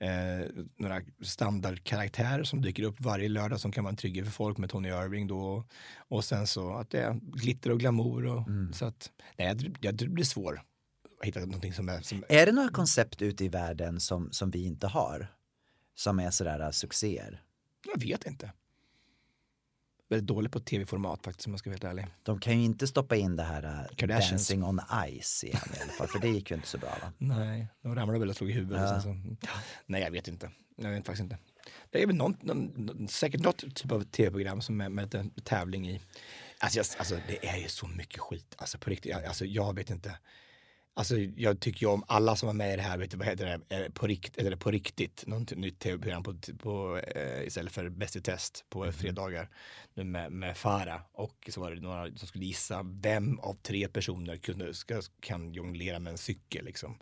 eh, 0.00 0.46
några 0.76 1.00
standardkaraktärer 1.22 2.44
som 2.44 2.62
dyker 2.62 2.82
upp 2.82 3.00
varje 3.00 3.28
lördag 3.28 3.60
som 3.60 3.72
kan 3.72 3.84
vara 3.84 3.90
en 3.90 3.96
trygghet 3.96 4.24
för 4.24 4.32
folk 4.32 4.58
med 4.58 4.70
Tony 4.70 4.88
Irving 4.88 5.26
då. 5.26 5.64
Och 6.08 6.24
sen 6.24 6.46
så 6.46 6.72
att 6.74 6.90
det 6.90 7.00
är 7.02 7.14
glitter 7.22 7.70
och 7.70 7.80
glamour. 7.80 8.26
Och, 8.26 8.48
Så 8.72 8.84
att, 8.84 9.10
nej, 9.38 9.56
jag, 9.80 9.94
det 9.94 10.08
blir 10.08 10.24
svårt 10.24 10.54
att 10.58 10.64
hitta 11.26 11.40
någonting 11.40 11.72
som 11.72 11.88
är... 11.88 12.00
Som, 12.00 12.24
Är 12.28 12.46
det 12.46 12.52
några 12.52 12.68
koncept 12.68 13.22
ute 13.22 13.44
i 13.44 13.48
världen 13.48 14.00
som, 14.00 14.32
som 14.32 14.50
vi 14.50 14.64
inte 14.64 14.86
har? 14.86 15.34
Som 15.94 16.18
är 16.20 16.30
sådär 16.30 16.60
äh, 16.60 16.70
succéer? 16.70 17.42
jag 17.86 18.00
vet 18.00 18.26
inte. 18.26 18.52
Väldigt 20.08 20.26
dålig 20.26 20.52
på 20.52 20.60
tv-format 20.60 21.24
faktiskt 21.24 21.46
om 21.46 21.52
jag 21.52 21.60
ska 21.60 21.70
vara 21.70 21.74
helt 21.74 21.84
ärlig. 21.84 22.06
De 22.22 22.40
kan 22.40 22.58
ju 22.58 22.64
inte 22.64 22.86
stoppa 22.86 23.16
in 23.16 23.36
det 23.36 23.42
här 23.42 23.62
äh, 23.64 23.96
Kardashians. 23.96 24.30
Dancing 24.30 24.64
on 24.64 24.80
Ice 25.20 25.44
igen 25.44 25.60
i 25.78 25.82
alla 25.82 25.92
fall, 25.92 26.08
för 26.08 26.18
det 26.18 26.28
gick 26.28 26.50
ju 26.50 26.56
inte 26.56 26.68
så 26.68 26.78
bra 26.78 26.88
va? 27.02 27.12
Nej, 27.18 27.68
de 27.82 27.94
ramlade 27.94 28.18
väl 28.18 28.28
och 28.28 28.36
slog 28.36 28.50
i 28.50 28.52
huvudet. 28.52 28.80
Ja. 28.80 28.88
Sen 28.88 29.02
så, 29.02 29.36
nej, 29.86 30.02
jag 30.02 30.10
vet 30.10 30.28
inte. 30.28 30.50
Jag 30.76 30.90
vet 30.90 31.06
faktiskt 31.06 31.22
inte. 31.22 31.38
Det 31.90 32.02
är 32.02 32.06
väl 32.06 32.16
någon, 32.16 32.36
någon, 32.40 33.08
säkert 33.08 33.40
något 33.40 33.74
typ 33.74 33.92
av 33.92 34.04
tv-program 34.04 34.62
som 34.62 34.80
är 34.80 34.88
med 34.88 35.14
en 35.14 35.30
tävling 35.30 35.88
i. 35.88 36.00
Alltså, 36.58 36.78
jag, 36.78 36.86
alltså 36.98 37.18
det 37.28 37.48
är 37.48 37.56
ju 37.56 37.68
så 37.68 37.86
mycket 37.86 38.20
skit. 38.20 38.54
Alltså 38.58 38.78
på 38.78 38.90
riktigt, 38.90 39.14
alltså 39.14 39.44
jag 39.44 39.74
vet 39.74 39.90
inte. 39.90 40.18
Alltså 40.94 41.16
jag 41.16 41.60
tycker 41.60 41.86
ju 41.86 41.92
om 41.92 42.04
alla 42.08 42.36
som 42.36 42.46
var 42.46 42.54
med 42.54 42.72
i 42.72 42.76
det 42.76 42.82
här, 42.82 42.98
vet 42.98 43.10
du 43.10 43.16
vad 43.16 43.26
heter 43.26 43.46
det, 43.46 43.76
Eh, 43.76 43.88
på, 43.92 44.06
rikt, 44.06 44.38
eller 44.38 44.56
på 44.56 44.70
riktigt, 44.70 45.24
något 45.26 45.50
nytt 45.50 45.78
tv-program 45.78 46.22
på, 46.22 46.34
på, 46.58 46.98
eh, 46.98 47.46
istället 47.46 47.72
för 47.72 47.88
Bäst 47.88 48.16
i 48.16 48.20
test 48.20 48.64
på 48.68 48.92
fredagar 48.92 49.48
nu 49.94 50.04
med, 50.04 50.32
med 50.32 50.56
Farah 50.56 51.00
och 51.12 51.48
så 51.52 51.60
var 51.60 51.70
det 51.70 51.80
några 51.80 52.16
som 52.16 52.28
skulle 52.28 52.44
gissa 52.44 52.82
vem 52.82 53.38
av 53.38 53.54
tre 53.54 53.88
personer 53.88 54.36
kunde, 54.36 54.74
ska, 54.74 55.02
kan 55.20 55.52
jonglera 55.52 55.98
med 55.98 56.10
en 56.10 56.18
cykel 56.18 56.64
liksom. 56.64 56.98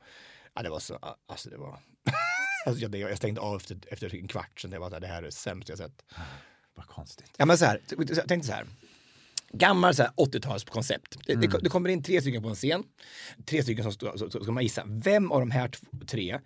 Ja, 0.55 0.63
det 0.63 0.71
var 0.71 0.81
så, 0.81 0.99
alltså 1.27 1.51
det 1.51 1.57
var, 1.57 1.79
alltså 2.67 2.83
jag, 2.83 2.95
jag 2.95 3.17
stängde 3.17 3.41
av 3.41 3.57
efter, 3.57 3.79
efter 3.89 4.15
en 4.15 4.29
kvart 4.29 4.61
sen 4.61 4.71
det 4.71 4.79
var 4.79 5.01
det 5.01 5.07
här 5.07 5.19
är 5.19 5.23
det 5.23 5.33
sämsta 5.33 5.73
jag 5.73 5.79
sett. 5.79 6.05
Vad 6.75 6.87
konstigt. 6.87 7.33
Ja 7.37 7.47
men 7.47 7.59
så 7.59 7.65
här, 7.65 7.81
jag 7.89 8.29
tänkte 8.29 8.49
så 8.49 8.53
här. 8.53 8.67
Gammal 9.53 9.95
så 9.95 10.03
här 10.03 10.11
80-talskoncept. 10.11 11.19
Det, 11.27 11.35
det, 11.35 11.59
det 11.63 11.69
kommer 11.69 11.89
in 11.89 12.03
tre 12.03 12.21
stycken 12.21 12.43
på 12.43 12.49
en 12.49 12.55
scen. 12.55 12.85
Tre 13.47 13.63
stycken 13.63 13.83
som 13.85 13.93
står, 13.93 14.17
så, 14.17 14.31
så 14.31 14.43
ska 14.43 14.53
man 14.53 14.63
gissa. 14.63 14.83
Vem 14.87 15.33
av 15.33 15.41
de 15.41 15.51
här 15.51 15.71
tre 16.07 16.41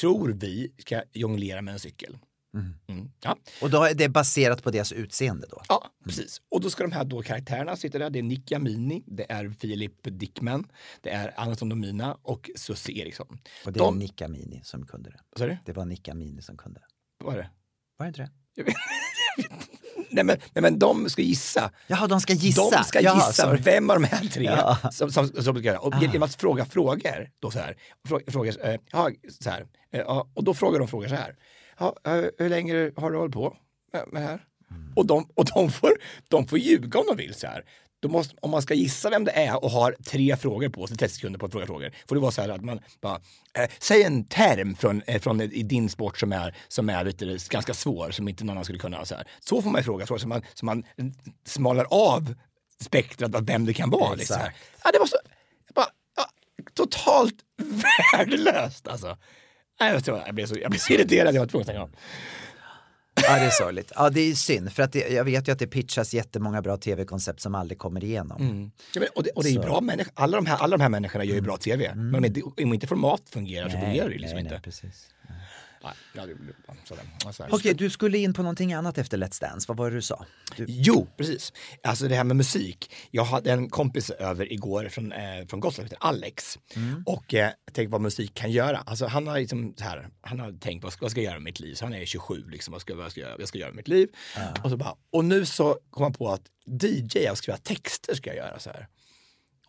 tror 0.00 0.28
vi 0.28 0.72
ska 0.78 1.02
jonglera 1.12 1.62
med 1.62 1.74
en 1.74 1.80
cykel? 1.80 2.18
Mm. 2.54 3.10
Ja. 3.22 3.36
Och 3.62 3.70
då 3.70 3.84
är 3.84 3.94
det 3.94 4.08
baserat 4.08 4.62
på 4.62 4.70
deras 4.70 4.92
utseende 4.92 5.46
då? 5.50 5.62
ja, 5.68 5.90
precis. 6.04 6.40
Och 6.48 6.60
då 6.60 6.70
ska 6.70 6.82
de 6.82 6.92
här 6.92 7.04
då 7.04 7.22
karaktärerna 7.22 7.76
sitta 7.76 7.98
där. 7.98 8.10
Det 8.10 8.18
är 8.18 8.22
Nick 8.22 8.50
Jamini, 8.50 9.02
det 9.06 9.32
är 9.32 9.50
Filip 9.50 9.92
Dickman, 10.02 10.72
det 11.00 11.10
är 11.10 11.40
Anton 11.40 11.68
Domina 11.68 12.18
och 12.22 12.50
Susie 12.56 13.02
Eriksson. 13.02 13.38
Och 13.66 13.72
det 13.72 13.80
är 13.80 13.84
de, 13.84 13.98
Nicka 13.98 14.28
Mini 14.28 14.60
som 14.64 14.86
kunde 14.86 15.10
det. 15.10 15.46
Du? 15.46 15.56
Det 15.64 15.72
var 15.72 15.84
Nicka 15.84 16.14
Mini 16.14 16.42
som 16.42 16.56
kunde 16.56 16.80
det. 16.80 17.24
Var 17.24 17.36
det? 17.36 17.50
Var 17.96 18.06
det 18.06 18.08
inte 18.08 18.20
det? 18.20 18.30
Jag 18.54 18.64
vet, 18.64 18.74
jag 19.36 19.44
vet. 19.44 19.70
Nej, 20.10 20.24
men, 20.24 20.38
nej 20.54 20.62
men 20.62 20.78
de 20.78 21.10
ska 21.10 21.22
gissa. 21.22 21.70
Jaha, 21.86 22.06
de 22.06 22.20
ska 22.20 22.32
gissa? 22.32 22.70
De 22.70 22.84
ska 22.84 23.00
Jaha, 23.00 23.14
gissa 23.14 23.32
sorry. 23.32 23.60
vem 23.62 23.90
av 23.90 24.00
de 24.00 24.06
här 24.06 24.26
tre 24.28 24.44
Ja. 24.44 24.78
som, 24.92 25.12
som, 25.12 25.28
som 25.28 25.42
ska 25.42 25.60
göra. 25.60 25.78
Och 25.78 25.94
genom 26.02 26.22
att 26.22 26.34
fråga 26.34 26.64
frågor, 26.64 27.28
då 27.40 27.50
så 27.50 27.58
här, 27.58 27.76
frå- 28.08 28.30
frågar, 28.30 28.68
eh, 28.68 28.80
ja, 28.92 29.10
så 29.40 29.50
här 29.50 29.66
eh, 29.92 30.22
och 30.34 30.44
då 30.44 30.54
frågar 30.54 30.78
de 30.78 30.88
frågor 30.88 31.08
så 31.08 31.14
här. 31.14 31.36
Ja, 31.78 31.96
eh, 32.06 32.12
hur 32.38 32.48
länge 32.48 32.90
har 32.96 33.10
du 33.10 33.18
hållit 33.18 33.34
på 33.34 33.56
med, 33.92 34.22
det 34.22 34.28
här? 34.28 34.40
Och, 34.96 35.06
de, 35.06 35.28
och 35.34 35.44
de, 35.54 35.70
får, 35.70 35.90
de 36.28 36.48
får 36.48 36.58
ljuga 36.58 36.98
om 37.00 37.06
de 37.08 37.16
vill 37.16 37.34
så 37.34 37.46
här. 37.46 37.64
Då 38.00 38.08
måste, 38.08 38.34
om 38.40 38.50
man 38.50 38.62
ska 38.62 38.74
gissa 38.74 39.10
vem 39.10 39.24
det 39.24 39.30
är 39.30 39.64
och 39.64 39.70
har 39.70 39.96
tre 40.04 40.36
frågor 40.36 40.68
på 40.68 40.86
sig, 40.86 40.96
30 40.96 41.14
sekunder 41.14 41.38
på 41.38 41.46
att 41.46 41.52
fråga 41.52 41.66
frågor, 41.66 41.92
får 42.08 42.14
det 42.14 42.20
vara 42.20 42.32
så 42.32 42.42
här 42.42 42.48
att 42.48 42.64
man 42.64 42.80
bara, 43.00 43.20
eh, 43.54 43.70
säg 43.78 44.02
en 44.02 44.24
term 44.24 44.76
från, 44.76 45.02
eh, 45.06 45.20
från 45.20 45.40
i 45.40 45.62
din 45.62 45.88
sport 45.88 46.18
som 46.18 46.32
är, 46.32 46.56
som 46.68 46.90
är 46.90 47.04
lite, 47.04 47.38
ganska 47.50 47.74
svår, 47.74 48.10
som 48.10 48.28
inte 48.28 48.44
någon 48.44 48.50
annan 48.50 48.64
skulle 48.64 48.78
kunna. 48.78 49.04
Så, 49.04 49.14
här. 49.14 49.26
så 49.40 49.62
får 49.62 49.70
man 49.70 49.80
ju 49.80 49.84
fråga 49.84 50.06
frågor, 50.06 50.18
så 50.18 50.28
man, 50.28 50.42
så 50.54 50.64
man 50.64 50.84
smalar 51.46 51.86
av 51.90 52.34
spektrat 52.80 53.34
av 53.34 53.46
vem 53.46 53.66
det 53.66 53.74
kan 53.74 53.90
vara. 53.90 54.14
Liksom. 54.14 54.36
Ja, 54.84 54.90
det 54.92 54.98
var 54.98 55.06
så, 55.06 55.16
bara, 55.74 55.88
ja, 56.16 56.30
totalt 56.74 57.34
värdelöst 58.12 58.88
alltså. 58.88 59.16
Jag, 59.78 60.02
jag, 60.26 60.34
blev 60.34 60.46
så, 60.46 60.58
jag 60.58 60.70
blev 60.70 60.80
så 60.80 60.92
irriterad, 60.92 61.34
jag 61.34 61.40
var 61.40 61.46
tvungen 61.46 61.62
att 61.62 61.66
stänga 61.66 61.82
av. 61.82 61.90
Ja, 63.22 63.38
det 63.38 63.46
är 63.46 63.50
sorgligt. 63.50 63.92
Ja, 63.94 64.10
det 64.10 64.20
är 64.20 64.34
synd. 64.34 64.72
För 64.72 64.82
att 64.82 64.92
det, 64.92 65.08
jag 65.08 65.24
vet 65.24 65.48
ju 65.48 65.52
att 65.52 65.58
det 65.58 65.66
pitchas 65.66 66.14
jättemånga 66.14 66.62
bra 66.62 66.76
tv-koncept 66.76 67.40
som 67.40 67.54
aldrig 67.54 67.78
kommer 67.78 68.04
igenom. 68.04 68.70
Ja, 68.94 69.00
men, 69.00 69.08
och, 69.14 69.22
det, 69.22 69.30
och 69.30 69.42
det 69.42 69.48
är 69.48 69.52
ju 69.52 69.60
bra 69.60 69.80
människor. 69.80 70.12
Alla 70.16 70.36
de 70.36 70.46
här, 70.46 70.56
alla 70.56 70.76
de 70.76 70.82
här 70.82 70.88
människorna 70.88 71.24
gör 71.24 71.34
ju 71.34 71.40
bra 71.40 71.56
tv. 71.56 71.94
Men 71.94 72.14
om 72.14 72.24
inte, 72.24 72.42
om 72.42 72.74
inte 72.74 72.86
format 72.86 73.22
fungerar 73.30 73.68
så 73.68 73.78
fungerar 73.78 74.08
det 74.08 74.18
liksom 74.18 74.34
nej, 74.36 74.42
inte. 74.42 74.54
nej, 74.54 74.62
precis. 74.62 75.08
Nej. 75.82 75.92
Okej, 77.50 77.74
du 77.74 77.90
skulle 77.90 78.18
in 78.18 78.34
på 78.34 78.42
någonting 78.42 78.72
annat 78.72 78.98
efter 78.98 79.18
Let's 79.18 79.40
Dance. 79.40 79.64
Vad 79.68 79.76
var 79.76 79.90
det 79.90 79.96
du 79.96 80.02
sa? 80.02 80.26
Du, 80.56 80.64
Jo, 80.68 81.08
precis. 81.16 81.52
Alltså 81.82 82.08
det 82.08 82.14
här 82.14 82.24
med 82.24 82.36
musik. 82.36 82.92
Jag 83.10 83.24
hade 83.24 83.52
en 83.52 83.70
kompis 83.70 84.10
över 84.10 84.52
igår 84.52 84.88
från, 84.88 85.12
eh, 85.12 85.46
från 85.48 85.60
Gotland, 85.60 85.90
heter 85.90 86.06
Alex. 86.06 86.58
Och 87.06 87.34
eh, 87.34 87.50
tänkte 87.72 87.92
vad 87.92 88.00
musik 88.00 88.34
kan 88.34 88.50
göra. 88.52 88.78
Alltså 88.78 89.06
han 89.06 89.26
har 89.26 89.38
liksom 89.38 89.74
så 89.78 89.84
här, 89.84 90.08
han 90.20 90.40
har 90.40 90.52
tänkt 90.52 90.84
vad 90.84 90.92
ska, 90.92 91.04
vad 91.04 91.10
ska 91.10 91.20
jag 91.20 91.24
göra 91.24 91.34
med 91.38 91.44
mitt 91.44 91.60
liv? 91.60 91.74
Så 91.74 91.84
han 91.84 91.94
är 91.94 92.04
27, 92.04 92.44
liksom, 92.50 92.72
vad 92.72 92.80
ska, 92.80 92.94
vad 92.94 93.10
ska, 93.10 93.20
jag, 93.20 93.38
vad 93.38 93.48
ska 93.48 93.58
jag 93.58 93.60
göra 93.60 93.70
med 93.70 93.76
mitt 93.76 93.88
liv? 93.88 94.08
Och, 94.64 94.70
så 94.70 94.76
bara, 94.76 94.94
och 95.12 95.24
nu 95.24 95.46
så 95.46 95.78
kom 95.90 96.02
han 96.02 96.12
på 96.12 96.28
att 96.28 96.42
DJ 96.82 97.30
och 97.30 97.38
skriva 97.38 97.56
texter 97.58 98.14
ska 98.14 98.30
jag 98.30 98.36
göra 98.36 98.58
så 98.58 98.70
här. 98.70 98.86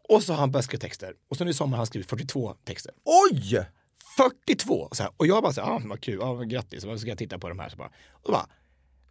Och 0.10 0.24
så 0.24 0.34
har 0.34 0.40
han 0.40 0.52
börjat 0.52 0.66
skriva 0.66 0.82
texter. 0.82 1.14
Och 1.30 1.38
så 1.38 1.44
nu 1.44 1.52
i 1.52 1.54
sommar 1.54 1.72
har 1.72 1.78
han 1.78 1.86
skrivit 1.88 2.10
42 2.10 2.54
texter. 2.66 2.94
Oj! 3.06 3.66
42! 4.18 4.90
Så 4.92 5.04
här. 5.04 5.12
Och 5.18 5.28
jag 5.28 5.44
bara 5.44 5.54
så 5.54 5.62
här, 5.62 5.72
ah, 5.72 5.82
vad 5.86 6.02
kul, 6.02 6.22
ah, 6.22 6.44
grattis, 6.44 6.82
så 6.82 6.98
ska 6.98 7.10
jag 7.10 7.18
titta 7.18 7.40
på 7.40 7.50
de 7.50 7.60
här. 7.60 7.70
Så 7.70 7.78
bara, 7.78 7.92
och 8.12 8.32
bara, 8.32 8.48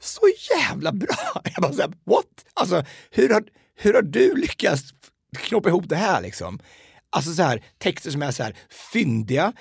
så 0.00 0.20
jävla 0.54 0.92
bra! 0.92 1.16
Jag 1.44 1.62
bara 1.62 1.72
så 1.72 1.80
här, 1.80 1.92
what? 2.04 2.44
Alltså, 2.54 2.84
hur 3.10 3.28
har, 3.28 3.44
hur 3.74 3.94
har 3.94 4.02
du 4.02 4.36
lyckats 4.36 4.94
knåpa 5.36 5.68
ihop 5.68 5.88
det 5.88 5.96
här 5.96 6.22
liksom? 6.22 6.58
Alltså 7.10 7.32
så 7.32 7.42
här, 7.42 7.64
texter 7.78 8.10
som 8.10 8.22
är 8.22 8.30
så 8.30 8.42
här 8.42 8.56
fyndiga, 8.92 9.52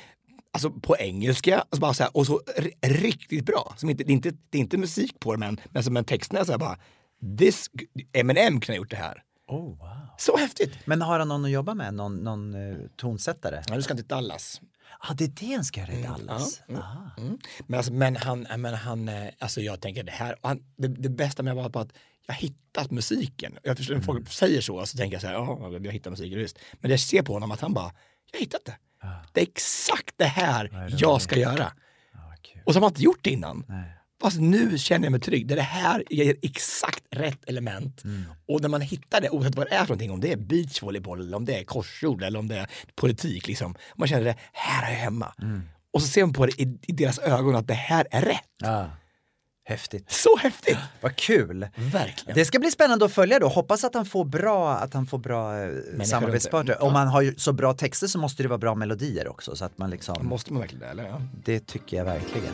alltså 0.53 0.71
på 0.71 0.97
engelska, 0.97 1.57
alltså 1.57 1.79
bara 1.79 1.93
så 1.93 2.03
här, 2.03 2.17
och 2.17 2.25
så 2.25 2.41
riktigt 2.81 3.45
bra. 3.45 3.73
Som 3.77 3.89
inte, 3.89 4.03
det, 4.03 4.11
är 4.11 4.13
inte, 4.13 4.31
det 4.49 4.57
är 4.57 4.59
inte 4.59 4.77
musik 4.77 5.19
på 5.19 5.31
det, 5.31 5.39
men, 5.39 5.59
men 5.69 5.83
som 5.83 5.97
en 5.97 6.05
texten 6.05 6.37
är 6.37 6.43
så 6.43 6.51
här 6.51 6.59
bara, 6.59 6.77
this, 7.37 7.69
Eminem 8.13 8.59
kan 8.59 8.73
ha 8.73 8.77
gjort 8.77 8.89
det 8.89 8.97
här. 8.97 9.23
Oh, 9.47 9.77
wow. 9.77 10.07
Så 10.17 10.37
häftigt! 10.37 10.73
Men 10.85 11.01
har 11.01 11.19
han 11.19 11.27
någon 11.27 11.45
att 11.45 11.51
jobba 11.51 11.73
med? 11.73 11.93
Någon, 11.93 12.15
någon 12.15 12.53
eh, 12.53 12.77
tonsättare? 12.97 13.63
Ja, 13.67 13.75
du 13.75 13.81
ska 13.81 13.95
till 13.95 14.07
Dallas. 14.07 14.61
Ja, 15.07 15.13
det 15.17 15.23
är 15.23 15.47
det 15.47 15.55
han 15.55 15.63
ska 15.63 15.79
göra 15.79 15.93
i 15.93 16.03
Dallas. 16.03 16.61
Ja, 16.67 16.73
mm, 16.73 16.81
Aha. 16.81 17.09
mm. 17.17 17.37
Men, 17.67 17.77
alltså, 17.77 17.93
men 17.93 18.15
han, 18.15 18.47
men 18.57 18.73
han, 18.73 19.09
eh, 19.09 19.29
alltså 19.39 19.61
jag 19.61 19.81
tänker 19.81 20.03
det 20.03 20.11
här, 20.11 20.35
han, 20.41 20.63
det, 20.75 20.87
det 20.87 21.09
bästa 21.09 21.43
med 21.43 21.55
det 21.55 21.61
var 21.61 21.69
på 21.69 21.79
att 21.79 21.93
jag 22.27 22.35
hittat 22.35 22.91
musiken. 22.91 23.57
Jag 23.63 23.77
förstår, 23.77 23.95
när 23.95 24.01
folk 24.01 24.31
säger 24.31 24.61
så, 24.61 24.85
så 24.85 24.97
tänker 24.97 25.15
jag 25.15 25.21
så 25.21 25.27
här, 25.27 25.33
ja, 25.33 25.79
jag 25.83 25.91
hittar 25.91 26.11
musiken, 26.11 26.39
visst. 26.39 26.59
Men 26.79 26.91
jag 26.91 26.99
ser 26.99 27.21
på 27.21 27.33
honom 27.33 27.51
att 27.51 27.61
han 27.61 27.73
bara, 27.73 27.91
jag 28.31 28.39
har 28.39 28.41
hittat 28.41 28.65
det. 28.65 28.77
Det 29.33 29.41
är 29.41 29.47
exakt 29.47 30.13
det 30.17 30.25
här 30.25 30.87
jag 30.97 31.21
ska 31.21 31.39
göra. 31.39 31.71
Ja, 32.13 32.33
kul. 32.41 32.61
Och 32.65 32.73
har 32.73 32.81
man 32.81 32.89
inte 32.89 33.01
gjort 33.01 33.19
det 33.21 33.29
innan. 33.29 33.65
Nej. 33.67 33.98
Fast 34.21 34.39
nu 34.39 34.77
känner 34.77 35.05
jag 35.05 35.11
mig 35.11 35.21
trygg. 35.21 35.47
Det, 35.47 35.53
är 35.53 35.55
det 35.55 35.61
här 35.61 36.03
ger 36.09 36.35
exakt 36.41 37.03
rätt 37.11 37.49
element. 37.49 38.03
Och 38.47 38.61
när 38.61 38.69
man 38.69 38.81
hittar 38.81 39.21
det, 39.21 39.29
oavsett 39.29 39.55
vad 39.55 39.67
det 39.69 39.75
är 39.75 39.79
för 39.79 39.87
någonting, 39.87 40.11
om 40.11 40.19
det 40.19 40.31
är 40.31 40.37
beachvolleyboll, 40.37 41.19
eller 41.19 41.37
om 41.37 41.45
det 41.45 41.59
är 41.59 41.63
korsord 41.63 42.23
eller 42.23 42.39
om 42.39 42.47
det 42.47 42.55
är 42.55 42.67
politik, 42.95 43.47
liksom. 43.47 43.75
man 43.95 44.07
känner 44.07 44.23
det, 44.23 44.35
här 44.53 44.87
är 44.87 44.93
jag 44.93 44.99
hemma. 44.99 45.33
Och 45.93 46.01
så 46.01 46.07
ser 46.07 46.21
man 46.25 46.33
på 46.33 46.45
det 46.45 46.61
i, 46.61 46.79
i 46.87 46.91
deras 46.91 47.19
ögon 47.19 47.55
att 47.55 47.67
det 47.67 47.73
här 47.73 48.07
är 48.11 48.21
rätt. 48.21 48.43
Ja. 48.59 48.89
Häftigt. 49.69 50.11
Så 50.11 50.37
häftigt! 50.37 50.77
Vad 51.01 51.15
kul! 51.15 51.67
Verkligen. 51.75 52.35
Det 52.35 52.45
ska 52.45 52.59
bli 52.59 52.71
spännande 52.71 53.05
att 53.05 53.13
följa 53.13 53.39
då. 53.39 53.47
Hoppas 53.47 53.83
att 53.83 53.95
han 53.95 54.05
får 54.05 54.25
bra, 54.25 54.71
att 54.71 54.93
han 54.93 55.07
får 55.07 55.17
bra 55.17 55.63
eh, 55.63 56.03
samarbetspartner. 56.03 56.83
Om 56.83 56.93
man 56.93 57.07
har 57.07 57.33
så 57.37 57.53
bra 57.53 57.73
texter 57.73 58.07
så 58.07 58.19
måste 58.19 58.43
det 58.43 58.49
vara 58.49 58.57
bra 58.57 58.75
melodier 58.75 59.27
också. 59.27 59.55
Så 59.55 59.65
att 59.65 59.77
man 59.77 59.89
liksom, 59.89 60.27
Måste 60.27 60.53
man 60.53 60.59
verkligen 60.59 60.81
det? 60.81 60.87
Eller? 60.87 61.03
Ja. 61.07 61.21
det 61.45 61.67
tycker 61.67 61.97
jag 61.97 62.05
verkligen. 62.05 62.53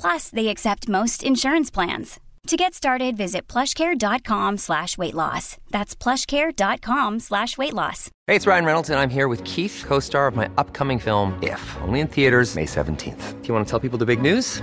Plus, 0.00 0.30
they 0.30 0.48
accept 0.48 0.88
most 0.88 1.24
insurance 1.24 1.70
plans. 1.70 2.20
To 2.46 2.56
get 2.56 2.74
started, 2.74 3.16
visit 3.16 3.48
plushcare.com 3.48 4.58
slash 4.58 4.96
weight 4.96 5.14
loss. 5.14 5.56
That's 5.70 5.96
plushcare.com 5.96 7.18
slash 7.18 7.58
weight 7.58 7.74
loss. 7.74 8.08
Hey, 8.28 8.36
it's 8.36 8.46
Ryan 8.46 8.64
Reynolds, 8.64 8.88
and 8.88 9.00
I'm 9.00 9.10
here 9.10 9.26
with 9.26 9.42
Keith, 9.42 9.82
co 9.84 9.98
star 9.98 10.28
of 10.28 10.36
my 10.36 10.48
upcoming 10.56 11.00
film, 11.00 11.36
If, 11.42 11.76
only 11.82 11.98
in 11.98 12.06
theaters, 12.06 12.54
May 12.54 12.66
17th. 12.66 13.42
Do 13.42 13.48
you 13.48 13.54
want 13.54 13.66
to 13.66 13.70
tell 13.70 13.80
people 13.80 13.98
the 13.98 14.06
big 14.06 14.20
news? 14.22 14.62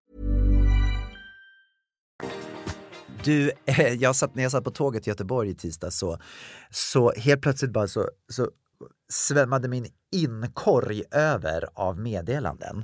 Du, 3.23 3.51
jag 3.99 4.15
satt, 4.15 4.35
när 4.35 4.43
jag 4.43 4.51
satt 4.51 4.63
på 4.63 4.71
tåget 4.71 5.03
till 5.03 5.11
Göteborg 5.11 5.49
i 5.49 5.55
tisdag 5.55 5.91
så, 5.91 6.17
så 6.69 7.13
helt 7.17 7.41
plötsligt 7.41 7.71
bara 7.71 7.87
så, 7.87 8.09
så 8.29 8.49
svämmade 9.09 9.67
min 9.67 9.87
inkorg 10.11 11.03
över 11.11 11.65
av 11.73 11.99
meddelanden. 11.99 12.83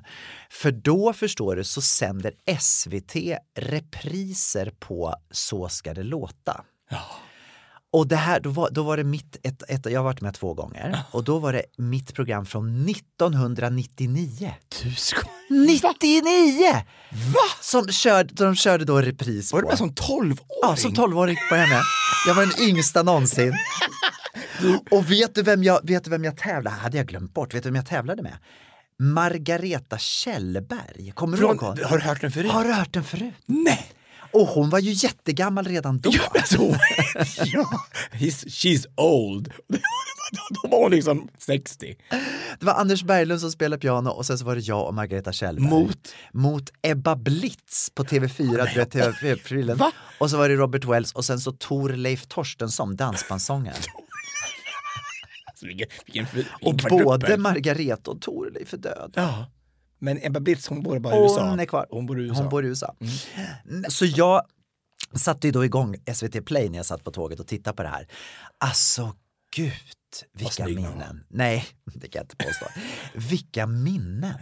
För 0.49 0.71
då 0.71 1.13
förstår 1.13 1.55
du 1.55 1.63
så 1.63 1.81
sänder 1.81 2.33
SVT 2.59 3.15
repriser 3.55 4.73
på 4.79 5.15
Så 5.31 5.69
ska 5.69 5.93
det 5.93 6.03
låta. 6.03 6.63
Och 7.93 8.07
det 8.07 8.15
här, 8.15 8.39
då 8.39 8.49
var, 8.49 8.69
då 8.71 8.83
var 8.83 8.97
det 8.97 9.03
mitt, 9.03 9.37
ett, 9.43 9.63
ett, 9.69 9.85
jag 9.85 9.99
har 9.99 10.03
varit 10.03 10.21
med 10.21 10.33
två 10.33 10.53
gånger 10.53 10.99
och 11.11 11.23
då 11.23 11.39
var 11.39 11.53
det 11.53 11.63
mitt 11.77 12.13
program 12.13 12.45
från 12.45 12.89
1999. 12.89 14.53
Du 14.83 14.91
ska... 14.95 15.19
99! 15.49 16.73
Va? 17.33 17.39
Som 17.61 17.87
körde, 17.87 18.33
de 18.33 18.55
körde 18.55 18.85
då 18.85 19.01
repris 19.01 19.53
Var 19.53 19.59
på. 19.61 19.65
du 19.65 19.69
med 19.71 19.77
som 19.77 19.91
12-åring? 19.91 20.37
Ja, 20.61 20.75
som 20.75 20.91
12-åring 20.91 21.37
var 21.51 21.57
jag 21.57 21.69
med. 21.69 21.81
Jag 22.27 22.35
var 22.35 22.41
den 22.45 22.67
yngsta 22.69 23.03
någonsin. 23.03 23.53
Och 24.91 25.11
vet 25.11 25.35
du, 25.35 25.43
vem 25.43 25.63
jag, 25.63 25.79
vet 25.83 26.03
du 26.03 26.09
vem 26.09 26.23
jag 26.23 26.37
tävlade 26.37 26.75
hade 26.75 26.97
jag 26.97 27.07
glömt 27.07 27.33
bort. 27.33 27.53
Vet 27.53 27.63
du 27.63 27.69
vem 27.69 27.75
jag 27.75 27.85
tävlade 27.85 28.23
med? 28.23 28.37
Margareta 28.99 29.97
Kjellberg. 29.97 31.11
Kommer 31.15 31.37
du 31.37 31.41
Från, 31.41 31.49
ihåg 31.55 31.59
hon? 31.61 31.83
har 31.83 31.97
du 31.97 32.03
hört 32.03 32.21
den 32.21 32.31
förut? 32.31 32.51
Har 32.51 32.63
du 32.63 32.73
hört 32.73 32.93
den 32.93 33.03
förut? 33.03 33.33
Nej! 33.45 33.91
Och 34.31 34.47
hon 34.47 34.69
var 34.69 34.79
ju 34.79 34.91
jättegammal 34.91 35.65
redan 35.65 35.99
då. 35.99 36.09
Ja, 36.13 36.31
alltså, 36.35 36.57
ja. 37.45 37.85
He's, 38.11 38.45
she's 38.47 38.85
old. 38.95 39.53
Då 40.49 40.69
var 40.69 40.81
hon 40.81 40.91
liksom 40.91 41.29
60. 41.37 41.95
Det 42.59 42.65
var 42.65 42.73
Anders 42.73 43.03
Berglund 43.03 43.41
som 43.41 43.51
spelade 43.51 43.79
piano 43.79 44.09
och 44.09 44.25
sen 44.25 44.37
så 44.37 44.45
var 44.45 44.55
det 44.55 44.61
jag 44.61 44.87
och 44.87 44.93
Margareta 44.93 45.31
Kjellberg. 45.31 45.69
Mot? 45.69 46.13
Mot 46.33 46.69
Ebba 46.81 47.15
Blitz 47.15 47.89
på 47.93 48.03
TV4, 48.03 48.67
du 48.73 48.79
vet 48.79 48.93
TV4-profilen. 48.93 49.77
Va? 49.77 49.91
Och 50.19 50.29
så 50.29 50.37
var 50.37 50.49
det 50.49 50.55
Robert 50.55 50.85
Wells 50.85 51.13
och 51.13 51.25
sen 51.25 51.39
så 51.39 51.51
Tor 51.51 51.89
Leif 51.89 52.25
Torstensson, 52.27 52.95
dansbandssångaren. 52.95 53.77
Alltså, 55.45 55.65
vilken, 55.65 55.87
vilken, 56.05 56.25
vilken 56.33 56.91
Och 56.91 57.03
både 57.03 57.37
Margareta 57.37 58.11
och 58.11 58.21
Tor 58.21 58.51
Leif 58.53 58.73
är 58.73 58.77
döda. 58.77 59.09
Ja. 59.13 59.45
Men 59.99 60.19
Ebba 60.21 60.39
Blitz, 60.39 60.67
hon 60.67 60.83
bor 60.83 60.99
bara 60.99 61.15
i 61.15 61.19
USA. 61.23 61.49
Hon 61.49 61.59
är 61.59 61.65
kvar. 61.65 61.87
Hon 61.89 62.05
bor 62.05 62.19
i 62.19 62.23
USA. 62.23 62.33
Mm. 62.33 62.43
Hon 62.43 62.49
bor 62.49 62.65
i 62.65 62.67
USA. 62.67 62.95
Så 63.89 64.05
jag 64.05 64.41
satte 65.13 65.47
ju 65.47 65.51
då 65.51 65.65
igång 65.65 65.95
SVT 66.13 66.45
Play 66.45 66.69
när 66.69 66.77
jag 66.77 66.85
satt 66.85 67.03
på 67.03 67.11
tåget 67.11 67.39
och 67.39 67.47
tittade 67.47 67.75
på 67.75 67.83
det 67.83 67.89
här. 67.89 68.07
Alltså 68.57 69.15
gud, 69.55 69.73
vilka 70.33 70.65
minnen. 70.65 71.23
Nej, 71.29 71.65
det 71.93 72.07
kan 72.07 72.19
jag 72.19 72.23
inte 72.23 72.35
påstå. 72.35 72.65
vilka 73.29 73.67
minnen. 73.67 74.35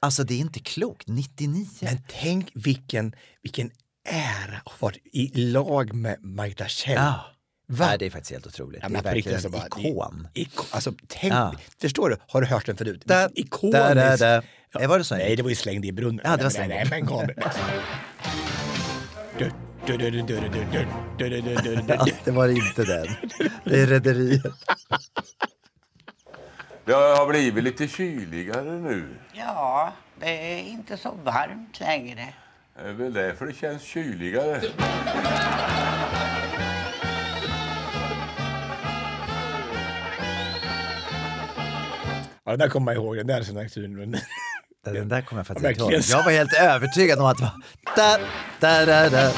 Alltså 0.00 0.24
det 0.24 0.34
är 0.34 0.38
inte 0.38 0.60
klokt, 0.60 1.08
99. 1.08 1.66
Men 1.80 1.98
tänk 2.08 2.50
vilken, 2.54 3.14
vilken 3.42 3.70
ära 4.08 4.56
att 4.56 4.72
ha 4.72 4.76
varit 4.78 5.02
i 5.12 5.28
lag 5.34 5.94
med 5.94 6.24
Magda 6.24 6.68
Kjell. 6.68 6.94
ja. 6.94 7.24
Va? 7.68 7.86
Nej, 7.86 7.98
det 7.98 8.06
är 8.06 8.10
faktiskt 8.10 8.32
helt 8.32 8.46
otroligt. 8.46 8.80
Ja, 8.82 8.88
det 8.88 8.98
är 8.98 9.02
verkligen 9.02 9.34
alltså, 9.34 9.48
en 9.48 9.52
bara, 9.52 9.66
ikon. 9.66 10.28
I, 10.34 10.42
ikon. 10.42 10.66
Alltså, 10.70 10.92
tänk, 11.08 11.32
ja. 11.32 11.54
Förstår 11.80 12.10
du? 12.10 12.16
Har 12.28 12.40
du 12.40 12.46
hört 12.46 12.66
den 12.66 12.76
förut? 12.76 13.02
Da, 13.04 13.28
Ikonisk. 13.34 13.78
Da, 13.78 13.94
da, 13.94 14.16
da. 14.16 14.42
Ja. 14.72 14.80
Eh, 14.80 14.88
var 14.88 14.98
det 14.98 15.04
så? 15.04 15.14
Nej, 15.14 15.36
det 15.36 15.42
var 15.42 15.50
ju 15.50 15.56
slängd 15.56 15.84
i 15.84 15.92
brunnen. 15.92 16.20
Ja, 16.24 16.36
det 16.36 16.42
var 16.42 16.50
slängd. 16.50 16.90
Men 16.90 17.06
kom. 17.06 17.28
ja, 19.38 19.50
det 22.24 22.30
var 22.30 22.48
inte 22.48 22.84
den. 22.84 23.06
Det 23.64 23.80
är 23.80 23.86
Rederiet. 23.86 24.42
Det 26.84 26.92
har 26.92 27.26
blivit 27.28 27.64
lite 27.64 27.88
kyligare 27.88 28.72
nu. 28.78 29.16
Ja, 29.32 29.92
det 30.20 30.52
är 30.54 30.62
inte 30.62 30.96
så 30.96 31.14
varmt 31.24 31.80
längre. 31.80 32.34
Det 32.76 32.88
är 32.88 32.92
väl 32.92 33.12
därför 33.12 33.46
det 33.46 33.54
känns 33.54 33.82
kyligare. 33.82 34.60
Ja, 42.46 42.52
det 42.52 42.58
där 42.58 42.68
kommer 42.68 42.92
jag 42.92 43.02
ihåg. 43.02 43.16
Den 43.16 43.26
där 43.26 43.42
signaturen. 43.42 44.16
Den 44.84 45.08
där 45.08 45.22
kommer 45.22 45.40
jag 45.40 45.46
faktiskt 45.46 45.70
inte 45.70 45.82
ihåg. 45.82 46.02
Jag 46.08 46.24
var 46.24 46.32
helt 46.32 46.54
övertygad 46.54 47.18
om 47.18 47.26
att 47.26 47.38
det 47.38 47.44
var 47.44 47.52
da, 47.96 48.18
da, 48.60 48.86
da, 48.86 49.10
da. 49.10 49.32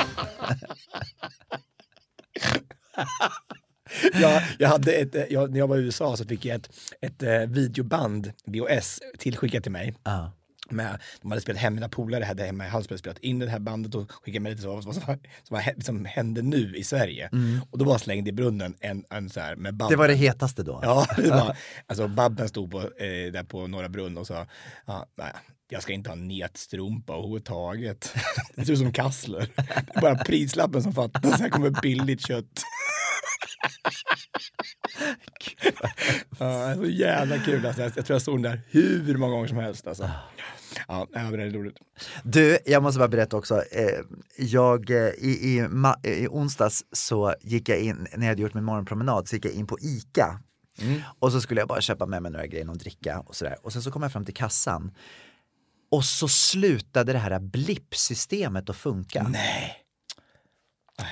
jag, 4.13 4.43
jag 4.59 4.69
hade 4.69 4.93
ett, 4.93 5.15
eh, 5.15 5.25
jag, 5.31 5.51
när 5.51 5.59
jag 5.59 5.67
var 5.67 5.77
i 5.77 5.81
USA 5.81 6.17
så 6.17 6.25
fick 6.25 6.45
jag 6.45 6.57
ett, 6.57 6.71
ett 7.01 7.23
eh, 7.23 7.39
videoband, 7.39 8.33
VHS, 8.47 9.01
tillskickat 9.19 9.63
till 9.63 9.73
mig. 9.73 9.95
Ja. 10.05 10.33
Med, 10.69 11.01
de 11.21 11.31
hade 11.31 11.41
spelat 11.41 11.63
hem, 11.63 11.75
mina 11.75 11.89
polare 11.89 12.25
hade 12.25 12.45
hemma 12.45 12.67
i 12.67 12.69
Hallsberg 12.69 12.99
spelat 12.99 13.19
in 13.19 13.39
det 13.39 13.51
här 13.51 13.59
bandet 13.59 13.95
och 13.95 14.13
skickat 14.13 14.43
med 14.43 14.51
lite 14.51 14.63
så, 14.63 14.75
vad 14.75 14.95
som, 14.95 15.19
som, 15.85 16.05
hände 16.05 16.43
nu 16.43 16.77
i 16.77 16.85
Sverige. 16.85 17.31
Och 17.71 17.79
då 17.79 17.85
var 17.85 17.99
slängd 17.99 18.29
i 18.29 18.33
brunnen 18.33 18.75
en, 18.81 19.05
en 19.11 19.31
så 19.31 19.41
här 19.41 19.57
med 19.57 19.75
Babben. 19.75 19.87
Mm. 19.87 19.91
Det 19.91 19.97
var 19.97 20.09
det 20.09 20.15
hetaste 20.15 20.63
då. 20.63 20.81
Ja, 20.83 21.07
det 21.17 21.31
var, 21.31 21.57
alltså 21.87 22.09
Babben 22.09 22.49
stod 22.49 22.71
på, 22.71 22.79
eh, 22.79 23.33
där 23.33 23.45
på 23.45 23.67
Norra 23.67 23.89
Brunn 23.89 24.19
och 24.19 24.27
sa, 24.27 24.47
ja, 24.87 25.07
nej, 25.17 25.33
jag 25.71 25.83
ska 25.83 25.93
inte 25.93 26.11
ha 26.11 26.17
netstrumpa 26.17 27.13
överhuvudtaget. 27.13 28.15
Det 28.55 28.65
ser 28.65 28.73
ut 28.73 28.79
som 28.79 28.93
kassler. 28.93 29.49
Det 29.57 29.97
är 29.97 30.01
bara 30.01 30.17
prislappen 30.17 30.83
som 30.83 30.93
fattas, 30.93 31.41
här 31.41 31.49
kommer 31.49 31.71
billigt 31.83 32.27
kött. 32.27 32.45
Ja, 36.39 36.75
så 36.75 36.85
jävla 36.85 37.39
kul 37.39 37.67
alltså. 37.67 37.83
Jag 37.83 37.93
jag 37.97 38.07
tror 38.07 38.15
jag 38.15 38.23
såg 38.23 38.43
den 38.43 38.43
där 38.43 38.61
hur 38.69 39.17
många 39.17 39.33
gånger 39.33 39.49
som 39.49 39.59
helst 39.59 39.87
alltså. 39.87 40.11
Ja, 40.89 41.07
det 41.13 41.19
väldigt 41.19 41.55
roligt. 41.55 41.77
Du, 42.25 42.59
jag 42.67 42.83
måste 42.83 42.99
bara 42.99 43.09
berätta 43.09 43.37
också. 43.37 43.63
Eh, 43.71 44.01
jag, 44.37 44.91
eh, 44.91 44.97
i, 44.97 45.57
i, 45.57 45.61
ma- 45.63 46.07
i 46.07 46.29
onsdags 46.29 46.85
så 46.93 47.35
gick 47.41 47.69
jag 47.69 47.81
in, 47.81 48.07
när 48.17 48.27
jag 48.27 48.29
hade 48.29 48.43
gjort 48.43 48.55
min 48.55 48.65
morgonpromenad, 48.65 49.29
så 49.29 49.37
gick 49.37 49.45
jag 49.45 49.53
in 49.53 49.67
på 49.67 49.79
ICA. 49.81 50.41
Och 51.19 51.33
så 51.33 51.41
skulle 51.41 51.61
jag 51.61 51.69
bara 51.69 51.81
köpa 51.81 52.07
med 52.07 52.23
mig 52.23 52.33
några 52.33 52.47
grejer, 52.47 52.65
någon 52.65 52.79
dricka 52.79 53.21
och 53.21 53.37
sådär. 53.37 53.57
Och 53.63 53.73
sen 53.73 53.83
så 53.83 53.91
kom 53.91 54.03
jag 54.03 54.13
fram 54.13 54.25
till 54.25 54.35
kassan. 54.35 54.91
Och 55.91 56.05
så 56.05 56.29
slutade 56.29 57.13
det 57.13 57.19
här 57.19 57.39
blippsystemet 57.41 58.71
att 58.71 58.77
funka. 58.77 59.27
Nej. 59.29 59.77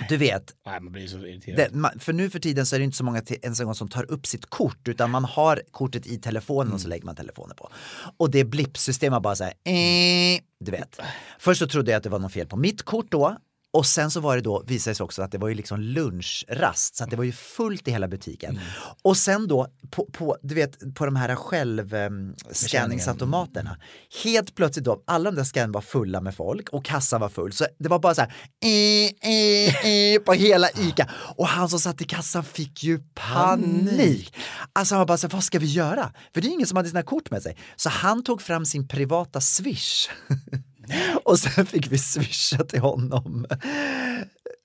Du 0.09 0.17
vet, 0.17 0.55
Nej, 0.67 0.81
man 0.81 0.93
blir 0.93 1.07
så 1.07 1.17
irriterad. 1.17 1.57
det, 1.57 1.75
man, 1.75 1.99
för 1.99 2.13
nu 2.13 2.31
för 2.31 2.39
tiden 2.39 2.67
så 2.67 2.75
är 2.77 2.79
det 2.79 2.85
inte 2.85 2.97
så 2.97 3.05
många 3.05 3.23
ens 3.43 3.61
en 3.61 3.67
gång 3.67 3.75
som 3.75 3.89
tar 3.89 4.11
upp 4.11 4.27
sitt 4.27 4.47
kort 4.47 4.89
utan 4.89 5.11
man 5.11 5.25
har 5.25 5.63
kortet 5.71 6.07
i 6.07 6.19
telefonen 6.19 6.73
och 6.73 6.81
så 6.81 6.89
lägger 6.89 7.05
man 7.05 7.17
telefonen 7.17 7.57
på. 7.57 7.71
Och 8.17 8.31
det 8.31 8.45
blippsystemet 8.45 9.23
bara 9.23 9.37
så 9.37 9.45
här, 9.45 9.53
eh, 9.65 10.41
du 10.61 10.71
vet. 10.71 11.01
Först 11.39 11.59
så 11.59 11.67
trodde 11.67 11.91
jag 11.91 11.97
att 11.97 12.03
det 12.03 12.09
var 12.11 12.19
något 12.19 12.33
fel 12.33 12.47
på 12.47 12.57
mitt 12.57 12.83
kort 12.83 13.07
då. 13.11 13.37
Och 13.77 13.87
sen 13.87 14.11
så 14.11 14.21
var 14.21 14.37
det 14.37 14.43
då, 14.43 14.63
visade 14.67 14.91
det 14.91 14.95
sig 14.95 15.05
också 15.05 15.23
att 15.23 15.33
det 15.33 15.39
var 15.39 15.49
ju 15.49 15.55
liksom 15.55 15.81
lunchrast 15.81 16.97
så 16.97 17.05
att 17.05 17.11
det 17.11 17.17
var 17.17 17.25
ju 17.25 17.33
fullt 17.33 17.89
i 17.89 17.91
hela 17.91 18.09
butiken. 18.09 18.61
Och 19.03 19.17
sen 19.17 19.49
då 19.49 19.69
på, 19.91 20.09
på, 20.13 20.37
du 20.43 20.55
vet, 20.55 20.95
på 20.95 21.05
de 21.05 21.17
här 21.17 21.35
självscanningsautomaterna. 21.35 23.77
Helt 24.25 24.55
plötsligt 24.55 24.85
då, 24.85 25.03
alla 25.07 25.31
de 25.31 25.37
där 25.37 25.45
scannen 25.45 25.73
var 25.73 25.81
fulla 25.81 26.21
med 26.21 26.35
folk 26.35 26.69
och 26.69 26.85
kassan 26.85 27.21
var 27.21 27.29
full. 27.29 27.53
Så 27.53 27.67
det 27.79 27.89
var 27.89 27.99
bara 27.99 28.15
så 28.15 28.21
här, 28.21 28.35
eh, 28.65 29.11
eh, 29.31 29.87
eh, 29.87 30.21
på 30.21 30.33
hela 30.33 30.71
ICA. 30.71 31.11
Och 31.37 31.47
han 31.47 31.69
som 31.69 31.79
satt 31.79 32.01
i 32.01 32.05
kassan 32.05 32.45
fick 32.45 32.85
ju 32.85 33.01
panik. 33.15 34.35
Alltså 34.73 34.95
han 34.95 34.99
var 34.99 35.07
bara 35.07 35.19
så 35.19 35.27
här, 35.27 35.33
vad 35.33 35.45
ska 35.45 35.59
vi 35.59 35.67
göra? 35.67 36.13
För 36.35 36.41
det 36.41 36.49
är 36.49 36.53
ingen 36.53 36.67
som 36.67 36.77
hade 36.77 36.89
sina 36.89 37.03
kort 37.03 37.31
med 37.31 37.43
sig. 37.43 37.57
Så 37.77 37.89
han 37.89 38.25
tog 38.25 38.43
fram 38.43 38.67
sin 38.67 38.89
privata 38.89 39.41
swish. 39.41 40.09
och 41.25 41.39
sen 41.39 41.67
fick 41.67 41.93
vi 41.93 41.99
swisha 41.99 42.65
till 42.65 42.81
honom. 42.81 43.47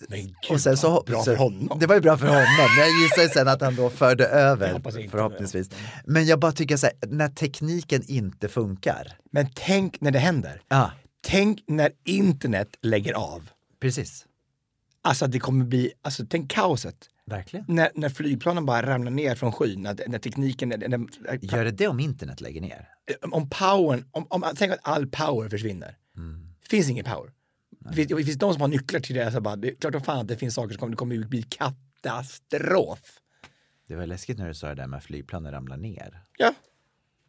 Men 0.09 0.19
gud, 0.19 0.35
Och 0.49 0.61
sen 0.61 0.77
så, 0.77 1.03
bra 1.07 1.23
för 1.23 1.35
honom. 1.35 1.79
Det 1.79 1.87
var 1.87 1.95
ju 1.95 2.01
bra 2.01 2.17
för 2.17 2.27
honom, 2.27 2.43
men 2.57 2.77
jag 2.77 3.01
gissar 3.01 3.21
ju 3.23 3.29
sen 3.29 3.47
att 3.47 3.61
han 3.61 3.75
då 3.75 3.89
förde 3.89 4.27
över 4.27 4.79
förhoppningsvis. 5.09 5.69
Men 6.05 6.25
jag 6.25 6.39
bara 6.39 6.51
tycker 6.51 6.77
så 6.77 6.85
här, 6.85 6.95
när 7.07 7.27
tekniken 7.29 8.03
inte 8.07 8.47
funkar. 8.49 9.17
Men 9.31 9.47
tänk 9.53 10.01
när 10.01 10.11
det 10.11 10.19
händer. 10.19 10.61
Ja, 10.67 10.91
Tänk 11.23 11.63
när 11.67 11.91
internet 12.05 12.67
lägger 12.81 13.13
av. 13.13 13.49
precis. 13.81 14.25
Alltså 15.03 15.27
det 15.27 15.39
kommer 15.39 15.65
bli, 15.65 15.91
alltså 16.01 16.25
tänk 16.29 16.51
kaoset. 16.51 16.95
Verkligen. 17.25 17.65
När, 17.67 17.89
när 17.95 18.09
flygplanen 18.09 18.65
bara 18.65 18.85
ramlar 18.85 19.11
ner 19.11 19.35
från 19.35 19.51
skyn, 19.51 19.81
när, 19.81 19.97
när 20.07 20.19
tekniken, 20.19 20.69
när, 20.69 20.77
när, 20.77 20.99
Gör 21.41 21.65
det 21.65 21.71
det 21.71 21.87
om 21.87 21.99
internet 21.99 22.41
lägger 22.41 22.61
ner? 22.61 22.87
om 23.31 23.49
powern, 23.49 24.05
om, 24.11 24.27
om, 24.29 24.43
tänk 24.55 24.71
att 24.71 24.79
all 24.81 25.07
power 25.07 25.49
försvinner. 25.49 25.95
Det 26.61 26.69
finns 26.69 26.89
ingen 26.89 27.05
power. 27.05 27.31
Det 27.69 27.93
finns, 27.93 28.07
det 28.07 28.23
finns 28.23 28.37
de 28.37 28.53
som 28.53 28.61
har 28.61 28.67
nycklar 28.67 28.99
till 28.99 29.15
det, 29.15 29.31
så 29.31 29.41
bara, 29.41 29.55
det 29.55 29.67
är 29.71 29.75
klart 29.75 29.93
som 29.93 30.01
fan 30.03 30.19
att 30.19 30.27
det 30.27 30.37
finns 30.37 30.53
saker 30.55 30.69
som 30.73 30.79
kommer, 30.79 30.91
det 30.91 30.97
kommer 30.97 31.27
bli 31.27 31.43
katastrof. 31.43 33.19
Det 33.87 33.95
var 33.95 34.05
läskigt 34.05 34.37
när 34.37 34.47
du 34.47 34.53
sa 34.53 34.67
det 34.67 34.75
där 34.75 34.87
med 34.87 35.03
flygplanen 35.03 35.51
ramlar 35.51 35.77
ner. 35.77 36.23
Ja. 36.37 36.53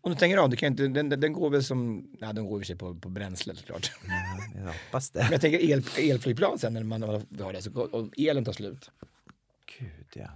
Om 0.01 0.11
du 0.13 0.17
stänger 0.17 0.37
av, 0.39 0.51
det 0.51 0.57
kan 0.57 0.67
inte, 0.67 0.89
den, 0.89 1.09
den 1.09 1.33
går 1.33 1.51
väl 1.51 1.65
som, 1.65 2.09
ja 2.21 2.33
den 2.33 2.47
går 2.47 2.59
i 2.59 2.63
och 2.63 2.63
för 2.63 2.67
sig 2.67 2.77
på, 2.77 2.95
på 2.95 3.09
bränsle 3.09 3.55
såklart. 3.57 3.93
Jag 4.55 4.67
hoppas 4.67 5.11
det. 5.11 5.19
Men 5.23 5.33
jag 5.33 5.41
tänker 5.41 5.59
el, 5.59 5.85
elflygplan 5.99 6.59
sen 6.59 6.73
när 6.73 6.83
man 6.83 7.03
har 7.03 7.53
det, 7.53 7.63
så 7.63 7.71
går- 7.71 7.95
om 7.95 8.13
elen 8.17 8.45
tar 8.45 8.53
slut. 8.53 8.91
Gud, 9.79 9.89
ja. 10.15 10.29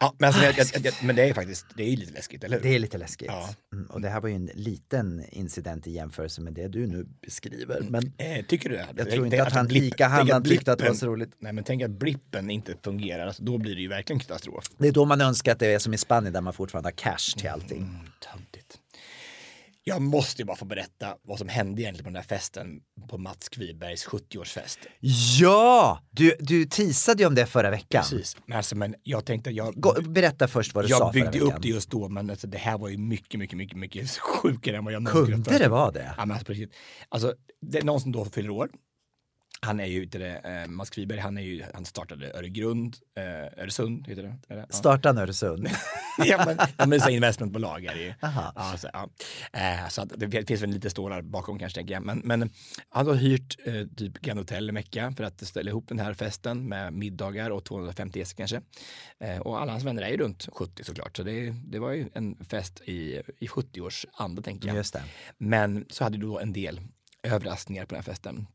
Ja, 0.00 0.14
men, 0.18 0.26
alltså, 0.26 0.42
jag, 0.44 0.54
jag, 0.58 0.66
jag, 0.86 0.94
men 1.02 1.16
det 1.16 1.22
är 1.28 1.34
faktiskt, 1.34 1.66
det 1.76 1.82
är 1.92 1.96
lite 1.96 2.12
läskigt, 2.12 2.44
eller 2.44 2.56
hur? 2.56 2.62
Det 2.62 2.74
är 2.74 2.78
lite 2.78 2.98
läskigt. 2.98 3.28
Ja. 3.30 3.48
Mm, 3.72 3.86
och 3.86 4.00
det 4.00 4.08
här 4.08 4.20
var 4.20 4.28
ju 4.28 4.34
en 4.34 4.50
liten 4.54 5.24
incident 5.32 5.86
i 5.86 5.90
jämförelse 5.90 6.40
med 6.40 6.52
det 6.52 6.68
du 6.68 6.86
nu 6.86 7.06
beskriver. 7.22 7.80
Men 7.88 8.12
Eh, 8.18 8.44
tycker 8.44 8.68
du 8.70 8.76
det? 8.76 8.86
Jag 8.96 9.10
tror 9.10 9.24
inte 9.26 9.42
att 9.42 9.52
han- 9.52 9.70
ICA-handlaren 9.70 10.44
tyckte 10.44 10.72
att 10.72 10.78
det 10.78 10.88
var 10.88 10.94
så 10.94 11.06
roligt. 11.06 11.30
Nej 11.38 11.52
men 11.52 11.64
tänk 11.64 11.82
att 11.82 11.90
blippen 11.90 12.50
inte 12.50 12.74
fungerar, 12.84 13.26
alltså, 13.26 13.42
då 13.42 13.58
blir 13.58 13.74
det 13.74 13.80
ju 13.80 13.88
verkligen 13.88 14.20
katastrof. 14.20 14.64
det 14.78 14.88
är 14.88 14.92
då 14.92 15.04
man 15.04 15.20
önskar 15.20 15.52
att 15.52 15.58
det 15.58 15.66
är 15.66 15.78
som 15.78 15.94
i 15.94 15.98
Spanien 15.98 16.32
där 16.32 16.40
man 16.40 16.52
fortfarande 16.52 16.86
har 16.86 16.92
cash 16.92 17.38
till 17.38 17.48
allting. 17.48 17.78
Mm. 17.82 17.96
Jag 19.88 20.02
måste 20.02 20.42
ju 20.42 20.46
bara 20.46 20.56
få 20.56 20.64
berätta 20.64 21.16
vad 21.22 21.38
som 21.38 21.48
hände 21.48 21.82
egentligen 21.82 22.04
på 22.04 22.10
den 22.10 22.16
här 22.16 22.22
festen 22.22 22.80
på 23.08 23.18
Mats 23.18 23.48
Kvibergs 23.48 24.06
70-årsfest. 24.06 24.78
Ja! 25.40 26.00
Du, 26.10 26.36
du 26.40 26.64
teasade 26.64 27.22
ju 27.22 27.26
om 27.26 27.34
det 27.34 27.46
förra 27.46 27.70
veckan. 27.70 28.02
Precis. 28.02 28.36
Men, 28.46 28.56
alltså, 28.56 28.76
men 28.76 28.94
jag 29.02 29.24
tänkte, 29.24 29.50
jag, 29.50 29.74
Gå, 29.74 29.94
berätta 30.02 30.48
först 30.48 30.74
vad 30.74 30.84
du 30.84 30.88
sa 30.88 30.98
jag 30.98 31.12
byggde 31.12 31.40
upp 31.40 31.62
det 31.62 31.68
just 31.68 31.90
då, 31.90 32.08
men 32.08 32.30
alltså, 32.30 32.46
det 32.46 32.58
här 32.58 32.78
var 32.78 32.88
ju 32.88 32.98
mycket, 32.98 33.38
mycket, 33.40 33.56
mycket, 33.56 33.78
mycket 33.78 34.10
sjukare 34.18 34.76
än 34.76 34.84
vad 34.84 34.94
jag 34.94 35.02
någonsin 35.02 35.34
Kunde 35.34 35.58
det 35.58 35.68
vara 35.68 35.90
det? 35.90 36.14
Ja, 36.16 36.26
men 36.26 36.30
alltså, 36.30 36.46
precis. 36.46 36.68
alltså, 37.08 37.34
det 37.60 37.78
är 37.78 37.82
någon 37.82 38.00
som 38.00 38.12
då 38.12 38.24
fyller 38.24 38.50
år. 38.50 38.70
Han 39.60 39.80
är 39.80 39.86
ju 39.86 40.02
ute 40.02 40.18
det, 40.18 40.36
eh, 40.36 40.66
Mats 40.66 40.90
Kviberg, 40.90 41.20
han, 41.20 41.38
är 41.38 41.42
ju, 41.42 41.64
han 41.74 41.84
startade 41.84 42.32
Öregrund, 42.32 42.96
eh, 43.16 43.62
Öresund 43.62 44.08
heter 44.08 44.22
det. 44.22 44.34
Det? 44.48 44.54
Ja. 44.54 44.66
Starta 44.70 45.08
Öresund. 45.08 45.68
ja, 46.18 46.42
men, 46.46 46.58
ja, 46.78 46.86
men 46.86 47.00
så 47.00 47.10
investmentbolag 47.10 47.84
är 47.84 47.94
det 47.94 48.02
ju. 48.02 48.14
Aha. 48.22 48.52
Ja. 48.92 49.08
Eh, 49.52 49.88
så 49.88 50.02
att 50.02 50.12
det 50.16 50.46
finns 50.46 50.62
väl 50.62 50.70
lite 50.70 50.90
stålar 50.90 51.22
bakom 51.22 51.58
kanske 51.58 51.78
tänker 51.78 51.94
jag. 51.94 52.02
Men, 52.02 52.18
men 52.24 52.50
han 52.88 53.06
har 53.06 53.14
hyrt 53.14 53.56
eh, 53.64 53.86
typ 53.96 54.20
Grand 54.20 54.38
Hotel 54.38 54.68
i 54.68 54.72
Mecka 54.72 55.12
för 55.16 55.24
att 55.24 55.46
ställa 55.46 55.70
ihop 55.70 55.88
den 55.88 55.98
här 55.98 56.14
festen 56.14 56.68
med 56.68 56.92
middagar 56.92 57.50
och 57.50 57.64
250 57.64 58.18
gäster 58.18 58.36
kanske. 58.36 58.60
Eh, 59.20 59.38
och 59.38 59.60
alla 59.60 59.72
hans 59.72 59.84
vänner 59.84 60.02
är 60.02 60.08
ju 60.08 60.16
runt 60.16 60.48
70 60.52 60.84
såklart. 60.84 61.16
Så 61.16 61.22
det, 61.22 61.50
det 61.50 61.78
var 61.78 61.92
ju 61.92 62.08
en 62.14 62.44
fest 62.44 62.80
i, 62.84 63.22
i 63.38 63.46
70-års 63.46 64.06
anda 64.12 64.42
tänker 64.42 64.68
jag. 64.68 64.76
Men 65.38 65.86
så 65.90 66.04
hade 66.04 66.18
du 66.18 66.26
då 66.26 66.38
en 66.38 66.52
del 66.52 66.80
överraskningar 67.22 67.84
på 67.84 67.94
den 67.94 68.04
här 68.04 68.12
festen. 68.12 68.46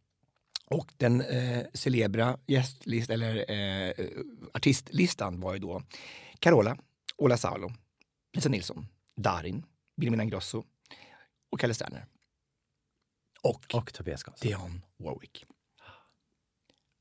Och 0.72 0.94
den 0.98 1.22
eh, 1.22 1.66
celebra 1.74 2.38
gästlist, 2.48 3.10
eller 3.10 3.52
eh, 3.52 3.94
artistlistan 4.54 5.40
var 5.40 5.54
ju 5.54 5.60
då 5.60 5.82
Carola, 6.40 6.78
Ola 7.18 7.38
Salo, 7.38 7.72
Lisa 8.34 8.50
Nilsson, 8.50 8.88
Darin, 9.16 9.66
Wilhelmina 9.98 10.24
Ingrosso 10.24 10.64
och 11.52 11.60
Kalle 11.60 11.74
Sterner. 11.74 12.06
Och, 13.42 13.76
Och 13.76 13.94
Tobias 13.94 14.24
Karlsson. 14.24 14.48
Dionne 14.48 14.82
Warwick. 14.98 15.46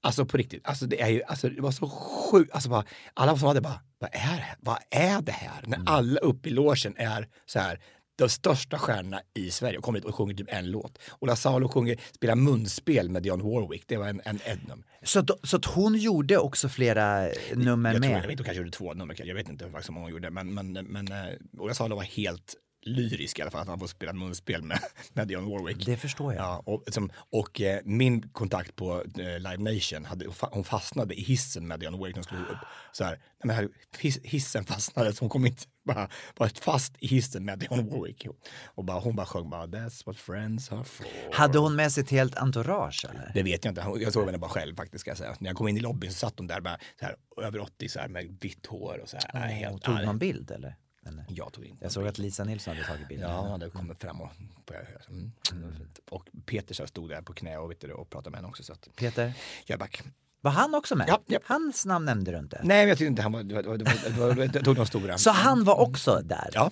Alltså 0.02 0.26
på 0.26 0.36
riktigt, 0.36 0.66
alltså 0.66 0.86
det, 0.86 1.00
är 1.00 1.08
ju, 1.08 1.22
alltså 1.22 1.48
det 1.48 1.60
var 1.60 1.70
så 1.70 1.88
sjukt. 1.88 2.52
Alltså 2.52 2.70
bara, 2.70 2.84
alla 3.14 3.36
som 3.38 3.48
hade 3.48 3.60
bara, 3.60 3.80
vad 3.98 4.10
är 4.12 4.36
det, 4.36 4.56
vad 4.60 4.78
är 4.90 5.22
det 5.22 5.32
här? 5.32 5.64
När 5.66 5.82
alla 5.86 6.20
uppe 6.20 6.48
i 6.48 6.52
logen 6.52 6.94
är 6.96 7.28
så 7.46 7.58
här, 7.58 7.80
de 8.20 8.28
största 8.28 8.78
stjärnorna 8.78 9.20
i 9.34 9.50
Sverige 9.50 9.78
och 9.78 9.84
kommer 9.84 9.98
hit 9.98 10.06
och 10.08 10.14
sjunger 10.14 10.34
typ 10.34 10.46
en 10.50 10.70
låt. 10.70 10.98
Ola 11.18 11.36
Salo 11.36 11.68
sjunger, 11.68 12.00
spelar 12.14 12.34
munspel 12.34 13.08
med 13.08 13.22
Dionne 13.22 13.42
Warwick. 13.44 13.84
Det 13.86 13.96
var 13.96 14.06
en, 14.08 14.20
en, 14.24 14.40
en 14.44 14.60
Så, 15.02 15.18
att- 15.18 15.30
så 15.42 15.56
att 15.56 15.64
hon 15.64 15.94
gjorde 15.98 16.38
också 16.38 16.68
flera 16.68 17.28
nummer 17.54 17.92
jag, 17.92 18.02
tror, 18.02 18.10
med? 18.12 18.22
jag 18.22 18.28
vet 18.28 18.30
inte, 18.30 18.42
hon 18.42 18.44
kanske 18.44 18.54
gjorde 18.58 18.70
två 18.70 18.94
nummer, 18.94 19.16
jag 19.24 19.34
vet 19.34 19.48
inte 19.48 19.64
hur 19.64 19.92
många 19.92 20.04
hon 20.04 20.12
gjorde, 20.12 20.30
men, 20.30 20.54
men, 20.54 20.72
men 20.72 21.12
uh, 21.12 21.18
Ola 21.58 21.74
Salo 21.74 21.96
var 21.96 22.02
helt 22.02 22.54
lyrisk 22.82 23.38
i 23.38 23.42
alla 23.42 23.50
fall, 23.50 23.60
att 23.60 23.68
han 23.68 23.78
får 23.78 23.86
spela 23.86 24.12
munspel 24.12 24.62
med, 24.62 24.78
med 25.12 25.28
Dionne 25.28 25.50
Warwick. 25.50 25.86
Det 25.86 25.96
förstår 25.96 26.34
jag. 26.34 26.42
Ja, 26.42 26.62
och, 26.66 26.84
som, 26.88 27.10
och 27.30 27.60
eh, 27.60 27.80
min 27.84 28.28
kontakt 28.28 28.76
på 28.76 29.02
eh, 29.18 29.38
Live 29.38 29.58
Nation, 29.58 30.04
hade, 30.04 30.26
hon 30.40 30.64
fastnade 30.64 31.14
i 31.14 31.22
hissen 31.22 31.68
med 31.68 31.80
Dionne 31.80 31.98
Warwick 31.98 32.16
när 32.16 32.20
hon 32.20 32.24
skulle 32.24 32.40
upp. 32.40 32.66
Så 32.92 33.04
här, 33.04 33.18
nej, 33.44 33.56
här, 33.56 33.68
hiss, 33.98 34.18
hissen 34.22 34.64
fastnade 34.64 35.12
så 35.12 35.20
hon 35.20 35.28
kom 35.28 35.46
inte, 35.46 35.62
bara 35.84 36.08
var 36.36 36.48
fast 36.48 36.96
i 36.98 37.06
hissen 37.06 37.44
med 37.44 37.58
Dionne 37.58 37.82
Warwick. 37.82 38.26
Och 38.64 38.84
bara, 38.84 39.00
hon 39.00 39.16
bara 39.16 39.26
sjöng 39.26 39.50
bara 39.50 39.66
“That's 39.66 40.06
what 40.06 40.16
friends 40.16 40.72
are 40.72 40.84
for”. 40.84 41.06
Hade 41.32 41.58
hon 41.58 41.76
med 41.76 41.92
sig 41.92 42.02
ett 42.02 42.10
helt 42.10 42.36
entourage 42.36 43.06
eller? 43.10 43.30
Det 43.34 43.42
vet 43.42 43.64
jag 43.64 43.72
inte. 43.72 43.80
Jag 44.00 44.12
såg 44.12 44.26
henne 44.26 44.38
bara 44.38 44.50
själv 44.50 44.76
faktiskt. 44.76 45.00
Ska 45.00 45.10
jag 45.10 45.18
säga. 45.18 45.36
När 45.40 45.50
jag 45.50 45.56
kom 45.56 45.68
in 45.68 45.76
i 45.76 45.80
lobbyn 45.80 46.12
så 46.12 46.18
satt 46.18 46.34
hon 46.38 46.46
där 46.46 46.60
bara, 46.60 46.78
så 47.00 47.04
här, 47.04 47.16
över 47.42 47.58
80 47.60 47.88
så 47.88 47.98
här, 47.98 48.08
med 48.08 48.38
vitt 48.40 48.66
hår 48.66 49.00
och 49.02 49.08
så 49.08 49.16
här. 49.16 49.30
Nej, 49.34 49.54
helt, 49.54 49.82
Tog 49.82 49.94
nej, 49.94 50.06
någon 50.06 50.18
bild 50.18 50.50
eller? 50.50 50.76
Eller? 51.06 51.24
Jag 51.28 51.52
tog 51.52 51.64
inte 51.64 51.84
Jag 51.84 51.92
såg 51.92 52.06
att 52.06 52.18
Lisa 52.18 52.44
Nilsson 52.44 52.74
hade 52.76 52.86
tagit 52.86 53.08
bilden. 53.08 53.30
Ja, 53.30 53.48
hade 53.48 53.70
kommit 53.70 54.00
fram 54.00 54.20
och 54.20 54.28
på 54.64 54.74
mm, 55.08 55.32
det 55.52 55.66
var 55.66 55.72
fint. 55.72 56.00
Och 56.10 56.28
Peter 56.46 56.74
så 56.74 56.86
stod 56.86 57.08
där 57.08 57.22
på 57.22 57.32
knä 57.32 57.58
och, 57.58 57.70
vet 57.70 57.80
du, 57.80 57.92
och 57.92 58.10
pratade 58.10 58.30
med 58.30 58.38
henne 58.38 58.48
också. 58.48 58.62
Så 58.62 58.72
att, 58.72 58.88
Peter, 58.96 59.32
Jöback. 59.66 60.02
var 60.40 60.50
han 60.50 60.74
också 60.74 60.96
med? 60.96 61.08
Ja, 61.08 61.20
ja. 61.26 61.38
Hans 61.44 61.86
namn 61.86 62.04
nämnde 62.04 62.30
du 62.30 62.38
inte. 62.38 62.60
Nej, 62.64 62.82
men 62.82 62.88
jag 62.88 62.98
tyckte 62.98 63.08
inte 63.08 63.22
han 63.22 63.32
var, 63.32 63.42
det 63.42 63.54
var, 63.54 63.62
det 63.62 63.84
var, 64.10 64.34
det 64.34 64.46
det 64.46 64.74
de 64.74 64.86
stora. 64.86 65.18
Så 65.18 65.30
han 65.30 65.64
var 65.64 65.80
också 65.80 66.20
där? 66.24 66.48
Ja, 66.52 66.70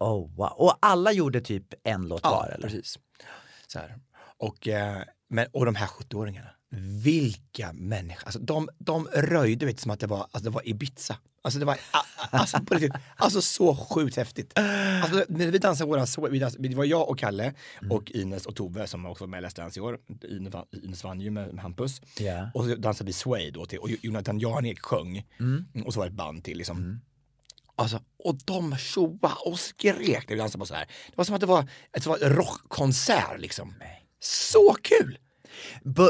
Oh, 0.00 0.30
wow. 0.36 0.52
Och 0.56 0.78
alla 0.80 1.12
gjorde 1.12 1.40
typ 1.40 1.74
en 1.84 2.08
låt 2.08 2.20
ja 2.24 2.30
var 2.30 2.48
eller? 2.48 2.62
precis. 2.68 2.98
Så 3.66 3.78
här. 3.78 3.98
Och, 4.36 4.68
eh, 4.68 5.02
men, 5.28 5.46
och 5.52 5.66
de 5.66 5.74
här 5.74 5.86
70-åringarna, 5.86 6.48
vilka 7.02 7.72
människor. 7.72 8.24
Alltså, 8.24 8.38
de, 8.40 8.68
de 8.78 9.06
röjde 9.14 9.66
vet, 9.66 9.80
som 9.80 9.90
att 9.90 10.00
det 10.00 10.06
var, 10.06 10.18
alltså, 10.18 10.40
det 10.40 10.50
var 10.50 10.68
Ibiza. 10.68 11.16
Alltså 11.42 11.58
det 11.60 11.64
var 11.64 11.78
alltså, 12.30 12.60
på 12.60 12.74
riktigt, 12.74 12.92
alltså 13.16 13.42
så 13.42 13.76
sjukt 13.76 14.16
häftigt. 14.16 14.52
Alltså, 15.02 15.24
när 15.28 15.46
vi 15.50 15.58
dansade 15.58 15.90
våran, 15.90 16.06
så- 16.06 16.28
vi 16.28 16.38
dansade, 16.38 16.68
det 16.68 16.76
var 16.76 16.84
jag 16.84 17.08
och 17.08 17.18
Kalle 17.18 17.54
och 17.90 18.10
Ines 18.10 18.46
och 18.46 18.56
Tove 18.56 18.86
som 18.86 19.06
också 19.06 19.24
var 19.24 19.28
med 19.28 19.42
i 19.42 19.46
Let's 19.46 19.56
Dance 19.56 19.80
i 19.80 19.82
år. 19.82 19.98
Ines, 20.30 20.54
Ines 20.84 21.04
vann 21.04 21.20
ju 21.20 21.30
med, 21.30 21.54
med 21.54 21.62
Hampus. 21.62 22.00
Ja. 22.18 22.50
Och 22.54 22.64
så 22.64 22.74
dansade 22.74 23.06
vi 23.06 23.12
Sway 23.12 23.50
då 23.50 23.66
till, 23.66 23.78
och 23.78 23.90
Jonathan 24.02 24.38
Jarnik 24.40 24.80
sjöng. 24.80 25.26
Och 25.84 25.92
så 25.92 25.98
var 26.00 26.06
det 26.06 26.10
ett 26.10 26.16
band 26.16 26.44
till 26.44 26.58
liksom. 26.58 27.00
Alltså, 27.76 28.00
och 28.24 28.38
de 28.44 28.76
tjoa 28.76 29.32
och 29.46 29.60
skrek 29.60 30.28
när 30.28 30.34
vi 30.36 30.40
dansade 30.40 30.60
på 30.60 30.66
så 30.66 30.74
här. 30.74 30.84
Det 30.86 31.16
var 31.16 31.24
som 31.24 31.34
att 31.34 31.40
det 31.40 31.46
var 31.46 31.60
ett 31.92 32.02
det 32.02 32.06
var 32.06 32.18
en 32.22 32.32
rockkonsert 32.36 33.40
liksom. 33.40 33.74
Så 34.20 34.76
kul! 34.82 35.18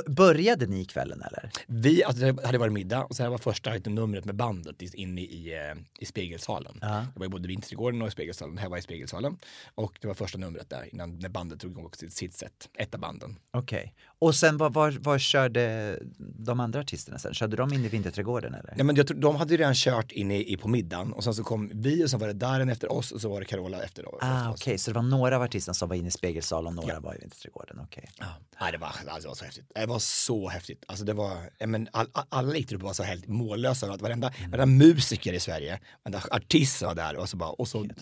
Började 0.07 0.67
ni 0.67 0.85
kvällen 0.85 1.23
eller? 1.23 1.51
Vi, 1.67 2.05
alltså 2.05 2.33
det 2.33 2.47
hade 2.47 2.59
varit 2.59 2.73
middag 2.73 3.05
och 3.05 3.17
här 3.19 3.29
var 3.29 3.39
första 3.39 3.73
lite 3.73 3.91
numret 3.91 4.25
med 4.25 4.35
bandet 4.35 4.83
inne 4.95 5.21
i, 5.21 5.55
eh, 5.55 5.83
i 5.99 6.07
Spegelsalen. 6.07 6.79
Ja. 6.81 6.89
Det 6.89 7.19
var 7.19 7.27
ju 7.27 7.31
både 7.31 7.49
Vinterträdgården 7.49 8.03
och 8.03 8.13
Spegelsalen. 8.13 8.55
Det 8.55 8.63
här 8.63 8.69
var 8.69 8.79
i 8.79 8.83
Spegelsalen. 8.83 9.39
Och 9.75 9.99
det 10.01 10.07
var 10.07 10.15
första 10.15 10.39
numret 10.39 10.71
där 10.71 10.95
innan 10.95 11.19
när 11.19 11.29
bandet 11.29 11.61
drog 11.61 11.73
igång 11.73 11.91
sitt, 11.93 12.13
sitt 12.13 12.35
set. 12.35 12.69
Ett 12.79 12.95
av 12.95 13.01
banden. 13.01 13.39
Okej. 13.51 13.95
Och 14.21 14.35
sen 14.35 14.57
var, 14.57 14.71
var, 14.71 14.91
var 15.01 15.19
körde 15.19 15.99
de 16.19 16.61
andra 16.61 16.81
artisterna 16.81 17.19
sen? 17.19 17.35
Körde 17.35 17.57
de 17.57 17.73
in 17.73 17.85
i 17.85 17.89
Vinterträdgården 17.89 18.55
eller? 18.55 18.75
Ja, 18.77 18.85
men 18.85 18.97
jag 18.97 19.07
tror, 19.07 19.19
de 19.19 19.37
hade 19.37 19.53
ju 19.55 19.57
redan 19.59 19.75
kört 19.75 20.13
in 20.13 20.31
i, 20.31 20.53
i 20.53 20.57
på 20.57 20.69
middagen 20.69 21.13
och 21.13 21.25
sen 21.25 21.35
så 21.35 21.45
kom 21.45 21.71
vi 21.75 22.05
och 22.05 22.11
sen 22.11 22.21
var 22.21 22.27
det 22.27 22.33
Darin 22.33 22.69
efter 22.69 22.93
oss 22.93 23.13
och 23.13 23.21
så 23.21 23.29
var 23.29 23.41
det 23.41 23.47
Carola 23.47 23.83
efter, 23.83 24.03
efter 24.03 24.19
Ah, 24.21 24.51
oss. 24.51 24.61
okej, 24.61 24.79
så 24.79 24.91
det 24.91 24.95
var 24.95 25.03
några 25.03 25.37
av 25.37 25.43
artisterna 25.43 25.75
som 25.75 25.89
var 25.89 25.97
inne 25.97 26.09
i 26.09 26.11
Spegelsalen 26.11 26.67
och 26.69 26.75
några 26.75 26.95
Ja. 26.95 27.01
var 27.01 27.15
i 27.15 27.19
Vinterträdgården, 27.19 27.79
okej. 27.83 28.11
Ja. 28.19 28.27
Nej, 28.61 28.73
det, 28.73 28.79
var, 28.79 28.87
alltså, 28.87 29.05
det 29.23 29.29
var 29.29 29.35
så 29.35 29.45
häftigt. 29.45 29.71
Det 29.75 29.87
var 29.87 29.99
så 29.99 30.49
häftigt. 30.49 30.85
Alltså, 30.89 31.05
det 31.05 31.13
var, 31.13 31.37
men 31.67 31.89
all, 31.93 32.07
all, 32.13 32.25
alla 32.29 32.57
gick 32.57 32.73
upp 32.73 32.83
och 32.83 32.87
var 32.87 32.93
så 32.95 33.03
helt 33.03 33.29
mållösa. 33.29 33.93
att 33.93 34.03
Varenda, 34.03 34.29
Mm. 34.39 34.51
varenda 34.51 34.85
musiker 34.87 35.33
i 35.33 35.41
Sverige, 35.41 35.81
varenda 36.05 36.23
artist 36.31 36.83
var 36.83 36.95
där 36.95 37.17
och 37.17 37.29
så 37.29 37.37
bara, 37.37 37.51
och 37.51 37.69
så, 37.69 37.83
nej, 37.83 37.93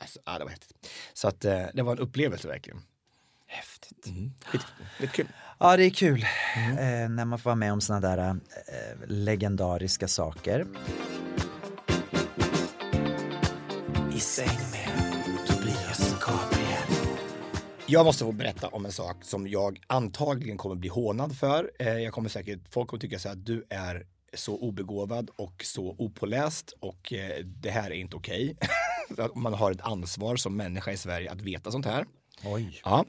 alltså, 0.00 0.18
ja, 0.26 0.38
det 0.38 0.44
var 0.44 0.50
häftigt. 0.50 0.88
Så 1.14 1.28
att 1.28 1.44
eh, 1.44 1.62
det 1.74 1.82
var 1.82 1.92
en 1.92 1.98
upplevelse 1.98 2.48
verkligen. 2.48 2.82
Häftigt. 3.50 4.06
Mm. 4.06 4.32
Lite, 4.52 4.64
lite 4.98 5.12
kul. 5.12 5.26
Ja, 5.58 5.76
det 5.76 5.84
är 5.84 5.90
kul 5.90 6.22
eh, 6.78 7.08
när 7.08 7.24
man 7.24 7.38
får 7.38 7.50
vara 7.50 7.54
med 7.56 7.72
om 7.72 7.80
sådana 7.80 8.16
där 8.16 8.28
eh, 8.28 8.36
legendariska 9.08 10.08
saker. 10.08 10.66
I 14.16 14.20
säng 14.20 14.46
med 14.72 15.46
Tobias 15.46 16.14
Gabriel. 16.20 17.16
Jag 17.86 18.04
måste 18.06 18.24
få 18.24 18.32
berätta 18.32 18.68
om 18.68 18.84
en 18.86 18.92
sak 18.92 19.16
som 19.24 19.46
jag 19.48 19.80
antagligen 19.86 20.56
kommer 20.58 20.74
bli 20.76 20.88
hånad 20.88 21.36
för. 21.38 21.70
Eh, 21.78 21.88
Jag 21.98 22.12
kommer 22.12 22.28
säkert, 22.28 22.60
folk 22.70 22.88
kommer 22.88 23.00
tycka 23.00 23.18
så 23.18 23.28
här 23.28 23.36
att 23.36 23.46
du 23.46 23.64
är 23.70 24.06
så 24.34 24.56
obegåvad 24.58 25.30
och 25.36 25.62
så 25.64 25.96
opåläst 25.98 26.72
och 26.80 27.12
eh, 27.12 27.44
det 27.44 27.70
här 27.70 27.90
är 27.90 27.94
inte 27.94 28.16
okej. 28.16 28.56
Att 29.18 29.34
Man 29.36 29.54
har 29.54 29.70
ett 29.70 29.80
ansvar 29.80 30.36
som 30.36 30.56
människa 30.56 30.92
i 30.92 30.96
Sverige 30.96 31.30
att 31.32 31.40
veta 31.40 31.70
sånt 31.70 31.86
här. 31.86 32.04
Oj. 32.44 32.80
Ja. 32.84 33.04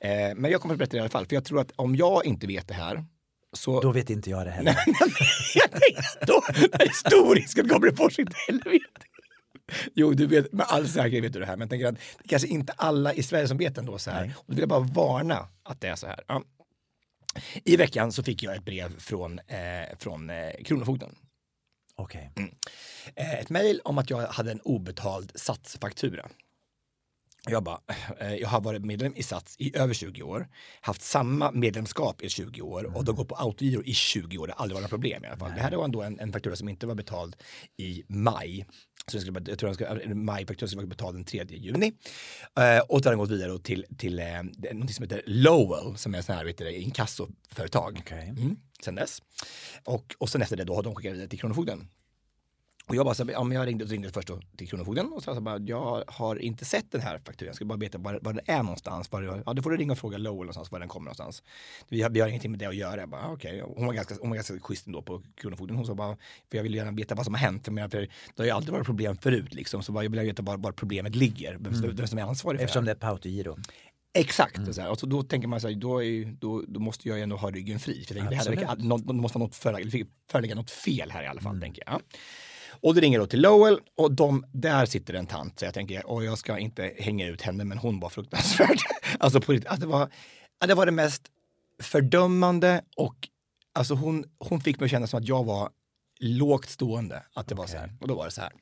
Eh, 0.00 0.34
Men 0.36 0.50
jag 0.50 0.60
kommer 0.60 0.74
att 0.74 0.78
berätta 0.78 0.90
det 0.90 0.96
i 0.96 1.00
alla 1.00 1.08
fall, 1.08 1.26
för 1.26 1.34
jag 1.34 1.44
tror 1.44 1.60
att 1.60 1.72
om 1.76 1.96
jag 1.96 2.26
inte 2.26 2.46
vet 2.46 2.68
det 2.68 2.74
här 2.74 3.04
så... 3.52 3.80
Då 3.80 3.92
vet 3.92 4.10
inte 4.10 4.30
jag 4.30 4.46
det 4.46 4.50
heller. 4.50 4.72
jag 5.54 5.70
tänkte, 5.70 6.02
då 6.26 6.42
är 6.72 6.78
det 6.78 6.94
stor 6.94 7.34
risk 7.34 7.58
att 7.58 7.66
Gabriel 7.66 7.96
Fors 7.96 8.18
inte 8.18 8.36
heller 8.48 8.70
vet 8.70 8.94
det. 8.94 9.06
Jo, 9.94 10.12
du 10.12 10.26
vet, 10.26 10.52
med 10.52 10.66
all 10.68 10.88
säkerhet 10.88 11.24
vet 11.24 11.32
du 11.32 11.40
det 11.40 11.46
här, 11.46 11.56
men 11.56 11.60
jag 11.60 11.70
tänker 11.70 11.86
att 11.86 11.94
det 12.22 12.28
kanske 12.28 12.48
inte 12.48 12.72
alla 12.76 13.14
i 13.14 13.22
Sverige 13.22 13.48
som 13.48 13.56
vet 13.56 13.78
ändå 13.78 13.98
så 13.98 14.10
här. 14.10 14.32
Och 14.36 14.44
då 14.46 14.52
vill 14.54 14.60
jag 14.60 14.68
bara 14.68 14.80
varna 14.80 15.48
att 15.62 15.80
det 15.80 15.88
är 15.88 15.96
så 15.96 16.06
här. 16.06 16.24
Ja. 16.28 16.42
I 17.64 17.76
veckan 17.76 18.12
så 18.12 18.22
fick 18.22 18.42
jag 18.42 18.56
ett 18.56 18.64
brev 18.64 18.98
från, 18.98 19.38
eh, 19.38 19.96
från 19.98 20.30
eh, 20.30 20.50
Kronofogden. 20.64 21.14
Okej. 21.94 22.30
Eh, 23.16 23.34
ett 23.40 23.50
mejl 23.50 23.80
om 23.84 23.98
att 23.98 24.10
jag 24.10 24.26
hade 24.26 24.50
en 24.50 24.60
obetald 24.60 25.32
satsfaktura. 25.34 26.28
Jag 27.48 27.62
bara, 27.62 27.80
eh, 28.20 28.34
jag 28.34 28.48
har 28.48 28.60
varit 28.60 28.84
medlem 28.84 29.16
i 29.16 29.22
Sats 29.22 29.56
i 29.58 29.76
över 29.76 29.94
20 29.94 30.22
år, 30.22 30.48
haft 30.80 31.02
samma 31.02 31.50
medlemskap 31.50 32.22
i 32.22 32.28
20 32.28 32.62
år 32.62 32.96
och 32.96 33.04
då 33.04 33.12
går 33.12 33.24
på 33.24 33.34
autogiro 33.34 33.82
i 33.82 33.94
20 33.94 34.38
år. 34.38 34.46
Det 34.46 34.52
har 34.52 34.62
aldrig 34.62 34.74
varit 34.74 34.82
något 34.82 34.90
problem 34.90 35.24
i 35.24 35.26
alla 35.26 35.36
fall. 35.36 35.52
Det 35.54 35.60
här 35.60 35.76
var 35.76 35.84
ändå 35.84 36.02
en, 36.02 36.20
en 36.20 36.32
faktura 36.32 36.56
som 36.56 36.68
inte 36.68 36.86
var 36.86 36.94
betald 36.94 37.36
i 37.76 38.04
maj. 38.08 38.66
Så 39.06 39.16
jag, 39.16 39.22
skulle, 39.22 39.42
jag 39.50 39.58
tror 39.58 39.70
att 39.70 39.80
en 39.80 40.24
majfaktura 40.24 40.68
skulle 40.68 40.82
vara 40.82 40.88
betald 40.88 41.16
den 41.16 41.24
3 41.24 41.44
juni. 41.48 41.92
Eh, 42.58 42.78
och 42.78 43.02
då 43.02 43.08
har 43.08 43.12
den 43.12 43.18
gått 43.18 43.30
vidare 43.30 43.58
till, 43.58 43.86
till 43.98 44.18
eh, 44.18 44.42
något 44.72 44.94
som 44.94 45.02
heter 45.02 45.22
Lowell 45.26 45.96
som 45.96 46.14
är 46.14 46.18
en 46.18 46.24
sån 46.24 46.34
här 46.34 46.44
vet 46.44 46.58
du, 46.58 46.76
inkassoföretag. 46.76 47.98
Okej. 48.00 48.28
Mm, 48.28 48.56
sen 48.84 48.94
dess. 48.94 49.22
Och, 49.84 50.14
och 50.18 50.28
sen 50.28 50.42
efter 50.42 50.56
det 50.56 50.64
då 50.64 50.74
har 50.74 50.82
de 50.82 50.94
skickat 50.94 51.14
vidare 51.14 51.28
till 51.28 51.40
Kronofogden. 51.40 51.88
Och 52.88 52.96
jag 52.96 53.04
bara, 53.04 53.14
så, 53.14 53.24
här, 53.24 53.32
ja, 53.32 53.44
men 53.44 53.56
jag 53.56 53.66
ringde, 53.66 53.84
ringde 53.84 54.10
först 54.12 54.30
till 54.56 54.68
Kronofogden 54.68 55.12
och 55.12 55.22
sa 55.22 55.34
så 55.34 55.40
bara, 55.40 55.58
jag 55.58 56.04
har 56.06 56.36
inte 56.36 56.64
sett 56.64 56.90
den 56.92 57.00
här 57.00 57.18
fakturan, 57.24 57.46
jag 57.48 57.56
ska 57.56 57.64
bara 57.64 57.78
veta 57.78 57.98
var, 57.98 58.18
var 58.22 58.32
den 58.32 58.42
är 58.46 58.62
någonstans. 58.62 59.12
Var, 59.12 59.42
ja, 59.46 59.52
då 59.54 59.62
får 59.62 59.70
du 59.70 59.76
ringa 59.76 59.92
och 59.92 59.98
fråga 59.98 60.18
Lowell 60.18 60.36
någonstans 60.38 60.72
var 60.72 60.78
den 60.80 60.88
kommer 60.88 61.04
någonstans. 61.04 61.42
Vi 61.88 62.02
har, 62.02 62.10
vi 62.10 62.20
har 62.20 62.28
ingenting 62.28 62.50
med 62.50 62.60
det 62.60 62.66
att 62.66 62.76
göra. 62.76 63.00
Jag 63.00 63.08
bara, 63.08 63.22
ah, 63.22 63.32
okej. 63.32 63.62
Hon, 63.76 63.86
var 63.86 63.92
ganska, 63.94 64.14
hon 64.20 64.30
var 64.30 64.36
ganska 64.36 64.60
schysst 64.60 64.86
ändå 64.86 65.02
på 65.02 65.22
Kronofogden. 65.34 65.76
Hon 65.76 65.86
sa 65.86 65.94
bara, 65.94 66.16
för 66.50 66.56
jag 66.56 66.62
vill 66.62 66.74
gärna 66.74 66.90
veta 66.90 67.14
vad 67.14 67.24
som 67.24 67.34
har 67.34 67.40
hänt. 67.40 67.68
Menar, 67.68 67.88
för 67.88 68.00
det 68.00 68.08
har 68.38 68.44
ju 68.44 68.50
aldrig 68.50 68.72
varit 68.72 68.86
problem 68.86 69.16
förut 69.16 69.54
liksom. 69.54 69.82
Så 69.82 69.92
bara, 69.92 70.04
jag 70.04 70.10
vill 70.10 70.20
veta 70.20 70.42
var, 70.42 70.56
var 70.56 70.72
problemet 70.72 71.14
ligger, 71.16 71.56
vem, 71.60 71.74
Mm. 71.74 71.96
vem 71.96 72.06
som 72.06 72.18
är 72.18 72.22
ansvarig 72.22 72.58
för 72.60 72.64
Eftersom 72.64 72.84
det. 72.84 72.90
det 72.94 72.96
är 72.96 73.00
på 73.00 73.06
autogiro. 73.06 73.58
Exakt, 74.14 74.56
Mm. 74.56 74.68
och 74.68 74.74
så, 74.74 74.80
här. 74.80 74.90
och 74.90 74.98
så 75.00 75.06
då 75.06 75.22
tänker 75.22 75.48
man 75.48 75.60
så 75.60 75.68
här, 75.68 75.74
då, 75.74 76.02
är, 76.04 76.24
då, 76.40 76.62
då 76.68 76.80
måste 76.80 77.08
jag 77.08 77.16
ju 77.18 77.22
ändå 77.22 77.36
ha 77.36 77.50
ryggen 77.50 77.78
fri. 77.78 78.04
För 78.04 78.14
det, 78.14 78.20
här, 78.20 78.76
det, 79.06 79.12
måste 79.14 79.38
vara 79.38 79.44
något 79.46 79.54
förelägga, 79.56 80.06
förelägga 80.30 80.54
något 80.54 80.70
fel 80.70 81.10
här 81.10 81.22
i 81.22 81.26
alla 81.26 81.40
Mm. 81.40 81.52
fall, 81.52 81.60
tänker 81.60 81.82
jag. 81.86 82.00
Och 82.82 82.94
det 82.94 83.00
ringer 83.00 83.18
då 83.18 83.26
till 83.26 83.40
Lowell 83.40 83.80
och 83.96 84.12
de, 84.12 84.44
där 84.52 84.86
sitter 84.86 85.14
en 85.14 85.26
tant. 85.26 85.58
Så 85.58 85.64
jag 85.64 85.74
tänker, 85.74 86.06
och 86.06 86.24
jag 86.24 86.38
ska 86.38 86.58
inte 86.58 86.92
hänga 86.98 87.26
ut 87.26 87.42
henne, 87.42 87.64
men 87.64 87.78
hon 87.78 88.00
var 88.00 88.08
fruktansvärd. 88.08 88.78
alltså 89.18 89.40
på 89.40 89.52
riktigt, 89.52 89.80
det 89.80 89.86
var, 89.86 90.08
det 90.66 90.74
var 90.74 90.86
det 90.86 90.92
mest 90.92 91.22
fördömande 91.82 92.82
och 92.96 93.28
alltså 93.72 93.94
hon, 93.94 94.24
hon 94.38 94.60
fick 94.60 94.80
mig 94.80 94.84
att 94.84 94.90
känna 94.90 95.06
som 95.06 95.18
att 95.18 95.28
jag 95.28 95.44
var 95.44 95.70
lågt 96.20 96.68
stående. 96.68 97.22
Att 97.34 97.48
det 97.48 97.54
var 97.54 97.66
så 97.66 97.76
här. 97.76 97.92
Och 98.00 98.08
då 98.08 98.14
var 98.14 98.24
det 98.24 98.30
så 98.30 98.40
här. 98.40 98.52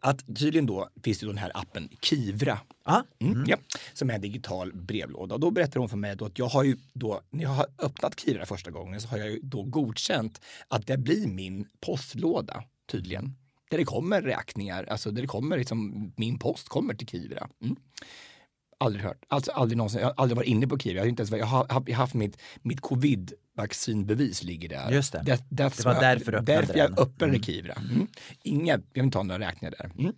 Att 0.00 0.26
tydligen 0.26 0.66
då 0.66 0.88
finns 1.02 1.18
det 1.18 1.26
då 1.26 1.32
den 1.32 1.38
här 1.38 1.52
appen 1.54 1.88
Kivra. 2.02 2.58
Ah. 2.82 3.02
Mm, 3.18 3.44
ja, 3.46 3.56
som 3.92 4.10
är 4.10 4.14
en 4.14 4.20
digital 4.20 4.72
brevlåda. 4.72 5.34
Och 5.34 5.40
då 5.40 5.50
berättar 5.50 5.80
hon 5.80 5.88
för 5.88 5.96
mig 5.96 6.16
då 6.16 6.24
att 6.24 6.38
jag 6.38 6.46
har 6.46 6.64
ju 6.64 6.76
då, 6.92 7.20
när 7.30 7.42
jag 7.42 7.50
har 7.50 7.66
öppnat 7.78 8.20
Kivra 8.20 8.46
första 8.46 8.70
gången 8.70 9.00
så 9.00 9.08
har 9.08 9.18
jag 9.18 9.30
ju 9.30 9.40
då 9.42 9.62
godkänt 9.62 10.40
att 10.68 10.86
det 10.86 10.98
blir 10.98 11.26
min 11.26 11.68
postlåda 11.80 12.64
tydligen. 12.86 13.36
Där 13.70 13.78
det 13.78 13.84
kommer 13.84 14.22
räkningar, 14.22 14.84
alltså 14.84 15.10
där 15.10 15.22
det 15.22 15.28
kommer 15.28 15.58
liksom, 15.58 16.12
min 16.16 16.38
post 16.38 16.68
kommer 16.68 16.94
till 16.94 17.06
Kivra. 17.08 17.48
Mm. 17.62 17.76
Aldrig 18.78 19.04
hört, 19.04 19.24
alltså 19.28 19.52
aldrig 19.52 19.76
någonsin, 19.76 20.00
jag 20.00 20.06
har 20.06 20.14
aldrig 20.16 20.36
varit 20.36 20.48
inne 20.48 20.66
på 20.66 20.78
Kivra. 20.78 20.96
Jag 20.96 21.02
har, 21.02 21.08
inte 21.08 21.20
ens, 21.22 21.30
jag 21.30 21.46
har, 21.46 21.92
haft 21.92 22.14
mitt, 22.14 22.38
mitt 22.62 22.80
covid-vaccinbevis 22.80 24.42
ligger 24.42 24.68
där. 24.68 24.90
Just 24.92 25.12
det. 25.12 25.24
That, 25.24 25.44
Det 25.50 25.84
var 25.84 26.00
därför 26.00 26.32
du 26.32 26.38
öppnade 26.38 26.60
därför 26.60 26.78
jag 26.78 26.90
den. 26.90 26.98
öppnade 26.98 27.30
Mm. 27.32 27.42
Kivra. 27.42 27.72
Mm. 27.72 28.06
Inga, 28.42 28.72
jag 28.72 28.82
vill 28.94 29.04
inte 29.04 29.18
ha 29.18 29.22
några 29.22 29.48
räkningar 29.48 29.74
där. 29.78 29.90
Mm. 29.98 30.14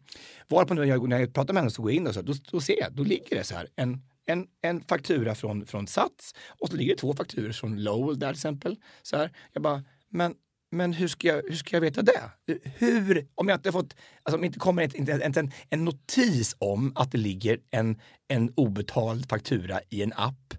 Varpå 0.48 0.74
när 0.74 0.84
jag, 0.84 1.08
när 1.08 1.18
jag 1.20 1.34
pratar 1.34 1.54
med 1.54 1.60
henne 1.62 1.70
så 1.70 1.82
går 1.82 1.90
jag 1.90 1.96
in 1.96 2.06
och 2.06 2.14
så, 2.14 2.22
då, 2.22 2.34
då 2.50 2.60
ser 2.60 2.80
jag, 2.80 2.92
då 2.92 3.02
ligger 3.02 3.36
det 3.36 3.44
så 3.44 3.54
här 3.54 3.68
en, 3.76 4.02
en, 4.26 4.46
en 4.62 4.80
faktura 4.80 5.34
från, 5.34 5.66
från 5.66 5.86
Sats 5.86 6.34
och 6.48 6.68
så 6.68 6.76
ligger 6.76 6.94
det 6.94 7.00
två 7.00 7.14
fakturor 7.14 7.52
från 7.52 7.82
Lowell 7.82 8.18
där 8.18 8.28
till 8.28 8.38
exempel. 8.38 8.76
Så 9.02 9.16
här, 9.16 9.32
jag 9.52 9.62
bara, 9.62 9.84
men, 10.08 10.34
men 10.70 10.92
hur, 10.92 11.08
ska 11.08 11.28
jag, 11.28 11.42
hur 11.42 11.56
ska 11.56 11.76
jag 11.76 11.80
veta 11.80 12.02
det? 12.02 12.30
Hur, 12.74 13.26
om 13.34 13.48
jag 13.48 13.58
inte 13.58 13.72
fått, 13.72 13.96
alltså 14.22 14.38
om 14.38 14.44
inte 14.44 14.58
kommer 14.58 14.82
ett, 14.82 14.94
inte 14.94 15.12
ens 15.12 15.36
en, 15.36 15.52
en 15.70 15.84
notis 15.84 16.56
om 16.58 16.92
att 16.94 17.12
det 17.12 17.18
ligger 17.18 17.58
en, 17.70 18.00
en 18.28 18.52
obetald 18.56 19.28
faktura 19.28 19.80
i 19.88 20.02
en 20.02 20.12
app, 20.12 20.54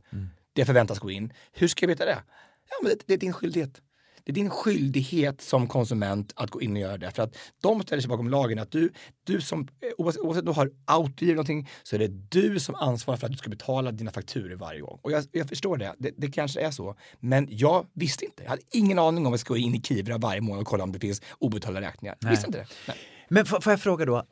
det 0.54 0.66
förväntas 0.66 1.00
gå 1.00 1.12
in. 1.12 1.34
Hur 1.52 1.68
ska 1.68 1.84
jag 1.84 1.88
veta 1.88 2.06
det? 2.06 2.24
Ja, 2.70 2.76
men 2.82 2.92
det, 2.92 3.04
det 3.06 3.14
är 3.14 3.18
din 3.18 3.34
skyldighet. 3.34 3.82
Det 4.28 4.32
är 4.32 4.34
din 4.34 4.50
skyldighet 4.50 5.42
som 5.42 5.68
konsument 5.68 6.34
att 6.36 6.50
gå 6.50 6.62
in 6.62 6.72
och 6.72 6.80
göra 6.80 6.98
det. 6.98 7.12
För 7.12 7.24
att 7.24 7.38
de 7.62 7.82
ställer 7.82 8.02
sig 8.02 8.10
bakom 8.10 8.30
lagen 8.30 8.60
att 8.60 8.72
du, 8.72 8.92
du 9.24 9.42
som, 9.42 9.62
eh, 9.62 9.68
oavsett, 9.98 10.22
oavsett 10.22 10.42
om 10.42 10.46
du 10.46 10.52
har 10.52 10.72
autogiro 10.86 11.28
eller 11.28 11.36
någonting, 11.36 11.70
så 11.84 11.96
är 11.96 12.00
det 12.00 12.08
du 12.08 12.60
som 12.60 12.76
ansvarar 12.76 13.18
för 13.18 13.26
att 13.26 13.32
du 13.32 13.38
ska 13.38 13.50
betala 13.50 13.92
dina 13.92 14.12
fakturor 14.12 14.56
varje 14.56 14.82
gång. 14.82 15.00
Och 15.02 15.12
jag, 15.12 15.26
jag 15.32 15.50
förstår 15.50 15.78
det. 15.78 15.96
det, 15.98 16.12
det 16.18 16.28
kanske 16.28 16.62
är 16.62 16.72
så. 16.72 16.96
Men 17.20 17.48
jag 17.50 17.86
visste 17.94 18.26
inte. 18.26 18.44
Jag 18.44 18.50
hade 18.50 18.62
ingen 18.72 19.00
aning 19.00 19.26
om 19.26 19.34
att 19.34 19.34
jag 19.34 19.40
skulle 19.40 19.60
gå 19.60 19.68
in 19.68 19.76
i 19.76 19.82
Kivra 19.82 20.18
varje 20.18 20.42
månad 20.42 20.62
och 20.62 20.68
kolla 20.68 20.84
om 20.84 20.92
det 20.92 21.00
finns 21.00 21.22
obetalda 21.40 21.82
räkningar. 21.82 22.18
Jag 22.20 22.30
visste 22.30 22.48
inte 22.48 22.60
det. 22.60 22.68
Nej. 22.88 22.98
Men 23.30 23.46
får 23.46 23.70
jag 23.72 23.82
fråga 23.82 24.06
då, 24.06 24.24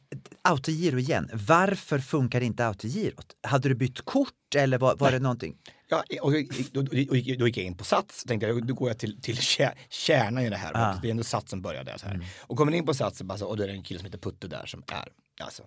autogiro 0.41 1.00
igen, 1.00 1.30
varför 1.34 2.00
funkar 2.00 2.41
inte 2.41 2.68
autogirot? 2.68 3.26
Hade 3.48 3.70
du 3.70 3.76
bytt 3.76 4.02
kort 4.02 4.56
eller 4.56 4.78
var, 4.78 4.96
var 4.96 5.12
det 5.12 5.20
någonting? 5.20 5.56
Ja, 5.88 6.03
och 6.21 6.31
då, 6.31 6.38
då, 6.71 6.81
då, 6.81 6.91
då 7.11 7.15
gick 7.47 7.57
jag 7.57 7.65
in 7.65 7.77
på 7.77 7.83
Sats, 7.83 8.23
tänkte 8.23 8.47
jag, 8.47 8.67
då 8.67 8.73
går 8.73 8.89
jag 8.89 8.97
till, 8.99 9.21
till 9.21 9.36
kär- 9.38 9.73
kärnan 9.89 10.43
i 10.43 10.49
det 10.49 10.57
här. 10.57 10.71
Ah. 10.75 10.99
Det 11.01 11.07
är 11.07 11.11
ändå 11.11 11.23
Sats 11.23 11.49
som 11.49 11.61
började 11.61 11.91
där. 11.91 11.97
Så 11.97 12.05
här. 12.07 12.27
Och 12.41 12.57
kommer 12.57 12.71
in 12.71 12.86
på 12.86 12.93
Sats 12.93 13.19
och, 13.19 13.25
bara 13.25 13.38
så, 13.38 13.47
och 13.47 13.57
då 13.57 13.63
är 13.63 13.67
det 13.67 13.73
en 13.73 13.83
kille 13.83 13.99
som 13.99 14.05
heter 14.05 14.17
Putte 14.17 14.47
där 14.47 14.65
som 14.65 14.83
är, 14.88 15.07
alltså, 15.39 15.63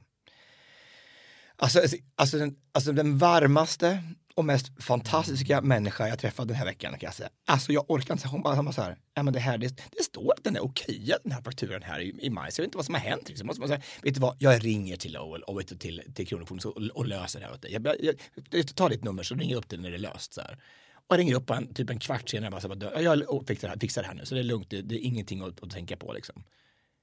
alltså, 1.57 1.97
alltså, 2.17 2.39
den, 2.39 2.57
alltså 2.73 2.93
den 2.93 3.19
varmaste 3.19 4.03
och 4.39 4.45
mest 4.45 4.83
fantastiska 4.83 5.61
människa 5.61 6.09
jag 6.09 6.19
träffat 6.19 6.49
den 6.49 6.57
här 6.57 6.65
veckan 6.65 6.93
kan 6.93 7.07
jag 7.07 7.15
säga. 7.15 7.29
Alltså 7.47 7.73
jag 7.73 7.91
orkar 7.91 8.15
inte, 8.15 8.29
hon 8.29 8.43
bara, 8.43 8.55
hon 8.55 8.65
bara 8.65 8.73
så 8.73 8.83
här, 8.83 8.97
ja 9.15 9.23
men 9.23 9.33
det 9.33 9.41
här, 9.41 9.59
det, 9.59 9.69
det 9.97 10.03
står 10.03 10.33
att 10.37 10.45
den 10.45 10.57
är 10.57 10.65
okej, 10.65 11.15
den 11.23 11.33
här 11.33 11.43
fakturan 11.43 11.83
här 11.83 12.01
i, 12.01 12.15
i 12.21 12.31
maj, 12.31 12.53
så 12.53 12.61
jag 12.61 12.63
vet 12.63 12.69
inte 12.69 12.77
vad 12.77 12.85
som 12.85 12.95
har 12.95 13.03
hänt. 13.03 13.29
Liksom. 13.29 13.47
Måste 13.47 13.61
man 13.61 13.69
säga, 13.69 13.81
vet 14.03 14.15
du 14.15 14.21
vad, 14.21 14.37
jag 14.39 14.65
ringer 14.65 14.97
till 14.97 15.13
Lowell 15.13 15.43
och 15.43 15.59
vet 15.59 15.69
du, 15.69 15.77
till, 15.77 16.03
till 16.15 16.27
Kronofogden 16.27 16.71
och, 16.71 16.97
och 16.97 17.07
löser 17.07 17.41
det 17.41 17.47
här 17.47 17.53
åt 17.53 17.63
dig. 17.63 17.73
Jag, 17.73 17.87
jag, 18.01 18.15
jag, 18.51 18.75
tar 18.75 18.89
ditt 18.91 19.05
nummer 19.05 19.23
så 19.23 19.35
ringer 19.35 19.53
jag 19.53 19.59
upp 19.59 19.69
dig 19.69 19.79
när 19.79 19.91
det 19.91 19.97
är 19.97 19.99
löst. 19.99 20.35
Så 20.35 20.41
här. 20.41 20.59
Och 20.95 21.15
jag 21.15 21.19
ringer 21.19 21.35
upp 21.35 21.51
en, 21.51 21.75
typ 21.75 21.91
en 21.91 21.99
kvart 21.99 22.29
senare 22.29 22.51
bara 22.51 22.61
så 22.61 22.69
jag 23.03 23.49
fixar 23.49 23.69
det, 23.69 23.73
här, 23.73 23.81
fixar 23.81 24.03
det 24.03 24.09
här 24.09 24.15
nu, 24.15 24.25
så 24.25 24.35
det 24.35 24.41
är 24.41 24.45
lugnt, 24.45 24.71
det, 24.71 24.83
det 24.83 24.95
är 24.95 25.01
ingenting 25.01 25.43
att, 25.43 25.63
att 25.63 25.71
tänka 25.71 25.97
på 25.97 26.13
liksom. 26.13 26.45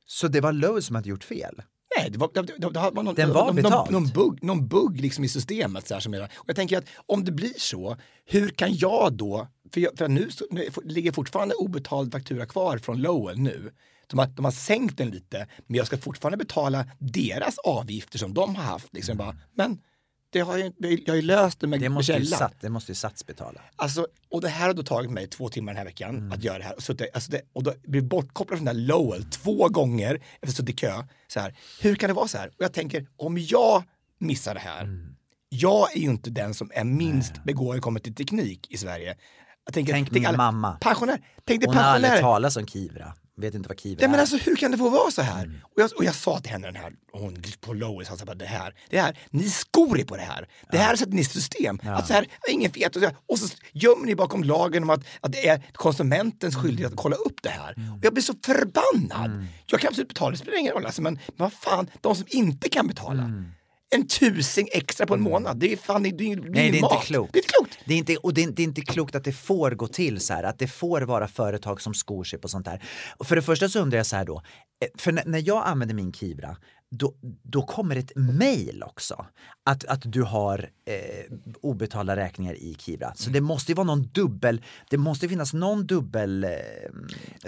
Så 0.06 0.28
det 0.28 0.42
var 0.42 0.54
Lowe 0.54 0.82
som 0.82 0.96
hade 0.96 1.10
gjort 1.10 1.24
fel? 1.24 1.62
Nej, 1.98 2.10
det 2.10 2.18
var, 2.18 2.30
det, 2.34 2.41
det, 2.41 2.54
det 2.58 2.80
var 2.80 3.04
någon, 3.04 3.16
Den 3.16 3.34
var 3.34 3.46
någon, 3.46 3.56
någon, 3.72 3.93
någon, 3.93 4.08
bugg, 4.10 4.43
någon 4.43 4.68
bugg 4.68 5.02
liksom 5.02 5.24
i 5.24 5.28
systemet. 5.30 5.88
Så 5.88 5.93
här, 5.93 6.02
som 6.02 6.14
är, 6.14 6.22
och 6.24 6.30
jag 6.48 6.56
tänker 6.56 6.78
att 6.78 6.86
om 7.06 7.24
det 7.26 7.32
blir 7.32 7.54
så, 7.58 7.98
hur 8.26 8.50
kan 8.50 8.76
jag 8.76 9.14
då, 9.14 9.48
för, 9.74 9.82
jag, 9.82 9.98
för 9.98 10.08
nu, 10.08 10.32
så- 10.32 10.46
nu 10.52 10.70
ligger 10.84 11.12
fortfarande 11.12 11.56
obetald 11.56 12.12
faktura 12.12 12.46
kvar 12.46 12.78
från 12.78 13.02
Lowell 13.02 13.39
nu. 13.39 13.72
De 14.08 14.20
har, 14.20 14.28
de 14.28 14.46
har 14.46 14.52
sänkt 14.52 14.98
den 14.98 15.10
lite, 15.10 15.48
men 15.68 15.78
jag 15.78 15.88
ska 15.88 15.98
fortfarande 15.98 16.38
betala 16.38 16.86
deras 17.00 17.58
avgifter 17.58 18.18
som 18.20 18.34
de 18.34 18.56
har 18.56 18.64
haft. 18.64 18.93
Liksom. 18.93 19.18
Bara, 19.18 19.36
men 19.56 19.78
det 20.36 20.42
har 20.42 20.58
jag, 20.58 20.74
jag 20.80 21.08
har 21.08 21.16
ju 21.16 21.22
löst 21.22 21.60
det 21.60 21.68
med, 21.68 21.80
Det 21.80 21.84
med 21.84 21.92
måste, 21.92 22.12
ju 22.14 22.26
källan. 22.26 22.40
sat, 22.40 22.54
det 22.62 22.70
måste 22.70 22.92
ju 22.92 22.96
Sats 22.96 23.26
betala. 23.26 23.62
Alltså, 23.76 24.08
och 24.32 24.42
det 24.42 24.50
här 24.50 24.68
har 24.68 24.74
då 24.74 24.84
tagit 24.84 25.12
mig 25.12 25.28
två 25.28 25.50
timmar 25.50 25.74
den 25.74 25.78
här 25.78 25.86
veckan 25.86 26.10
Mm. 26.18 26.32
att 26.32 26.44
göra 26.44 26.58
det 26.58 26.64
här. 26.64 26.76
Och, 26.76 26.84
suttit, 26.84 27.10
alltså 27.14 27.32
det, 27.32 27.42
och 27.54 27.64
då 27.64 27.74
blir 27.84 28.02
bortkopplad 28.02 28.58
från 28.60 28.66
den 28.66 28.76
där 28.76 28.82
Lowell 28.84 29.24
två 29.24 29.70
gånger 29.70 30.22
efter 30.42 30.56
suttit 30.56 30.70
i 30.70 30.78
kö. 30.78 31.04
Så 31.28 31.40
här, 31.40 31.56
hur 31.82 31.96
kan 31.96 32.08
det 32.08 32.14
vara 32.14 32.28
så 32.28 32.38
här? 32.38 32.48
Och 32.48 32.56
jag 32.64 32.74
tänker, 32.74 33.08
om 33.18 33.38
jag 33.38 33.84
missar 34.20 34.54
det 34.54 34.60
här, 34.60 34.82
Mm. 34.84 35.16
jag 35.50 35.96
är 35.96 36.00
ju 36.00 36.10
inte 36.10 36.30
den 36.30 36.54
som 36.54 36.72
är 36.74 36.84
minst 36.84 37.44
begåvad 37.44 37.68
när 37.70 37.76
det 37.76 37.82
kommer 37.82 38.00
till 38.00 38.16
teknik 38.16 38.68
i 38.72 38.78
Sverige. 38.78 39.16
Jag 39.66 39.74
tänker, 39.74 39.94
Tänk 39.94 40.12
min 40.12 40.26
alla- 40.26 40.38
mamma. 40.38 40.78
Pensionär. 40.82 41.20
Tänk 41.46 41.62
dig 41.62 41.68
Hon 41.68 41.78
har 41.78 41.84
aldrig 41.84 42.20
talat 42.20 42.58
om 42.58 42.68
Kivra. 42.68 43.14
Vet 43.38 43.56
inte 43.56 43.70
vad 43.70 43.80
Kivra 43.80 43.98
Nej, 44.00 44.10
men 44.10 44.16
är. 44.16 44.22
alltså, 44.22 44.38
hur 44.38 44.56
kan 44.56 44.72
det 44.72 44.78
få 44.78 44.90
vara 44.90 45.12
så 45.12 45.22
här? 45.22 45.44
Mm. 45.44 45.58
Och, 45.64 45.82
jag, 45.82 45.92
och 45.98 46.04
jag 46.04 46.16
sa 46.16 46.40
till 46.40 46.52
henne, 46.52 46.68
den 46.68 46.76
här, 46.76 46.94
hon 47.12 47.44
på 47.62 48.04
sa 48.06 48.26
bara 48.26 48.36
det 48.36 48.46
här, 48.46 48.74
det 48.90 49.00
här, 49.00 49.18
ni 49.30 49.50
skor 49.50 50.00
er 50.00 50.04
på 50.06 50.16
det 50.16 50.22
här. 50.22 50.50
Det 50.72 50.78
här 50.78 50.96
sätter 50.96 51.12
ni 51.12 51.22
i 51.22 51.26
system. 51.26 51.80
Att 51.84 52.08
så 52.08 52.14
här, 52.14 52.28
ingen 52.50 52.72
vet. 52.72 52.96
Och 52.96 53.02
så, 53.02 53.10
och 53.28 53.40
så 53.40 53.48
gömmer 53.72 54.06
ni 54.06 54.16
bakom 54.16 54.44
lagen 54.44 54.84
om 54.84 54.90
att, 54.90 55.06
att 55.22 55.32
det 55.32 55.48
är 55.48 55.64
konsumentens 55.74 56.56
skyldighet 56.56 56.92
att 56.92 56.98
kolla 56.98 57.16
upp 57.16 57.44
det 57.44 57.50
här. 57.50 57.74
Mm. 57.78 57.94
Och 57.94 58.06
jag 58.06 58.14
blir 58.14 58.24
så 58.24 58.34
förbannad. 58.46 59.46
Jag 59.66 59.80
kan 59.80 59.88
absolut 59.88 60.08
betala, 60.08 60.32
det 60.32 60.38
spelar 60.38 60.60
ingen 60.60 60.74
roll. 60.74 60.86
Alltså, 60.86 61.02
men, 61.02 61.14
men 61.14 61.38
vad 61.38 61.54
fan, 61.54 61.90
de 62.02 62.16
som 62.16 62.26
inte 62.30 62.70
kan 62.70 62.88
betala. 62.88 63.24
Mm. 63.24 63.52
En 63.96 64.08
tusing 64.08 64.68
extra 64.72 65.06
på 65.08 65.14
en 65.14 65.22
månad, 65.22 65.58
det 65.60 65.74
är 65.74 65.78
fan 65.78 66.04
det 66.04 66.10
är, 66.10 66.14
det 66.14 66.32
är, 66.32 66.36
Nej, 66.36 66.50
det 66.52 66.60
är 66.60 66.64
ingen 66.64 66.76
inte 66.76 66.96
mat. 66.96 67.06
klokt. 67.06 67.34
Det 67.34 67.40
är 67.40 67.42
inte 67.42 67.54
klokt. 67.54 67.78
Det 67.86 67.94
är 67.94 67.98
inte, 67.98 68.16
och 68.18 68.34
det 68.34 68.44
är, 68.44 68.52
det 68.52 68.62
är 68.62 68.64
inte 68.64 68.82
klokt 68.82 69.16
att 69.16 69.24
det 69.24 69.32
får 69.34 69.72
gå 69.72 69.88
till 69.88 70.20
så 70.20 70.34
här, 70.34 70.44
att 70.44 70.60
det 70.60 70.68
får 70.68 71.02
vara 71.02 71.28
företag 71.28 71.82
som 71.82 71.94
skor 71.94 72.24
sig 72.24 72.40
på 72.40 72.48
sånt 72.48 72.68
här. 72.68 72.84
Och 73.18 73.28
för 73.28 73.36
det 73.36 73.42
första 73.42 73.70
så 73.70 73.80
undrar 73.80 73.98
jag 73.98 74.06
så 74.06 74.16
här 74.16 74.26
då, 74.26 74.42
eh, 74.84 74.88
för 74.98 75.12
när, 75.12 75.24
när 75.26 75.48
jag 75.48 75.68
använder 75.68 75.96
min 75.96 76.14
Kivra, 76.14 76.58
då, 76.92 77.14
då 77.44 77.62
kommer 77.62 77.96
ett 77.96 78.12
mail 78.16 78.84
också. 78.84 79.26
Att, 79.66 79.86
att 79.86 80.02
du 80.12 80.22
har 80.24 80.70
eh, 80.86 81.34
obetalda 81.62 82.16
räkningar 82.16 82.54
i 82.54 82.76
Kivra. 82.80 83.14
Så 83.16 83.30
det 83.30 83.42
måste 83.42 83.72
ju 83.72 83.76
vara 83.76 83.88
någon 83.88 84.04
dubbel, 84.14 84.62
det 84.90 84.98
måste 84.98 85.30
finnas 85.30 85.54
någon 85.54 85.88
dubbel 85.88 86.44
eh, 86.44 86.50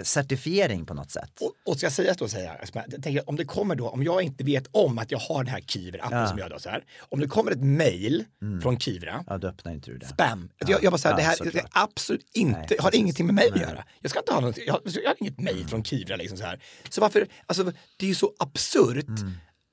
certifiering 0.02 0.86
på 0.86 0.94
något 0.94 1.10
sätt. 1.10 1.30
Och, 1.40 1.52
och 1.72 1.76
ska 1.76 1.86
jag 1.86 1.92
säga 1.92 2.14
då, 2.18 2.28
säga, 2.28 2.56
jag 2.90 3.02
tänker, 3.02 3.28
om 3.28 3.36
det 3.36 3.44
kommer 3.44 3.74
då, 3.74 3.88
om 3.88 4.02
jag 4.02 4.22
inte 4.22 4.44
vet 4.44 4.66
om 4.70 4.98
att 4.98 5.10
jag 5.10 5.18
har 5.18 5.44
den 5.44 5.52
här 5.52 5.60
Kivra-appen 5.60 6.26
som 6.28 6.38
jag 6.38 6.50
då 6.50 6.58
så 6.58 6.68
här, 6.68 6.84
om 7.08 7.20
det 7.20 7.26
kommer 7.26 7.50
ett 7.52 7.62
mail 7.64 8.24
från 8.62 8.78
Kivra, 8.80 9.24
Ja, 9.26 9.38
då 9.38 9.48
öppnar 9.48 9.72
inte 9.72 9.90
du 9.90 9.98
det. 9.98 10.06
spam. 10.06 10.48
jag, 10.58 10.84
jag 10.84 10.92
bara 10.92 10.98
så 10.98 11.08
här, 11.08 11.12
Ja, 11.14 11.16
det 11.16 11.22
här 11.22 11.36
såklart. 11.36 11.52
det 11.54 11.60
är 11.60 11.68
absolut 11.72 12.26
inte, 12.34 12.58
Nej, 12.68 12.76
har 12.80 12.94
ingenting 12.94 13.26
med 13.26 13.34
mig 13.34 13.50
att 13.54 13.60
göra. 13.60 13.84
Jag 14.00 14.10
ska 14.10 14.18
inte 14.20 14.32
ha 14.32 14.40
något, 14.40 14.58
jag, 14.66 14.72
har- 14.72 14.82
jag 14.84 15.10
har 15.10 15.16
inget 15.20 15.40
mail 15.40 15.66
från 15.68 15.84
Kivra 15.84 16.16
liksom 16.16 16.38
så 16.38 16.44
här. 16.44 16.62
Så 16.90 17.00
varför, 17.00 17.26
alltså 17.46 17.64
det 17.96 18.06
är 18.06 18.08
ju 18.08 18.14
så 18.14 18.32
absurt 18.38 19.06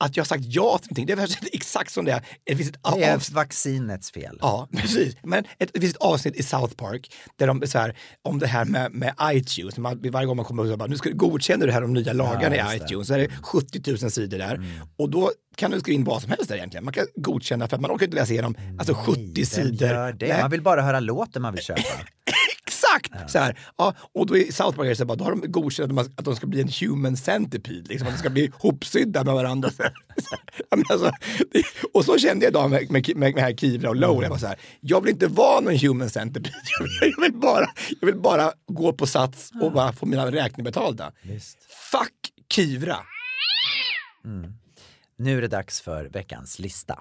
att 0.03 0.17
jag 0.17 0.23
har 0.23 0.25
sagt 0.27 0.43
ja 0.45 0.77
till 0.77 0.87
någonting. 0.89 1.05
Det 1.05 1.13
är 1.13 1.37
exakt 1.55 1.91
som 1.91 2.05
det 2.05 2.11
är. 2.11 2.21
Det 2.43 2.55
finns 2.55 2.69
ett 2.69 2.77
Det 2.95 3.03
är 3.03 3.15
avsnitt 3.15 3.35
vaccinets 3.35 4.11
fel. 4.11 4.37
Ja, 4.41 4.67
precis. 4.77 5.15
Men 5.23 5.43
ett, 5.59 5.69
det 5.73 5.79
finns 5.81 5.93
ett 5.95 6.01
avsnitt 6.01 6.35
i 6.35 6.43
South 6.43 6.75
Park 6.75 7.11
där 7.35 7.47
de 7.47 7.67
så 7.67 7.77
här, 7.79 7.97
om 8.21 8.39
det 8.39 8.47
här 8.47 8.65
med, 8.65 8.91
med 8.91 9.13
iTunes. 9.23 9.77
Man, 9.77 10.01
varje 10.11 10.25
gång 10.27 10.35
man 10.35 10.45
kommer 10.45 10.71
och 10.71 10.77
bara, 10.77 10.87
nu 10.89 10.97
ska 10.97 11.09
du 11.09 11.15
godkänna 11.15 11.65
det 11.65 11.71
här 11.71 11.81
de 11.81 11.93
nya 11.93 12.13
lagarna 12.13 12.55
Ja, 12.55 12.69
i 12.73 12.73
just 12.73 12.79
det. 12.79 12.85
iTunes. 12.93 13.07
Så 13.07 13.13
är 13.13 13.17
det 13.17 13.29
70 13.43 13.91
000 14.01 14.11
sidor 14.11 14.37
där. 14.37 14.61
Och 14.97 15.09
då 15.09 15.31
kan 15.55 15.71
du 15.71 15.79
skriva 15.79 15.95
in 15.95 16.03
vad 16.03 16.21
som 16.21 16.31
helst 16.31 16.47
där 16.49 16.55
egentligen. 16.55 16.83
Man 16.83 16.93
kan 16.93 17.05
godkänna 17.15 17.67
för 17.67 17.75
att 17.75 17.81
man 17.81 17.91
orkar 17.91 18.05
inte 18.05 18.15
läsa 18.17 18.33
igenom 18.33 18.55
alltså 18.79 18.93
70 18.93 19.21
Vem 19.35 19.45
sidor. 19.45 20.15
Nej, 20.27 20.41
Man 20.41 20.51
vill 20.51 20.61
bara 20.61 20.81
höra 20.81 20.99
låten 20.99 21.41
man 21.41 21.53
vill 21.53 21.63
köpa. 21.63 21.81
Exakt! 22.95 23.31
Så 23.31 23.39
här, 23.39 23.59
ja, 23.77 23.93
och 24.13 24.25
då 24.25 24.37
i 24.37 24.51
South 24.51 24.77
Park 24.77 24.97
så 24.97 25.03
här, 25.03 25.05
bara, 25.05 25.15
då 25.15 25.23
har 25.23 25.31
de 25.31 25.51
godkänt 25.51 25.89
att, 25.89 25.95
man, 25.95 26.05
att 26.15 26.25
de 26.25 26.35
ska 26.35 26.47
bli 26.47 26.61
en 26.61 26.69
human 26.81 27.17
centipede, 27.17 27.89
liksom, 27.89 28.07
att 28.07 28.13
de 28.13 28.19
ska 28.19 28.29
bli 28.29 28.51
hopsydda 28.53 29.23
med 29.23 29.33
varandra. 29.33 29.69
Så 29.77 29.83
här, 29.83 29.93
så 30.21 30.35
här. 30.35 30.39
Ja, 30.69 30.83
alltså, 30.89 31.11
det, 31.51 31.63
och 31.93 32.05
så 32.05 32.17
kände 32.17 32.45
jag 32.45 32.51
idag 32.51 32.69
med, 32.69 32.91
med, 32.91 33.17
med, 33.17 33.33
med 33.33 33.43
här 33.43 33.53
Kivra 33.53 33.89
och 33.89 33.95
Lowell, 33.95 34.23
jag 34.23 34.29
var 34.29 34.37
så 34.37 34.47
här, 34.47 34.59
jag 34.79 35.01
vill 35.01 35.11
inte 35.11 35.27
vara 35.27 35.59
någon 35.59 35.77
human 35.77 36.09
centipede, 36.09 36.55
jag 37.01 37.21
vill 37.21 37.33
bara, 37.33 37.67
jag 38.01 38.05
vill 38.05 38.15
bara 38.15 38.51
gå 38.67 38.93
på 38.93 39.07
Sats 39.07 39.51
och 39.61 39.71
bara 39.71 39.93
få 39.93 40.05
mina 40.05 40.31
räkningar 40.31 40.63
betalda. 40.63 41.11
Fuck 41.91 42.31
Kivra! 42.49 42.97
Nu 45.17 45.37
är 45.37 45.41
det 45.41 45.47
dags 45.47 45.81
för 45.81 46.05
veckans 46.05 46.59
lista. 46.59 46.99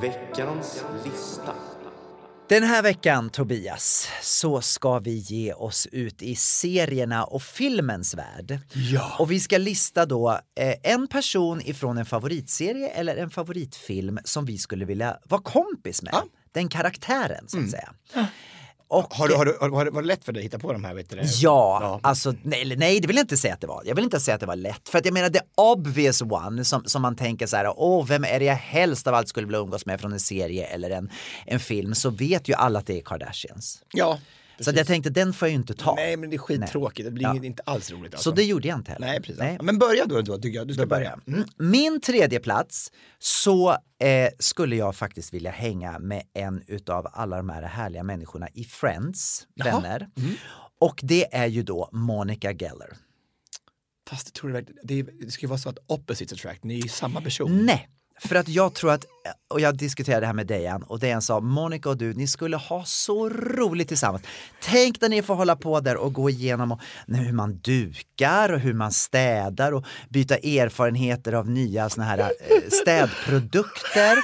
Veckans 0.00 0.84
lista. 1.04 1.54
Den 2.48 2.62
här 2.62 2.82
veckan, 2.82 3.30
Tobias, 3.30 4.08
så 4.22 4.60
ska 4.60 4.98
vi 4.98 5.14
ge 5.14 5.52
oss 5.52 5.86
ut 5.92 6.22
i 6.22 6.36
serierna 6.36 7.24
och 7.24 7.42
filmens 7.42 8.14
värld. 8.14 8.58
Ja. 8.72 9.16
Och 9.18 9.30
vi 9.30 9.40
ska 9.40 9.58
lista 9.58 10.06
då 10.06 10.40
eh, 10.58 10.92
en 10.92 11.06
person 11.06 11.60
ifrån 11.60 11.98
en 11.98 12.06
favoritserie 12.06 12.88
eller 12.88 13.16
en 13.16 13.30
favoritfilm 13.30 14.18
som 14.24 14.44
vi 14.44 14.58
skulle 14.58 14.84
vilja 14.84 15.18
vara 15.28 15.42
kompis 15.42 16.02
med. 16.02 16.14
Den 16.52 16.68
karaktären, 16.68 17.48
så 17.48 17.58
att 17.58 17.70
säga. 17.70 17.94
Och, 18.94 19.14
Har 19.14 19.28
du, 19.28 19.34
har, 19.34 19.44
du, 19.44 19.56
har, 19.60 19.84
du, 19.84 19.90
har 19.90 20.02
det 20.02 20.08
lätt 20.08 20.24
för 20.24 20.32
dig 20.32 20.40
att 20.40 20.44
hitta 20.44 20.58
på 20.58 20.72
de 20.72 20.84
här? 20.84 20.94
Vet 20.94 21.10
du 21.10 21.16
det? 21.16 21.24
Ja, 21.40 22.00
alltså 22.02 22.34
nej, 22.42 22.76
nej, 22.76 23.00
det 23.00 23.06
vill 23.06 23.16
jag 23.16 23.24
inte 23.24 23.36
säga 23.36 23.54
att 23.54 23.60
det 23.60 23.66
var. 23.66 23.82
Jag 23.84 23.94
vill 23.94 24.04
inte 24.04 24.20
säga 24.20 24.34
att 24.34 24.40
det 24.40 24.46
var 24.46 24.56
lätt. 24.56 24.88
För 24.88 24.98
att 24.98 25.04
jag 25.04 25.14
menar 25.14 25.28
the 25.28 25.40
obvious 25.54 26.22
one 26.22 26.64
som, 26.64 26.84
som 26.84 27.02
man 27.02 27.16
tänker 27.16 27.46
så 27.46 27.56
här, 27.56 27.72
åh, 27.76 28.06
vem 28.06 28.24
är 28.24 28.38
det 28.38 28.44
jag 28.44 28.54
helst 28.54 29.06
av 29.06 29.14
allt 29.14 29.28
skulle 29.28 29.46
vilja 29.46 29.58
umgås 29.60 29.86
med 29.86 30.00
från 30.00 30.12
en 30.12 30.20
serie 30.20 30.66
eller 30.66 30.90
en, 30.90 31.10
en 31.46 31.60
film, 31.60 31.94
så 31.94 32.10
vet 32.10 32.48
ju 32.48 32.54
alla 32.54 32.78
att 32.78 32.86
det 32.86 32.98
är 32.98 33.02
Kardashians. 33.02 33.82
Ja. 33.92 34.18
Så 34.60 34.70
att 34.70 34.76
jag 34.76 34.86
tänkte, 34.86 35.10
den 35.10 35.32
får 35.32 35.48
jag 35.48 35.50
ju 35.50 35.56
inte 35.56 35.74
ta. 35.74 35.94
Nej, 35.94 36.16
men 36.16 36.30
det 36.30 36.36
är 36.36 36.38
skittråkigt. 36.38 37.06
Det 37.06 37.10
blir 37.12 37.24
Ja. 37.24 37.44
inte 37.44 37.62
alls 37.66 37.90
roligt. 37.90 38.12
Så 38.12 38.16
Alltså. 38.16 38.30
det 38.32 38.42
gjorde 38.44 38.68
jag 38.68 38.78
inte 38.78 38.92
heller. 38.92 39.06
Nej, 39.06 39.20
precis. 39.22 39.38
Ja, 39.42 39.62
Men 39.62 39.78
börja 39.78 40.06
då, 40.06 40.20
då 40.22 40.38
tycker 40.38 40.58
jag. 40.58 40.68
Du 40.68 40.74
ska 40.74 40.86
börja. 40.86 41.18
Mm. 41.26 41.44
Min 41.58 42.00
tredje 42.00 42.40
plats 42.40 42.92
så 43.18 43.70
eh, 43.70 44.28
skulle 44.38 44.76
jag 44.76 44.96
faktiskt 44.96 45.34
vilja 45.34 45.50
hänga 45.50 45.98
med 45.98 46.22
en 46.34 46.62
utav 46.66 47.06
alla 47.12 47.36
de 47.36 47.48
här 47.48 47.62
härliga 47.62 48.02
människorna 48.02 48.48
i 48.54 48.64
Friends, 48.64 49.46
Jaha. 49.54 49.80
vänner. 49.80 50.08
Och 50.80 51.00
det 51.02 51.34
är 51.34 51.46
ju 51.46 51.62
då 51.62 51.88
Monica 51.92 52.52
Geller. 52.52 52.96
Fast 54.10 54.26
jag 54.26 54.34
tror 54.34 54.50
det, 54.52 54.64
det, 54.82 55.02
det 55.02 55.30
ska 55.30 55.42
ju 55.42 55.48
vara 55.48 55.58
så 55.58 55.68
att 55.68 55.78
opposites 55.86 56.32
attract, 56.32 56.64
ni 56.64 56.74
är 56.78 56.82
ju 56.82 56.88
samma 56.88 57.20
person. 57.20 57.66
Nej, 57.66 57.88
för 58.28 58.36
att 58.36 58.48
jag 58.48 58.74
tror 58.74 58.92
att, 58.92 59.04
och 59.50 59.60
jag 59.60 59.76
diskuterade 59.76 60.20
det 60.20 60.26
här 60.26 60.34
med 60.34 60.46
Dejan 60.46 60.82
och 60.82 61.00
Dejan 61.00 61.22
sa 61.22 61.40
Monica 61.40 61.88
och 61.88 61.96
du, 61.96 62.14
ni 62.14 62.26
skulle 62.26 62.56
ha 62.56 62.84
så 62.84 63.28
roligt 63.28 63.88
tillsammans. 63.88 64.22
Tänk 64.62 65.00
när 65.00 65.08
ni 65.08 65.22
får 65.22 65.34
hålla 65.34 65.56
på 65.56 65.80
där 65.80 65.96
och 65.96 66.12
gå 66.12 66.30
igenom 66.30 66.72
och, 66.72 66.80
hur 67.06 67.32
man 67.32 67.58
dukar 67.58 68.52
och 68.52 68.60
hur 68.60 68.74
man 68.74 68.92
städar 68.92 69.72
och 69.72 69.84
byta 70.08 70.36
erfarenheter 70.36 71.32
av 71.32 71.50
nya 71.50 71.88
såna 71.90 72.06
här 72.06 72.18
eh, 72.18 72.28
städprodukter. 72.82 74.18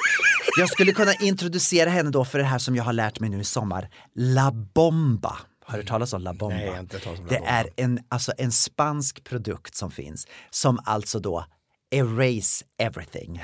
Jag 0.59 0.69
skulle 0.69 0.93
kunna 0.93 1.15
introducera 1.15 1.91
henne 1.91 2.11
då 2.11 2.25
för 2.25 2.39
det 2.39 2.45
här 2.45 2.59
som 2.59 2.77
jag 2.77 2.85
har 2.85 2.93
lärt 2.93 3.21
mig 3.21 3.31
nu 3.31 3.41
i 3.41 3.45
sommar, 3.45 3.89
La 4.15 4.53
Bomba. 4.75 5.37
Har 5.65 5.79
du 5.79 5.85
talat 5.85 6.13
om 6.13 6.23
La 6.23 6.35
Bomba? 6.35 6.57
Nej, 6.57 6.79
inte 6.81 6.99
talas 6.99 7.19
om 7.19 7.25
La 7.27 7.31
Det 7.33 7.39
Bomba. 7.39 7.51
är 7.53 7.69
en, 7.77 8.01
alltså 8.09 8.33
en 8.39 8.53
spansk 8.53 9.25
produkt 9.25 9.75
som 9.75 9.91
finns 9.91 10.27
som 10.51 10.81
alltså 10.85 11.19
då 11.19 11.45
erase 11.91 12.65
everything. 12.79 13.43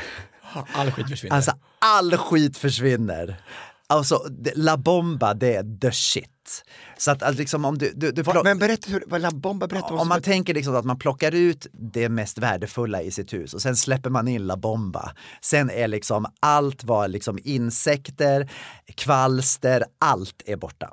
All 0.73 0.91
skit 0.91 1.09
försvinner. 1.09 1.37
Alltså 1.37 1.53
all 1.79 2.17
skit 2.17 2.57
försvinner. 2.57 3.41
Alltså 3.89 4.25
La 4.55 4.77
Bomba 4.77 5.35
det 5.35 5.55
är 5.57 5.79
the 5.81 5.93
shit. 5.93 6.65
Så 6.99 7.11
att 7.11 7.23
alltså, 7.23 7.41
liksom 7.41 7.65
om 7.65 7.79
du, 7.79 7.93
du, 7.97 8.13
du 8.13 8.23
plock- 8.23 8.45
men 8.45 8.59
berätta 8.59 8.93
hur, 8.93 9.05
vad 9.07 9.21
La 9.21 9.31
Bomba 9.31 9.67
berättar 9.67 9.93
om 9.93 10.09
man 10.09 10.23
tänker 10.23 10.55
liksom 10.55 10.77
att 10.77 10.85
man 10.85 10.99
plockar 10.99 11.35
ut 11.35 11.67
det 11.73 12.09
mest 12.09 12.39
värdefulla 12.39 13.03
i 13.03 13.11
sitt 13.11 13.33
hus 13.33 13.55
och 13.55 13.63
sen 13.63 13.77
släpper 13.77 14.11
man 14.11 14.29
in 14.29 14.47
La 14.47 14.57
Bomba. 14.57 15.13
Sen 15.43 15.71
är 15.71 15.89
liksom 15.89 16.27
allt 16.41 16.85
var 16.85 17.09
liksom 17.09 17.39
insekter, 17.45 18.51
kvalster, 18.95 19.85
allt 20.01 20.43
är 20.47 20.57
borta. 20.57 20.93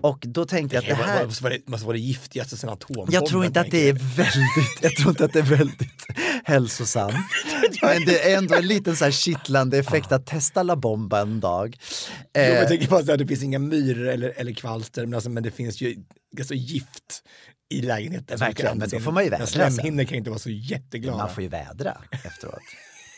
Och 0.00 0.18
då 0.26 0.44
tänkte 0.44 0.76
jag 0.76 0.82
att 0.82 0.98
det 0.98 1.04
här... 1.04 1.26
måste 1.26 1.42
vara 1.44 1.54
det, 1.54 1.68
måste 1.68 1.86
vara 1.86 1.96
det 1.96 2.02
giftigaste 2.02 2.56
sen 2.56 2.70
atombomben. 2.70 3.14
Jag 3.14 3.26
tror 3.26 3.44
inte 3.44 3.60
att 3.60 3.70
det 3.70 3.88
är 3.88 3.92
väldigt, 3.92 4.82
jag 4.82 4.96
tror 4.96 5.10
inte 5.10 5.24
att 5.24 5.32
det 5.32 5.38
är 5.38 5.56
väldigt 5.56 6.06
hälsosamt. 6.44 7.14
Men 7.82 8.04
det 8.04 8.32
är 8.32 8.38
ändå 8.38 8.54
en 8.54 8.66
liten 8.66 8.96
så 8.96 9.04
här 9.04 9.12
kittlande 9.12 9.78
effekt 9.78 10.12
att 10.12 10.26
testa 10.26 10.62
La 10.62 10.76
Bomba 10.76 11.20
en 11.20 11.40
dag. 11.40 11.76
Jo, 11.78 11.86
men 12.34 12.42
Eh, 12.44 12.58
jag 12.58 12.68
tänker 12.68 12.88
bara 12.88 13.04
så 13.04 13.10
här, 13.10 13.18
det 13.18 13.26
finns 13.26 13.42
inga 13.42 13.58
myror 13.58 14.08
eller, 14.08 14.32
eller 14.36 14.52
kvalster, 14.52 15.06
men, 15.06 15.14
alltså, 15.14 15.30
men 15.30 15.42
det 15.42 15.50
finns 15.50 15.80
ju 15.80 15.96
alltså, 16.38 16.54
gift 16.54 17.22
i 17.70 17.82
lägenheten. 17.82 18.38
Verkligen, 18.38 18.78
men 18.78 18.88
då 18.88 19.00
får 19.00 19.12
man 19.12 19.24
ju 19.24 19.30
vädra. 19.30 19.46
Slemhinnor 19.46 20.04
kan 20.04 20.12
ju 20.12 20.18
inte 20.18 20.30
vara 20.30 20.38
så 20.38 20.50
jätteglada. 20.50 21.18
man 21.18 21.34
får 21.34 21.42
ju 21.42 21.48
vädra 21.48 21.96
efteråt. 22.24 22.62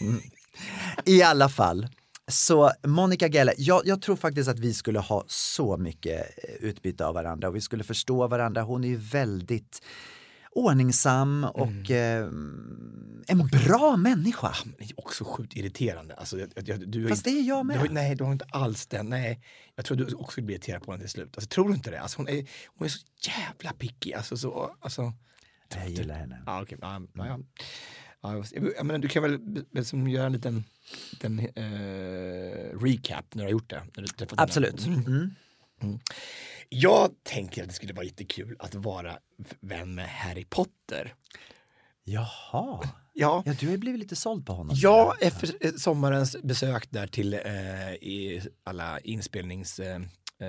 Mm. 0.00 0.20
I 1.04 1.22
alla 1.22 1.48
fall. 1.48 1.88
Så 2.30 2.70
Monica 2.86 3.28
Geller, 3.28 3.54
jag, 3.58 3.82
jag 3.86 4.02
tror 4.02 4.16
faktiskt 4.16 4.48
att 4.48 4.58
vi 4.58 4.74
skulle 4.74 4.98
ha 4.98 5.24
så 5.26 5.76
mycket 5.76 6.20
eh, 6.48 6.54
utbyte 6.54 7.06
av 7.06 7.14
varandra 7.14 7.48
och 7.48 7.56
vi 7.56 7.60
skulle 7.60 7.84
förstå 7.84 8.26
varandra. 8.28 8.62
Hon 8.62 8.84
är 8.84 8.88
ju 8.88 8.96
väldigt 8.96 9.82
ordningsam 10.50 11.44
och 11.44 11.90
eh, 11.90 12.26
en 13.26 13.48
bra 13.66 13.96
människa. 13.96 14.54
Är 14.78 14.88
också 14.96 15.24
sjukt 15.24 15.56
irriterande. 15.56 16.14
Alltså, 16.14 16.38
jag, 16.38 16.48
jag, 16.54 16.88
du 16.88 17.08
Fast 17.08 17.26
inte- 17.26 17.38
det 17.38 17.42
är 17.44 17.48
jag 17.48 17.66
med. 17.66 17.76
Du 17.76 17.80
har, 17.80 17.88
nej, 17.88 18.14
du 18.16 18.24
har 18.24 18.32
inte 18.32 18.46
alls 18.50 18.86
den. 18.86 19.08
Nej, 19.08 19.40
jag 19.74 19.84
tror 19.84 19.96
du 19.96 20.14
också 20.14 20.30
skulle 20.32 20.44
bli 20.44 20.54
irriterad 20.54 20.82
på 20.82 20.92
henne 20.92 21.02
till 21.04 21.10
slut. 21.10 21.30
Alltså, 21.36 21.48
tror 21.48 21.68
du 21.68 21.74
inte 21.74 21.90
det? 21.90 22.00
Alltså, 22.00 22.18
hon, 22.18 22.28
är, 22.28 22.46
hon 22.66 22.84
är 22.84 22.88
så 22.88 23.06
jävla 23.20 23.72
picky. 23.78 24.12
Alltså, 24.12 24.36
så, 24.36 24.76
alltså, 24.80 25.12
Jag 25.76 25.88
gillar 25.88 26.14
henne. 26.14 26.42
ja, 26.46 26.62
okej, 26.62 26.78
ja, 26.80 27.00
ja, 27.14 27.38
ja. 28.32 28.44
Ja, 28.52 28.62
jag 28.76 28.86
menar, 28.86 28.98
du 28.98 29.08
kan 29.08 29.22
väl 29.22 29.64
liksom 29.72 30.08
göra 30.08 30.26
en 30.26 30.32
liten, 30.32 30.64
liten 31.10 31.38
eh, 31.38 32.78
recap 32.80 33.34
när 33.34 33.42
du 33.42 33.46
har 33.46 33.50
gjort 33.50 33.70
det? 33.70 33.82
Absolut. 34.36 34.86
Mm. 34.86 35.30
Mm. 35.82 35.98
Jag 36.68 37.10
tänker 37.22 37.62
att 37.62 37.68
det 37.68 37.74
skulle 37.74 37.92
vara 37.92 38.04
jättekul 38.04 38.56
att 38.58 38.74
vara 38.74 39.18
vän 39.60 39.94
med 39.94 40.08
Harry 40.08 40.44
Potter. 40.44 41.14
Jaha. 42.04 42.88
Ja, 43.12 43.42
Ja, 43.46 43.54
du 43.60 43.70
har 43.70 43.76
blivit 43.76 44.00
lite 44.00 44.16
såld 44.16 44.46
på 44.46 44.52
honom. 44.52 44.76
Ja, 44.78 45.16
efter 45.20 45.52
eh, 45.60 45.72
sommarens 45.72 46.36
besök 46.42 46.90
där 46.90 47.06
till 47.06 47.34
eh, 47.34 47.92
i 47.92 48.42
alla 48.64 49.00
inspelningssätten 49.00 50.02
eh, 50.02 50.08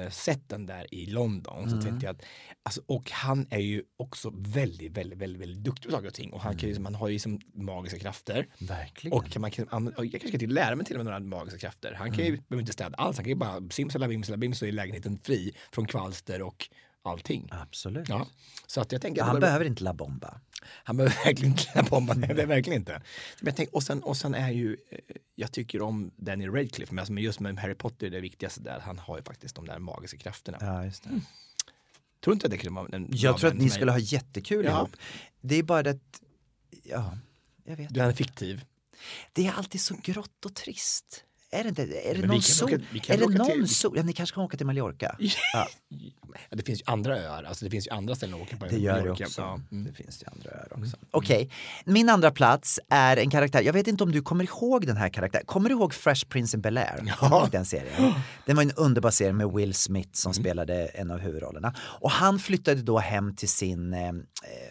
sätten 0.09 0.65
där 0.65 0.93
i 0.93 1.05
London 1.05 1.69
så 1.69 1.81
tänkte 1.81 2.05
jag 2.05 2.15
att, 2.15 2.25
alltså, 2.63 2.81
och 2.86 3.11
han 3.11 3.47
är 3.49 3.59
ju 3.59 3.83
också 3.97 4.31
väldigt, 4.36 4.97
väldigt, 4.97 5.19
väldigt, 5.19 5.41
väldigt 5.41 5.63
duktig 5.63 5.86
på 5.86 5.91
saker 5.91 6.07
och 6.07 6.13
ting 6.13 6.33
och 6.33 6.41
han, 6.41 6.57
kan 6.57 6.69
ju, 6.69 6.79
man 6.79 6.95
har 6.95 7.07
ju 7.07 7.19
som 7.19 7.39
magiska 7.53 7.99
krafter. 7.99 8.47
Verkligen. 8.59 9.17
Och 9.17 9.25
kan 9.25 9.41
man 9.41 9.51
kan, 9.51 9.93
jag 9.97 10.11
kanske 10.21 10.39
till 10.39 10.53
lära 10.53 10.75
mig 10.75 10.86
till 10.86 10.95
och 10.95 11.05
med 11.05 11.05
några 11.05 11.19
magiska 11.19 11.59
krafter. 11.59 11.93
Han 11.93 12.11
kan 12.11 12.25
ju, 12.25 12.31
behöver 12.31 12.61
inte 12.61 12.73
städa 12.73 12.97
alls, 12.97 13.17
han 13.17 13.23
kan 13.23 13.29
ju 13.29 13.36
bara 13.36 13.69
simsalabim 13.69 14.23
salabim 14.23 14.53
så 14.53 14.65
är 14.65 14.71
lägenheten 14.71 15.19
fri 15.23 15.55
från 15.71 15.88
kvalster 15.88 16.41
och 16.41 16.69
allting. 17.09 17.49
Absolut. 17.51 18.09
Ja. 18.09 18.27
Så 18.67 18.81
att 18.81 18.91
jag 18.91 19.01
tänker 19.01 19.21
Han 19.21 19.29
det 19.35 19.41
var- 19.41 19.47
behöver 19.47 19.65
inte 19.65 19.83
La 19.83 19.93
Bomba. 19.93 20.39
han 20.83 20.97
behöver 20.97 21.15
verkligen 21.25 21.51
inte 21.51 21.63
klä 21.63 21.83
bomban, 21.83 22.21
det 22.21 22.41
är 22.41 22.45
verkligen 22.45 22.79
inte. 22.79 22.91
Men 23.39 23.45
jag 23.47 23.55
tänk, 23.55 23.69
och, 23.69 23.83
sen, 23.83 24.03
och 24.03 24.17
sen 24.17 24.35
är 24.35 24.51
ju, 24.51 24.77
eh, 24.89 24.99
jag 25.35 25.51
tycker 25.51 25.81
om 25.81 26.11
Daniel 26.17 26.51
Radcliffe, 26.51 26.93
men 26.93 26.99
alltså, 26.99 27.13
men 27.13 27.23
just 27.23 27.39
med 27.39 27.59
Harry 27.59 27.75
Potter, 27.75 28.09
det 28.09 28.19
viktigaste 28.21 28.61
där, 28.61 28.79
han 28.79 28.99
har 28.99 29.17
ju 29.17 29.23
faktiskt 29.23 29.55
de 29.55 29.67
där 29.67 29.79
magiska 29.79 30.17
krafterna. 30.17 30.57
Ja, 30.61 30.85
just 30.85 31.03
det. 31.03 31.09
Tror 31.09 31.21
du 32.25 32.31
inte 32.33 32.45
att 32.47 32.51
det 32.51 32.57
kunde 32.57 32.81
vara 32.81 32.95
en 32.95 33.07
Jag 33.11 33.37
tror 33.37 33.49
att 33.49 33.57
ni 33.57 33.69
skulle 33.69 33.91
ha 33.91 33.99
jättekul 33.99 34.65
Ja. 34.65 34.71
ihop. 34.71 34.95
Det 35.41 35.55
är 35.55 35.63
bara 35.63 35.83
det 35.83 35.89
att, 35.89 36.21
ja, 36.83 37.17
jag 37.63 37.75
vet. 37.77 37.93
Du 37.93 37.99
är 38.01 38.11
fiktiv. 38.13 38.65
Det 39.33 39.47
är 39.47 39.51
alltid 39.53 39.81
så 39.81 39.95
grått 40.03 40.45
och 40.45 40.55
trist. 40.55 41.23
Är 41.59 41.63
det 41.63 41.69
inte? 41.69 41.83
Är 41.83 42.15
det 42.15 42.27
någon 42.27 42.41
sol? 42.41 42.73
åka- 42.73 43.13
är 43.13 43.17
det 43.17 43.27
någon 43.37 43.51
till- 43.51 43.69
sol? 43.75 43.93
Ja, 43.97 44.03
ni 44.03 44.13
kanske 44.13 44.33
kan 44.33 44.43
åka 44.43 44.57
till 44.57 44.65
Mallorca? 44.65 45.15
Ja, 46.49 46.55
det 46.57 46.63
finns 46.63 46.79
ju 46.79 46.83
andra 46.85 47.17
öar, 47.17 47.43
alltså 47.43 47.65
det 47.65 47.71
finns 47.71 47.87
ju 47.87 47.91
andra 47.91 48.15
ställen 48.15 48.35
att 48.35 48.41
åka 48.41 48.57
på. 48.57 48.65
det 48.65 48.77
gör 48.77 49.03
det 49.03 49.11
också. 49.11 49.41
Ja. 49.41 49.59
Mm. 49.71 49.83
Det 49.85 49.93
finns 49.93 50.21
ju 50.23 50.27
andra 50.31 50.49
öar 50.49 50.67
också. 50.71 50.97
Okej, 51.11 51.49
min 51.85 52.09
andra 52.09 52.31
plats 52.31 52.79
är 52.89 53.17
en 53.17 53.29
karaktär, 53.29 53.61
jag 53.61 53.73
vet 53.73 53.87
inte 53.87 54.03
om 54.03 54.11
du 54.11 54.21
kommer 54.21 54.43
ihåg 54.43 54.87
den 54.87 54.97
här 54.97 55.09
karaktären. 55.09 55.45
Kommer 55.45 55.69
du 55.69 55.75
ihåg 55.75 55.93
Fresh 55.93 56.25
Prince 56.27 56.57
in 56.57 56.61
Bel-Air? 56.61 57.13
Ja. 57.21 57.49
Den 57.51 57.65
serien. 57.65 58.13
Den 58.45 58.55
var 58.55 58.63
en 58.63 58.71
underbar 58.71 59.11
serie 59.11 59.33
med 59.33 59.51
Will 59.51 59.73
Smith 59.73 60.09
som 60.13 60.31
Mm. 60.31 60.43
spelade 60.43 60.85
en 60.85 61.11
av 61.11 61.19
huvudrollerna. 61.19 61.73
Och 61.79 62.11
han 62.11 62.39
flyttade 62.39 62.81
då 62.81 62.97
hem 62.99 63.35
till 63.35 63.49
sin 63.49 63.93
eh, 63.93 64.07
eh, 64.07 64.13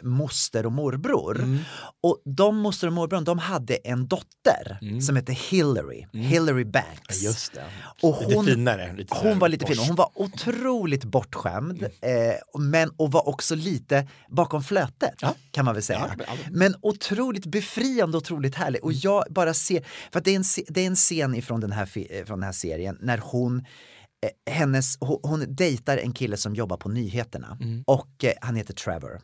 moster 0.02 0.66
och 0.66 0.72
morbror. 0.72 1.36
Mm. 1.38 1.58
Och 2.02 2.22
de 2.24 2.56
moster 2.56 2.86
och 2.86 2.92
morbror, 2.92 3.20
de 3.20 3.38
hade 3.38 3.74
en 3.74 4.06
dotter 4.06 5.00
som 5.00 5.16
hette 5.16 5.32
Hillary, 5.32 6.06
Hillary 6.12 6.64
Banks. 6.74 7.22
Mm. 7.22 7.24
Ja, 7.24 7.28
Just 7.28 7.52
det. 7.54 7.64
Och 8.02 8.22
Lite 8.22 8.34
hon, 8.34 8.44
finare. 8.44 8.92
Lite 8.96 9.14
hon 9.22 9.38
var 9.38 9.48
lite 9.48 9.66
fin. 9.66 9.76
borst. 9.76 9.88
Hon 9.88 9.96
var 9.96 10.10
otroligt 10.14 11.04
bortskämd. 11.04 11.82
Eh, 11.82 12.60
men, 12.60 12.90
och 12.96 13.12
var 13.12 13.28
också 13.28 13.54
lite 13.54 14.08
bakom 14.28 14.62
flötet 14.64 15.14
Ja. 15.20 15.34
kan 15.50 15.64
man 15.64 15.74
väl 15.74 15.82
säga. 15.82 16.14
Ja. 16.18 16.24
Men 16.50 16.74
otroligt 16.82 17.46
befriande 17.46 18.16
och 18.16 18.22
otroligt 18.22 18.54
härlig. 18.54 18.84
Och 18.84 18.92
jag 18.92 19.24
bara 19.30 19.54
ser, 19.54 19.84
för 20.12 20.20
det 20.20 20.30
är 20.30 20.36
en, 20.36 20.44
det 20.68 20.80
är 20.80 20.86
en 20.86 20.96
scen 20.96 21.34
ifrån 21.34 21.60
den 21.60 21.72
här, 21.72 21.88
eh, 22.10 22.24
från 22.24 22.38
den 22.40 22.46
här 22.46 22.52
serien 22.52 22.98
när 23.00 23.18
hon 23.18 23.58
eh, 23.58 24.52
hennes, 24.54 24.96
hon, 25.00 25.18
hon 25.22 25.54
dejtar 25.54 25.96
en 25.98 26.12
kille 26.12 26.36
som 26.36 26.54
jobbar 26.54 26.76
på 26.76 26.88
nyheterna 26.88 27.58
och 27.86 28.24
eh, 28.24 28.32
han 28.40 28.56
heter 28.56 28.74
Trevor. 28.74 29.20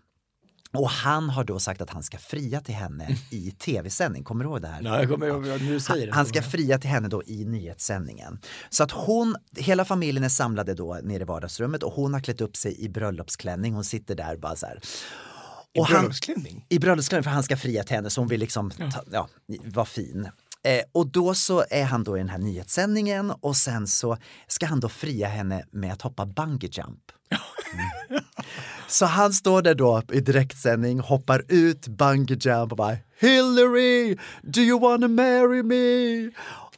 Och 0.74 0.90
han 0.90 1.30
har 1.30 1.44
då 1.44 1.58
sagt 1.58 1.80
att 1.80 1.90
han 1.90 2.02
ska 2.02 2.18
fria 2.18 2.60
till 2.60 2.74
henne 2.74 3.16
i 3.30 3.50
tv-sändning, 3.50 4.24
kommer 4.24 4.44
du 4.44 4.50
ihåg 4.50 4.62
det 4.62 4.68
här? 4.68 4.82
Ja, 4.82 4.98
jag 4.98 5.08
kommer 5.10 5.26
ihåg, 5.26 5.42
nu 5.42 5.58
du 5.58 5.80
säger 5.80 6.06
det. 6.06 6.12
Han 6.12 6.26
ska 6.26 6.42
fria 6.42 6.78
till 6.78 6.90
henne 6.90 7.08
då 7.08 7.22
i 7.26 7.44
nyhetssändningen. 7.44 8.38
Så 8.70 8.82
att 8.82 8.90
hon, 8.90 9.36
hela 9.56 9.84
familjen 9.84 10.24
är 10.24 10.28
samlade 10.28 10.74
då 10.74 10.98
nere 11.02 11.22
i 11.22 11.24
vardagsrummet 11.24 11.82
och 11.82 11.92
hon 11.92 12.14
har 12.14 12.20
klätt 12.20 12.40
upp 12.40 12.56
sig 12.56 12.80
i 12.84 12.88
bröllopsklänning. 12.88 13.74
Hon 13.74 13.84
sitter 13.84 14.14
där 14.14 14.36
bara 14.36 14.56
så 14.56 14.66
här. 14.66 14.80
I 15.72 15.80
Och 15.80 15.86
han- 15.86 16.00
bröllopsklänning? 16.00 16.66
I 16.68 16.78
bröllopsklänning 16.78 17.24
för 17.24 17.30
han 17.30 17.42
ska 17.42 17.56
fria 17.56 17.82
till 17.84 17.96
henne 17.96 18.10
så 18.10 18.20
hon 18.20 18.28
vill 18.28 18.40
liksom 18.40 18.70
ta, 18.70 19.02
ja, 19.12 19.28
vara 19.64 19.86
fin. 19.86 20.28
Eh, 20.64 20.80
och 20.92 21.06
då 21.06 21.34
så 21.34 21.64
är 21.70 21.84
han 21.84 22.04
då 22.04 22.16
i 22.16 22.20
den 22.20 22.28
här 22.28 22.38
nyhetssändningen 22.38 23.30
och 23.30 23.56
sen 23.56 23.86
så 23.86 24.16
ska 24.46 24.66
han 24.66 24.80
då 24.80 24.88
fria 24.88 25.28
henne 25.28 25.64
med 25.70 25.92
att 25.92 26.02
hoppa 26.02 26.26
bungee 26.26 26.70
jump. 26.72 27.00
Mm. 28.10 28.22
Så 28.90 29.06
han 29.06 29.32
står 29.32 29.62
där 29.62 29.74
då 29.74 30.02
i 30.12 30.20
direktsändning, 30.20 31.00
hoppar 31.00 31.44
ut 31.48 31.88
bungee 31.88 32.36
jump 32.40 32.72
och 32.72 32.76
bara 32.76 32.96
Hillary, 33.20 34.16
do 34.42 34.60
you 34.60 34.80
wanna 34.80 35.08
marry 35.08 35.62
me? 35.62 36.30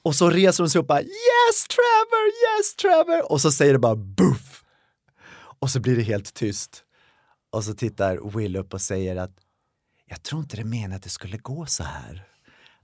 Och 0.03 0.15
så 0.15 0.31
reser 0.31 0.63
hon 0.63 0.71
sig 0.71 0.79
upp 0.79 0.85
och 0.85 0.89
bara 0.89 1.03
Yes 1.03 1.67
Trevor, 1.69 2.27
yes 2.27 2.77
Trevor! 2.77 3.33
Och 3.33 3.41
så 3.41 3.53
säger 3.53 3.73
det 3.73 3.79
bara 3.79 3.97
boof! 3.97 4.65
Och 5.61 5.71
så 5.71 5.81
blir 5.81 5.97
det 5.97 6.03
helt 6.03 6.35
tyst. 6.35 6.85
Och 7.53 7.65
så 7.65 7.75
tittar 7.75 8.37
Will 8.37 8.57
upp 8.57 8.75
och 8.75 8.81
säger 8.81 9.17
att 9.17 9.37
jag 10.07 10.23
tror 10.23 10.41
inte 10.41 10.57
det 10.57 10.65
menar 10.65 10.97
att 10.97 11.03
det 11.03 11.09
skulle 11.09 11.37
gå 11.37 11.67
så 11.67 11.83
här. 11.83 12.25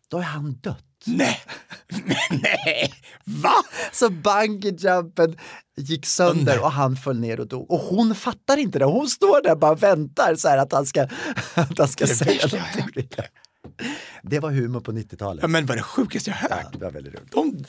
Då 0.09 0.19
är 0.19 0.23
han 0.23 0.53
dött. 0.53 0.88
Nej! 1.07 1.41
Nej! 2.31 2.93
Va? 3.25 3.55
Så 3.93 4.11
bungyjumpen 4.11 5.39
gick 5.77 6.07
sönder 6.07 6.63
och 6.63 6.73
han 6.73 6.97
föll 6.97 7.21
ner 7.21 7.41
och 7.41 7.47
dog. 7.47 7.71
Och 7.71 7.79
hon 7.81 8.15
fattar 8.15 8.57
inte 8.57 8.79
det. 8.79 8.85
Hon 8.85 9.09
står 9.09 9.43
där 9.43 9.53
och 9.53 9.59
bara 9.59 9.75
väntar 9.75 10.35
så 10.35 10.49
här 10.49 10.59
att 10.59 10.73
han 10.73 10.87
ska, 10.87 11.03
att 11.55 11.79
han 11.79 11.89
ska 11.89 12.05
Det 12.07 12.15
säga 12.15 12.47
någonting. 12.53 13.09
Det 14.23 14.41
var 14.41 14.51
humor 14.51 14.81
på 14.81 14.93
90-talet. 14.93 15.43
Ja, 15.43 15.49
men 15.49 15.67
vad 15.67 15.75
är 15.75 15.77
det 15.77 15.83
sjukaste 15.83 16.31
jag 16.31 16.39
Ja, 16.51 16.57
hört? 16.57 16.73
det 16.73 16.79
var 16.79 16.91
väldigt 16.91 17.15
roligt. 17.15 17.33
De, 17.33 17.65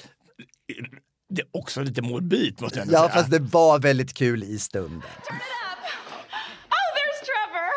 det 1.30 1.42
är 1.42 1.48
också 1.52 1.82
lite 1.82 2.02
morbid 2.02 2.62
måste 2.62 2.80
jag 2.80 2.84
ändå 2.88 2.98
Ja, 2.98 3.02
säga. 3.02 3.14
fast 3.14 3.32
det 3.32 3.40
var 3.40 3.80
väldigt 3.80 4.14
kul 4.14 4.44
i 4.44 4.60
stunden. 4.60 4.98
Oh, 5.00 6.88
there's 6.96 7.20
Trevor. 7.28 7.70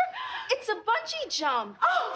it's 0.54 0.68
a 0.74 0.76
bungee 0.88 1.28
jump. 1.40 1.76
Oh. 1.78 2.07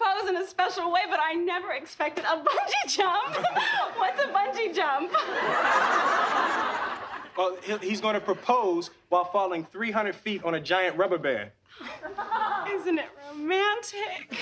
Propose 0.00 0.28
in 0.28 0.36
a 0.36 0.46
special 0.46 0.90
way, 0.92 1.02
but 1.08 1.20
I 1.22 1.34
never 1.34 1.72
expected 1.72 2.24
a 2.24 2.36
bungee 2.42 2.88
jump. 2.88 3.36
What's 3.96 4.22
a 4.22 4.28
bungee 4.28 4.74
jump? 4.74 5.12
Well, 7.36 7.56
he's 7.80 8.02
going 8.02 8.14
to 8.14 8.20
propose 8.20 8.90
while 9.08 9.24
falling 9.24 9.64
300 9.72 10.14
feet 10.14 10.44
on 10.44 10.56
a 10.56 10.60
giant 10.60 10.98
rubber 10.98 11.16
band. 11.16 11.50
Isn't 12.70 12.98
it 12.98 13.06
romantic? 13.30 14.36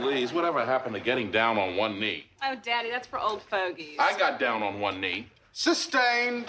Please, 0.00 0.32
whatever 0.32 0.64
happened 0.64 0.96
to 0.96 1.00
getting 1.00 1.30
down 1.30 1.58
on 1.58 1.76
one 1.76 2.00
knee? 2.00 2.24
Oh, 2.42 2.56
Daddy, 2.60 2.90
that's 2.90 3.06
for 3.06 3.20
old 3.20 3.42
fogies. 3.42 3.98
I 4.00 4.18
got 4.18 4.40
down 4.40 4.64
on 4.64 4.80
one 4.80 5.00
knee. 5.00 5.28
Sustained. 5.52 6.46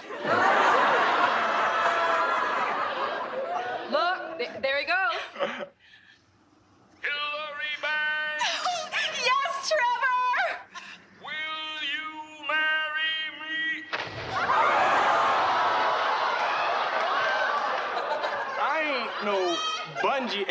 Look, 3.91 4.37
th- 4.39 4.49
there 4.61 4.79
he 4.79 4.85
goes. 4.85 5.67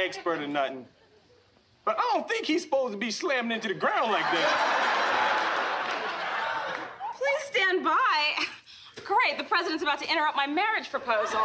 Expert 0.07 0.39
or 0.45 0.49
nothing, 0.49 0.87
but 1.85 1.95
I 1.99 2.05
don't 2.13 2.29
think 2.29 2.47
he's 2.47 2.63
supposed 2.63 2.93
to 2.93 2.99
be 2.99 3.13
slammed 3.13 3.53
into 3.53 3.69
the 3.69 3.75
ground 3.75 4.09
like 4.13 4.29
that. 4.37 4.51
Please 7.19 7.45
stand 7.53 7.79
by. 7.85 8.19
Great, 9.13 9.39
the 9.39 9.45
president's 9.55 9.83
about 9.83 9.99
to 9.99 10.07
interrupt 10.13 10.37
my 10.37 10.47
marriage 10.47 10.91
proposal. 10.91 11.41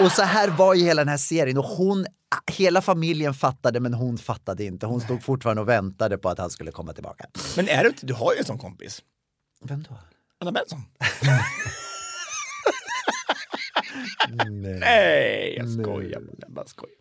Och 0.00 0.12
så 0.12 0.22
här 0.22 0.48
var 0.48 0.74
ju 0.74 0.84
hela 0.84 1.00
den 1.00 1.08
här 1.08 1.16
serien 1.16 1.58
och 1.58 1.64
hon, 1.64 2.06
hela 2.46 2.82
familjen 2.82 3.34
fattade 3.34 3.80
men 3.80 3.94
hon 3.94 4.18
fattade 4.18 4.64
inte. 4.64 4.86
Hon 4.86 5.00
stod 5.00 5.22
fortfarande 5.22 5.62
och 5.62 5.68
väntade 5.68 6.18
på 6.18 6.28
att 6.28 6.38
han 6.38 6.50
skulle 6.50 6.70
komma 6.70 6.92
tillbaka. 6.92 7.24
Men 7.56 7.68
är 7.68 7.82
du 7.82 7.88
inte, 7.88 8.06
du 8.06 8.14
har 8.14 8.32
ju 8.32 8.38
en 8.38 8.44
sån 8.44 8.58
kompis. 8.58 9.02
Vem 9.64 9.82
då? 9.82 9.98
Anna 10.40 10.52
Benson. 10.52 10.82
Nej, 14.80 15.54
jag 15.56 15.68
skojar. 15.70 16.22
Jag 16.38 16.52
bara 16.52 16.66
skojar. 16.66 16.97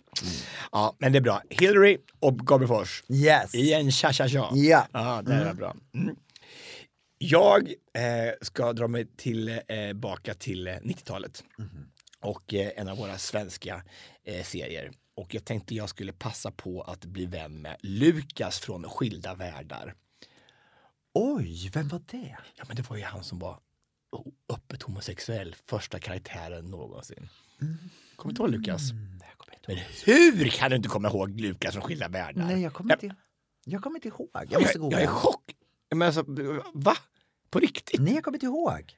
Ja, 0.72 0.96
men 0.98 1.12
det 1.12 1.18
är 1.18 1.22
bra. 1.22 1.42
Hillary 1.50 1.98
och 2.20 2.38
Gabriel 2.38 2.68
Fors. 2.68 3.04
Yes. 3.10 3.56
Igen, 3.56 3.92
tja 3.92 4.14
tja 4.14 4.28
tja. 4.28 4.50
Ja. 4.54 4.88
ja 4.92 5.22
det 5.26 5.34
är 5.34 5.54
bra. 5.54 5.76
Mm. 5.94 6.16
Jag 7.18 7.68
eh, 7.94 8.34
ska 8.42 8.74
dra 8.74 8.88
mig 8.88 9.08
till, 9.16 9.50
eh, 9.50 10.34
till 10.38 10.68
eh, 10.68 10.74
90-talet. 10.74 11.44
och 12.20 12.54
eh, 12.54 12.72
en 12.76 12.88
av 12.88 12.98
våra 12.98 13.18
svenska 13.18 13.84
eh, 14.24 14.44
serier. 14.44 14.92
Och 15.16 15.36
jag 15.36 15.46
tänkte 15.46 15.76
jag 15.76 15.90
skulle 15.90 16.14
passa 16.14 16.52
på 16.52 16.82
att 16.82 17.06
bli 17.06 17.26
vän 17.26 17.62
med 17.62 17.78
Lukas 17.80 18.60
från 18.60 18.84
Skilda 18.84 19.36
världar. 19.36 19.94
Oj, 21.14 21.70
vem 21.74 21.88
var 21.88 22.02
det? 22.12 22.38
Ja, 22.56 22.64
men 22.68 22.76
det 22.76 22.90
var 22.90 22.98
ju 22.98 23.04
han 23.04 23.24
som 23.24 23.40
var 23.40 23.60
öppet 24.54 24.84
homosexuell, 24.84 25.56
första 25.66 26.00
karaktären 26.00 26.72
någonsin. 26.72 27.30
Kommer 28.16 28.36
du 28.36 28.44
ihåg 28.44 28.52
Lukas? 28.52 28.92
Mm, 28.92 29.20
Men 29.68 29.78
hur 30.06 30.50
kan 30.50 30.70
du 30.70 30.76
inte 30.78 30.90
komma 30.90 31.08
ihåg 31.08 31.42
Lukas 31.42 31.74
från 31.74 31.84
Skilda 31.84 32.08
världar? 32.08 32.46
Nej, 32.46 32.62
jag 32.62 32.74
kommer, 32.74 32.94
inte, 32.94 33.16
jag 33.66 33.84
kommer 33.84 33.98
inte 33.98 34.08
ihåg. 34.08 34.30
Jag 34.34 34.62
måste 34.62 34.78
jag, 34.78 34.94
jag 34.94 35.00
är 35.00 35.04
i 35.04 35.08
chock. 35.08 35.44
Men 35.96 36.02
alltså, 36.02 36.26
va? 36.74 36.98
På 37.50 37.60
riktigt? 37.60 38.00
Nej, 38.02 38.14
jag 38.16 38.24
kommer 38.24 38.36
inte 38.36 38.46
ihåg. 38.46 38.98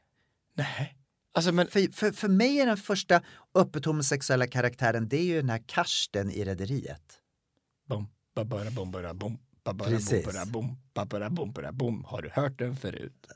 Nej. 0.53 0.95
Alltså, 1.31 1.51
men... 1.51 1.67
för, 1.67 1.93
för, 1.93 2.11
för 2.11 2.27
mig 2.27 2.59
är 2.59 2.65
den 2.65 2.77
första 2.77 3.21
öppet 3.55 3.85
homosexuella 3.85 4.47
karaktären, 4.47 5.07
det 5.07 5.17
är 5.17 5.23
ju 5.23 5.35
den 5.35 5.49
här 5.49 5.63
Karsten 5.65 6.31
i 6.31 6.43
Rederiet. 6.43 7.21
Bom, 7.85 8.07
babara, 8.35 8.71
bom, 8.71 8.91
bara, 8.91 9.13
bom, 9.13 9.37
babara, 9.63 9.89
Precis. 9.89 10.25
bom, 10.25 10.33
bara, 10.33 10.45
bom, 10.45 10.77
babara, 10.93 11.29
bom, 11.29 11.51
bara, 11.51 11.71
bom. 11.71 12.03
Har 12.03 12.21
du 12.21 12.29
hört 12.29 12.59
den 12.59 12.75
förut? 12.75 13.27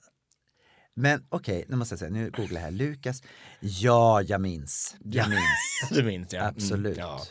Men 0.95 1.25
okej, 1.29 1.65
nu 1.67 1.75
måste 1.75 1.93
jag 1.93 1.99
säga, 1.99 2.11
nu 2.11 2.31
googlar 2.31 2.61
jag 2.61 2.65
här. 2.65 2.71
Lukas. 2.71 3.23
Ja, 3.59 4.21
jag 4.21 4.41
minns. 4.41 4.95
Jag 5.03 5.25
Ja, 5.25 5.29
minns. 5.29 5.89
du 5.91 6.03
minns 6.03 6.33
ja. 6.33 6.39
Mm, 6.41 6.55
Absolut. 6.55 6.97
ja. 6.97 7.21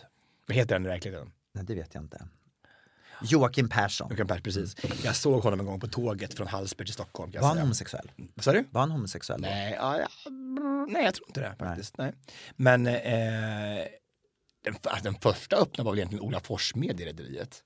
Vad 0.46 0.56
heter 0.56 0.74
den 0.74 0.84
i 0.84 0.88
verkligheten? 0.88 1.32
Nej, 1.54 1.64
det 1.64 1.74
vet 1.74 1.94
jag 1.94 2.04
inte. 2.04 2.28
Joakim 3.22 3.68
Persson. 3.68 4.08
Joakim 4.10 4.26
Persson, 4.26 4.42
precis. 4.42 4.76
Jag 5.04 5.16
såg 5.16 5.42
honom 5.42 5.60
en 5.60 5.66
gång 5.66 5.80
på 5.80 5.86
tåget 5.88 6.34
från 6.34 6.46
Hallsberg 6.46 6.86
till 6.86 6.94
Stockholm. 6.94 7.32
Var 7.40 7.48
han 7.48 7.58
homosexuell? 7.58 8.10
Vad 8.34 8.44
sa 8.44 8.52
du? 8.52 8.64
Var 8.70 8.80
han 8.80 8.90
homosexuell? 8.90 9.40
Nej, 9.40 9.72
ja, 9.78 9.98
ja, 9.98 10.30
brr, 10.30 10.92
nej, 10.92 11.04
jag 11.04 11.14
tror 11.14 11.28
inte 11.28 11.40
det 11.40 11.54
faktiskt. 11.58 11.98
Nej. 11.98 12.12
Men 12.56 12.86
eh, 12.86 12.92
den, 14.64 14.74
alltså, 14.82 15.04
den 15.04 15.14
första 15.14 15.56
öppna 15.56 15.84
var 15.84 15.92
väl 15.92 15.98
egentligen 15.98 16.24
Ola 16.24 16.40
Forssmed 16.40 17.00
i 17.00 17.04
Rederiet. 17.04 17.62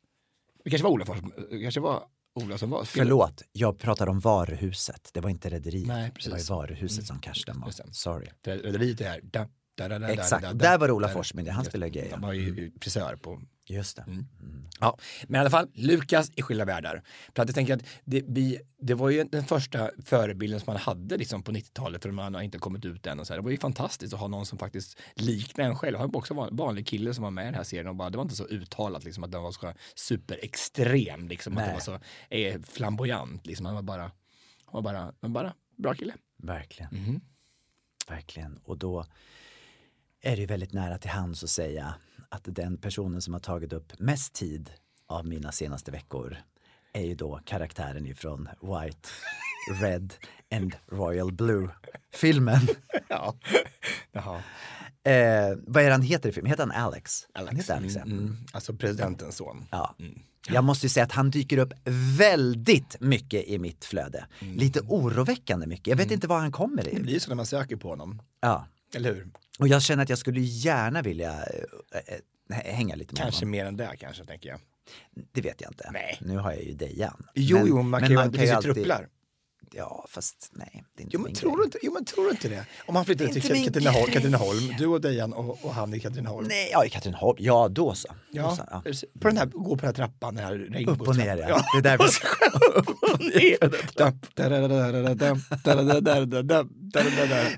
Det 0.64 0.70
kanske 0.70 0.84
var 0.84 0.90
Ola 0.90 1.04
Fors, 1.06 1.18
det 1.50 1.62
kanske 1.62 1.80
var 1.80 2.02
Ola 2.36 2.58
som 2.58 2.70
var. 2.70 2.84
Förlåt, 2.84 3.42
jag 3.52 3.78
pratar 3.78 4.08
om 4.08 4.20
varuhuset. 4.20 5.10
Det 5.12 5.20
var 5.20 5.30
inte 5.30 5.48
Rederiet. 5.50 5.86
Nej, 5.86 6.12
det 6.24 6.30
var 6.30 6.56
varuhuset 6.56 7.06
som 7.06 7.20
Karsten 7.20 7.60
var. 7.60 7.72
Sorry. 7.92 8.26
Rederiet 8.44 9.00
är 9.00 9.20
da, 9.22 9.48
Exakt, 10.10 10.46
och 10.46 10.56
där 10.56 10.78
var 10.78 10.90
Ola 10.90 11.08
Forssmed, 11.08 11.48
han 11.48 11.64
spelade 11.64 11.98
ja. 11.98 12.04
Han 12.10 12.20
var 12.20 12.32
ju 12.32 12.72
frisör 12.80 13.16
på 13.16 13.42
Just 13.68 13.96
det. 13.96 14.04
Ja, 14.80 14.98
men 15.26 15.38
i 15.38 15.40
alla 15.40 15.50
fall, 15.50 15.68
Lukas 15.74 16.30
i 16.36 16.42
Skilda 16.42 16.64
världar. 16.64 17.02
För 17.34 17.42
att 17.42 17.48
jag 17.48 17.54
tänker 17.54 17.74
att 17.74 17.82
det, 18.04 18.24
vi, 18.28 18.60
det 18.80 18.94
var 18.94 19.10
ju 19.10 19.24
den 19.24 19.44
första 19.44 19.90
förebilden 20.04 20.60
som 20.60 20.72
man 20.72 20.82
hade 20.82 21.16
liksom 21.16 21.42
på 21.42 21.52
90-talet 21.52 22.02
för 22.02 22.10
man 22.10 22.34
har 22.34 22.42
inte 22.42 22.58
kommit 22.58 22.84
ut 22.84 23.06
än. 23.06 23.20
Och 23.20 23.26
så 23.26 23.32
här. 23.32 23.38
Det 23.38 23.44
var 23.44 23.50
ju 23.50 23.58
fantastiskt 23.58 24.14
att 24.14 24.20
ha 24.20 24.28
någon 24.28 24.46
som 24.46 24.58
faktiskt 24.58 24.98
liknar 25.14 25.64
en 25.64 25.76
själv. 25.76 25.98
Han 25.98 26.10
var 26.10 26.18
också 26.18 26.34
en 26.34 26.56
vanlig 26.56 26.86
kille 26.86 27.14
som 27.14 27.24
var 27.24 27.30
med 27.30 27.42
i 27.42 27.44
den 27.44 27.54
här 27.54 27.64
serien 27.64 27.88
och 27.88 27.96
bara, 27.96 28.10
det 28.10 28.16
var 28.16 28.22
inte 28.22 28.36
så 28.36 28.46
uttalat 28.46 29.04
liksom, 29.04 29.24
att 29.24 29.32
den 29.32 29.42
var 29.42 29.52
så 29.52 29.72
superextrem, 29.94 31.28
liksom, 31.28 31.58
att 31.58 31.64
den 31.64 31.74
var 31.74 31.80
så 31.80 31.98
eh, 32.30 32.60
flamboyant. 32.62 33.46
Liksom. 33.46 33.66
Han 33.66 33.74
var 33.74 33.82
bara, 33.82 34.02
han 34.02 34.12
var 34.72 34.82
bara, 34.82 34.98
han 34.98 35.14
var 35.20 35.28
bara 35.28 35.54
bra 35.76 35.94
kille. 35.94 36.14
Verkligen. 36.36 36.90
Mhm. 36.92 37.20
Verkligen. 38.08 38.60
Och 38.64 38.78
då 38.78 39.06
är 40.22 40.36
det 40.36 40.46
väldigt 40.46 40.72
nära 40.72 40.98
till 40.98 41.10
hands 41.10 41.44
att 41.44 41.50
säga 41.50 41.94
att 42.28 42.42
den 42.44 42.76
personen 42.76 43.22
som 43.22 43.32
har 43.34 43.40
tagit 43.40 43.72
upp 43.72 43.98
mest 43.98 44.32
tid 44.32 44.70
av 45.06 45.26
mina 45.26 45.52
senaste 45.52 45.90
veckor 45.90 46.36
är 46.92 47.02
ju 47.04 47.14
då 47.14 47.40
karaktären 47.44 48.06
ifrån 48.06 48.48
White, 48.62 49.08
Red 49.82 50.14
and 50.54 50.76
Royal 50.92 51.32
Blue-filmen. 51.32 52.60
ja. 53.08 53.34
Jaha. 54.12 54.36
Eh, 55.04 55.56
vad 55.66 55.82
är 55.82 55.86
det 55.86 55.92
han 55.92 56.02
heter 56.02 56.28
i 56.28 56.32
filmen? 56.32 56.50
Heter 56.50 56.66
han 56.66 56.84
Alex? 56.84 57.26
Alex. 57.34 57.48
Han 57.48 57.56
heter 57.56 57.76
Alex. 57.76 57.96
Mm, 57.96 58.10
mm. 58.18 58.36
Alltså 58.52 58.74
presidentens 58.74 59.36
son. 59.36 59.64
Ja. 59.70 59.94
Jag 60.48 60.64
måste 60.64 60.86
ju 60.86 60.90
säga 60.90 61.04
att 61.04 61.12
han 61.12 61.30
dyker 61.30 61.58
upp 61.58 61.72
väldigt 62.18 62.96
mycket 63.00 63.44
i 63.48 63.58
mitt 63.58 63.84
flöde. 63.84 64.26
Lite 64.40 64.80
oroväckande 64.80 65.66
mycket. 65.66 65.86
Jag 65.86 65.96
vet 65.96 66.10
inte 66.10 66.26
var 66.26 66.38
han 66.38 66.52
kommer 66.52 66.82
Det 66.82 66.90
i. 66.90 67.00
blir 67.00 67.18
så 67.18 67.28
när 67.28 67.36
man 67.36 67.46
söker 67.46 67.76
på 67.76 67.88
honom. 67.88 68.22
Ja. 68.40 68.66
Eller 68.94 69.14
hur? 69.14 69.28
Och 69.58 69.68
jag 69.68 69.82
känner 69.82 70.02
att 70.02 70.08
jag 70.08 70.18
skulle 70.18 70.40
gärna 70.40 71.02
vilja 71.02 71.32
eh, 71.32 72.14
eh, 72.58 72.64
hänga 72.74 72.94
lite 72.94 73.12
med 73.14 73.22
Kanske 73.22 73.40
honom. 73.40 73.50
mer 73.50 73.64
än 73.66 73.76
det 73.76 73.90
kanske, 73.98 74.24
tänker 74.24 74.48
jag. 74.48 74.60
Det 75.32 75.40
vet 75.40 75.60
jag 75.60 75.70
inte. 75.70 75.90
Nej. 75.92 76.18
Nu 76.20 76.36
har 76.38 76.52
jag 76.52 76.62
ju 76.62 76.72
Dejan. 76.74 77.26
Jo, 77.34 77.58
jo, 77.66 77.82
man 77.82 78.00
kan 78.00 78.10
ju, 78.10 78.16
det 78.16 78.38
finns 78.38 78.50
ju 78.50 78.54
alltid- 78.54 78.74
trupplar. 78.74 79.08
Ja, 79.72 80.06
fast 80.08 80.50
nej. 80.52 80.84
Det 80.96 81.00
är 81.00 81.04
inte 81.04 81.16
Jo 81.16 81.22
men, 81.22 81.34
tror 81.34 81.50
grej. 81.50 81.58
du 81.58 81.64
inte, 81.64 81.78
jo 81.82 81.92
men 81.92 82.04
tror 82.04 82.24
du 82.24 82.30
inte 82.30 82.48
det? 82.48 82.66
Om 82.86 82.96
han 82.96 83.10
är 83.10 83.14
till 83.14 83.64
Katrineholm. 83.64 84.12
Katrineholm, 84.12 84.74
du 84.78 84.86
och 84.86 85.00
Dejan 85.00 85.32
och, 85.32 85.64
och 85.64 85.74
han 85.74 85.94
i 85.94 86.00
Katrineholm. 86.00 86.46
Nej, 86.48 86.68
ja, 86.72 86.84
i 86.84 86.90
Katrineholm. 86.90 87.36
Ja, 87.40 87.68
då 87.68 87.94
så. 87.94 88.08
Då 88.08 88.14
Ja, 88.30 88.56
så, 88.56 88.62
ja. 88.70 88.82
på 89.20 89.28
den 89.28 89.36
här, 89.36 89.46
gå 89.46 89.76
på 89.76 89.76
den 89.76 89.86
här 89.86 89.92
trappan, 89.92 90.34
den 90.34 90.44
här 90.44 90.88
Upp 90.88 91.00
och 91.00 91.16
ner, 91.16 91.36
ja. 91.36 91.62
Det 91.72 91.78
är 91.78 91.82
där 91.82 92.04
upp 92.74 92.88
och 93.02 93.20
ner. 93.20 93.58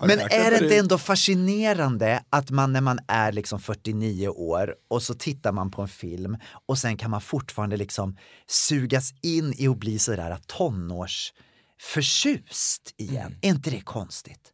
Men 0.06 0.20
är 0.20 0.50
det 0.50 0.64
inte 0.64 0.76
ändå 0.76 0.98
fascinerande 0.98 2.22
att 2.30 2.50
man 2.50 2.72
när 2.72 2.80
man 2.80 2.98
är 3.08 3.32
liksom 3.32 3.60
49 3.60 4.28
år 4.28 4.74
och 4.88 5.02
så 5.02 5.14
tittar 5.14 5.52
man 5.52 5.70
på 5.70 5.82
en 5.82 5.88
film 5.88 6.36
och 6.66 6.78
sen 6.78 6.96
kan 6.96 7.10
man 7.10 7.20
fortfarande 7.20 7.76
liksom 7.76 8.16
sugas 8.46 9.10
in 9.22 9.54
i 9.56 9.68
att 9.68 9.78
bli 9.78 9.98
sådär 9.98 10.30
tonårsförtjust 11.78 12.94
igen. 12.96 13.36
Är 13.42 13.48
inte 13.48 13.70
det 13.70 13.80
konstigt? 13.80 14.52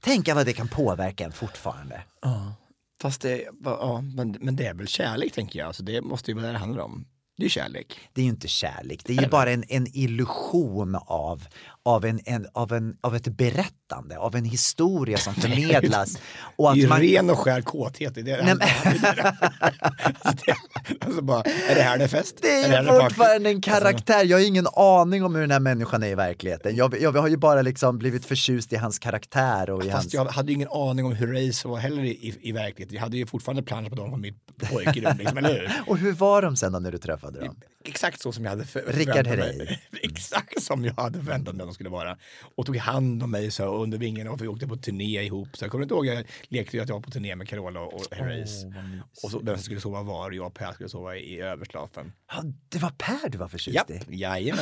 Tänka 0.00 0.34
vad 0.34 0.46
det 0.46 0.52
kan 0.52 0.68
påverka 0.68 1.24
en 1.24 1.32
fortfarande. 1.32 2.02
Ja. 2.22 2.54
Fast 3.00 3.20
det, 3.20 3.48
ja, 3.64 4.00
men, 4.00 4.36
men 4.40 4.56
det 4.56 4.66
är 4.66 4.74
väl 4.74 4.88
kärlek 4.88 5.32
tänker 5.32 5.58
jag, 5.58 5.74
så 5.74 5.82
det 5.82 6.02
måste 6.02 6.30
ju 6.30 6.34
vara 6.34 6.46
det 6.46 6.52
det 6.52 6.58
handlar 6.58 6.82
om. 6.82 7.06
Det 7.36 7.44
är 7.44 7.48
kärlek. 7.48 7.98
Det 8.12 8.20
är 8.20 8.24
ju 8.24 8.30
inte 8.30 8.48
kärlek, 8.48 9.04
det 9.04 9.16
är 9.16 9.22
ju 9.22 9.28
bara 9.28 9.50
en, 9.50 9.64
en 9.68 9.86
illusion 9.96 10.94
av, 10.94 11.46
av, 11.84 12.04
en, 12.04 12.20
en, 12.24 12.46
av, 12.52 12.72
en, 12.72 12.96
av 13.00 13.16
ett 13.16 13.28
berättande, 13.28 14.18
av 14.18 14.36
en 14.36 14.44
historia 14.44 15.18
som 15.18 15.34
förmedlas. 15.44 16.18
Och 16.56 16.64
det 16.64 16.70
att 16.70 16.76
är 16.76 16.80
ju 16.80 16.88
man, 16.88 17.00
ren 17.00 17.30
och 17.30 17.38
skär 17.38 17.60
kåthet. 17.60 18.14
Det 18.14 18.20
är 18.20 18.24
det 18.24 18.36
det 18.36 18.42
Nej, 18.42 18.54
men- 18.54 19.34
alltså 21.00 21.22
bara, 21.22 21.42
är 21.42 21.74
det 21.74 21.82
här 21.82 21.98
det 21.98 22.04
är 22.04 22.08
fest? 22.08 22.38
Det 22.42 22.48
här 22.48 22.78
är 22.78 22.82
det 22.84 23.00
fortfarande 23.00 23.50
en 23.50 23.56
Alltså, 23.56 23.70
karaktär. 23.70 24.24
Jag 24.24 24.38
har 24.38 24.44
ingen 24.46 24.66
aning 24.76 25.24
om 25.24 25.34
hur 25.34 25.40
den 25.40 25.50
här 25.50 25.60
människan 25.60 26.02
är 26.02 26.06
i 26.08 26.14
verkligheten. 26.14 26.76
Jag, 26.76 27.00
jag 27.00 27.12
har 27.12 27.28
ju 27.28 27.36
bara 27.36 27.62
liksom 27.62 27.98
blivit 27.98 28.26
förtjust 28.26 28.72
i 28.72 28.76
hans 28.76 28.98
karaktär 28.98 29.70
och 29.70 29.84
i 29.84 29.88
hans... 29.88 30.04
Fast 30.04 30.14
jag 30.14 30.24
hade 30.24 30.48
ju 30.48 30.54
ingen 30.54 30.68
aning 30.68 31.06
om 31.06 31.12
hur 31.12 31.46
Race 31.46 31.68
var 31.68 31.76
heller 31.76 32.02
i, 32.04 32.08
i, 32.10 32.38
i 32.42 32.52
verkligheten. 32.52 32.94
Jag 32.94 33.02
hade 33.02 33.16
ju 33.16 33.26
fortfarande 33.26 33.62
plansch 33.62 33.90
på 33.90 33.96
dem 33.96 34.10
från 34.10 34.20
mitt 34.20 34.36
pojkrum, 34.70 35.16
liksom, 35.18 35.38
eller 35.38 35.52
hur? 35.54 35.72
Och 35.90 35.98
hur 35.98 36.12
var 36.12 36.42
de 36.42 36.56
sen 36.56 36.72
då 36.72 36.78
när 36.78 36.92
du 36.92 36.98
träffade 36.98 37.40
dem? 37.40 37.56
Exakt 37.84 38.20
så 38.20 38.32
som 38.32 38.44
jag 38.44 38.50
hade 38.50 38.64
förväntat 38.64 39.26
mig. 39.26 39.36
Herrey. 39.36 39.78
Exakt 40.02 40.62
som 40.62 40.84
jag 40.84 40.94
hade 40.94 41.18
förväntat 41.18 41.54
mig 41.54 41.66
de 41.74 41.76
skulle 41.76 41.90
vara. 41.90 42.16
Och 42.56 42.66
tog 42.66 42.76
hand 42.76 43.22
om 43.22 43.30
mig 43.30 43.50
så 43.50 43.64
under 43.82 43.98
vingarna 43.98 44.30
och 44.30 44.42
vi 44.42 44.48
åkte 44.48 44.66
på 44.66 44.76
turné 44.76 45.22
ihop. 45.22 45.48
Så 45.56 45.64
jag 45.64 45.70
kommer 45.70 45.82
inte 45.82 45.94
ihåg, 45.94 46.06
jag 46.06 46.24
lekte 46.48 46.76
ju 46.76 46.82
att 46.82 46.88
jag 46.88 46.96
var 46.96 47.02
på 47.02 47.10
turné 47.10 47.36
med 47.36 47.48
Carola 47.48 47.80
och 47.80 48.04
Herreys. 48.10 48.64
och 49.24 49.30
så 49.30 49.38
vem 49.38 49.56
som 49.56 49.64
skulle 49.64 49.80
sova 49.80 50.02
var 50.02 50.30
och 50.30 50.34
jag 50.34 50.46
och 50.46 50.54
Per 50.54 50.72
skulle 50.72 50.88
sova 50.88 51.16
i 51.16 51.40
överslafen. 51.40 52.12
Ja, 52.32 52.42
det 52.68 52.78
var 52.78 52.90
Per 52.90 53.28
du 53.28 53.38
var 53.38 53.48
förtjust 53.48 53.74
Japp, 53.74 53.90
i? 53.90 54.00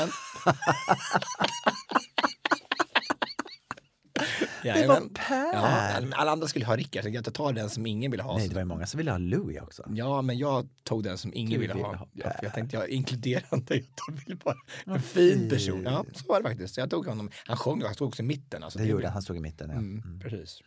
jajamän. 4.64 5.08
Det 5.14 5.20
var. 5.28 5.28
Per! 5.28 5.52
Ja, 5.52 6.16
alla 6.16 6.30
andra 6.30 6.48
skulle 6.48 6.64
ha 6.66 6.76
Rickard, 6.76 7.02
så 7.04 7.08
jag 7.10 7.34
tar 7.34 7.52
den 7.52 7.70
som 7.70 7.86
ingen 7.86 8.10
ville 8.10 8.22
ha. 8.22 8.36
Nej, 8.38 8.48
det 8.48 8.54
var 8.54 8.60
ju 8.60 8.64
många 8.66 8.86
som 8.86 8.98
ville 8.98 9.10
ha 9.10 9.18
Louis 9.18 9.60
också. 9.62 9.84
Ja, 9.94 10.22
men 10.22 10.38
jag 10.38 10.68
tog 10.84 11.04
den 11.04 11.18
som 11.18 11.32
ingen 11.34 11.60
ville 11.60 11.74
ville 11.74 11.84
ha. 11.86 11.96
ha 11.96 12.08
Ja, 12.12 12.32
jag 12.42 12.54
tänkte 12.54 12.76
jag 12.76 12.88
inkluderande. 12.88 13.74
Jag 14.06 14.14
ville 14.24 14.36
bara 14.44 14.54
en 14.86 15.02
fin 15.02 15.38
fin. 15.38 15.48
person. 15.48 15.82
Ja, 15.84 16.04
så 16.14 16.24
var 16.28 16.42
det 16.42 16.48
faktiskt. 16.48 16.74
Så 16.74 16.80
jag 16.80 16.90
tog 16.90 17.06
honom. 17.06 17.30
Han 17.46 17.56
sjöng, 17.56 17.82
han 17.82 17.94
stod 17.94 18.08
också 18.08 18.22
i 18.22 18.26
mitten. 18.26 18.62
Alltså, 18.62 18.78
Det 18.78 18.84
gjorde 18.84 18.96
blev- 18.96 19.06
han, 19.08 19.12
han 19.12 19.22
stod 19.22 19.36
i 19.36 19.40
mitten. 19.40 19.70
Ja. 19.70 19.76
Mm, 19.76 20.20
precis. 20.20 20.60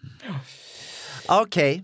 Okej, 1.30 1.84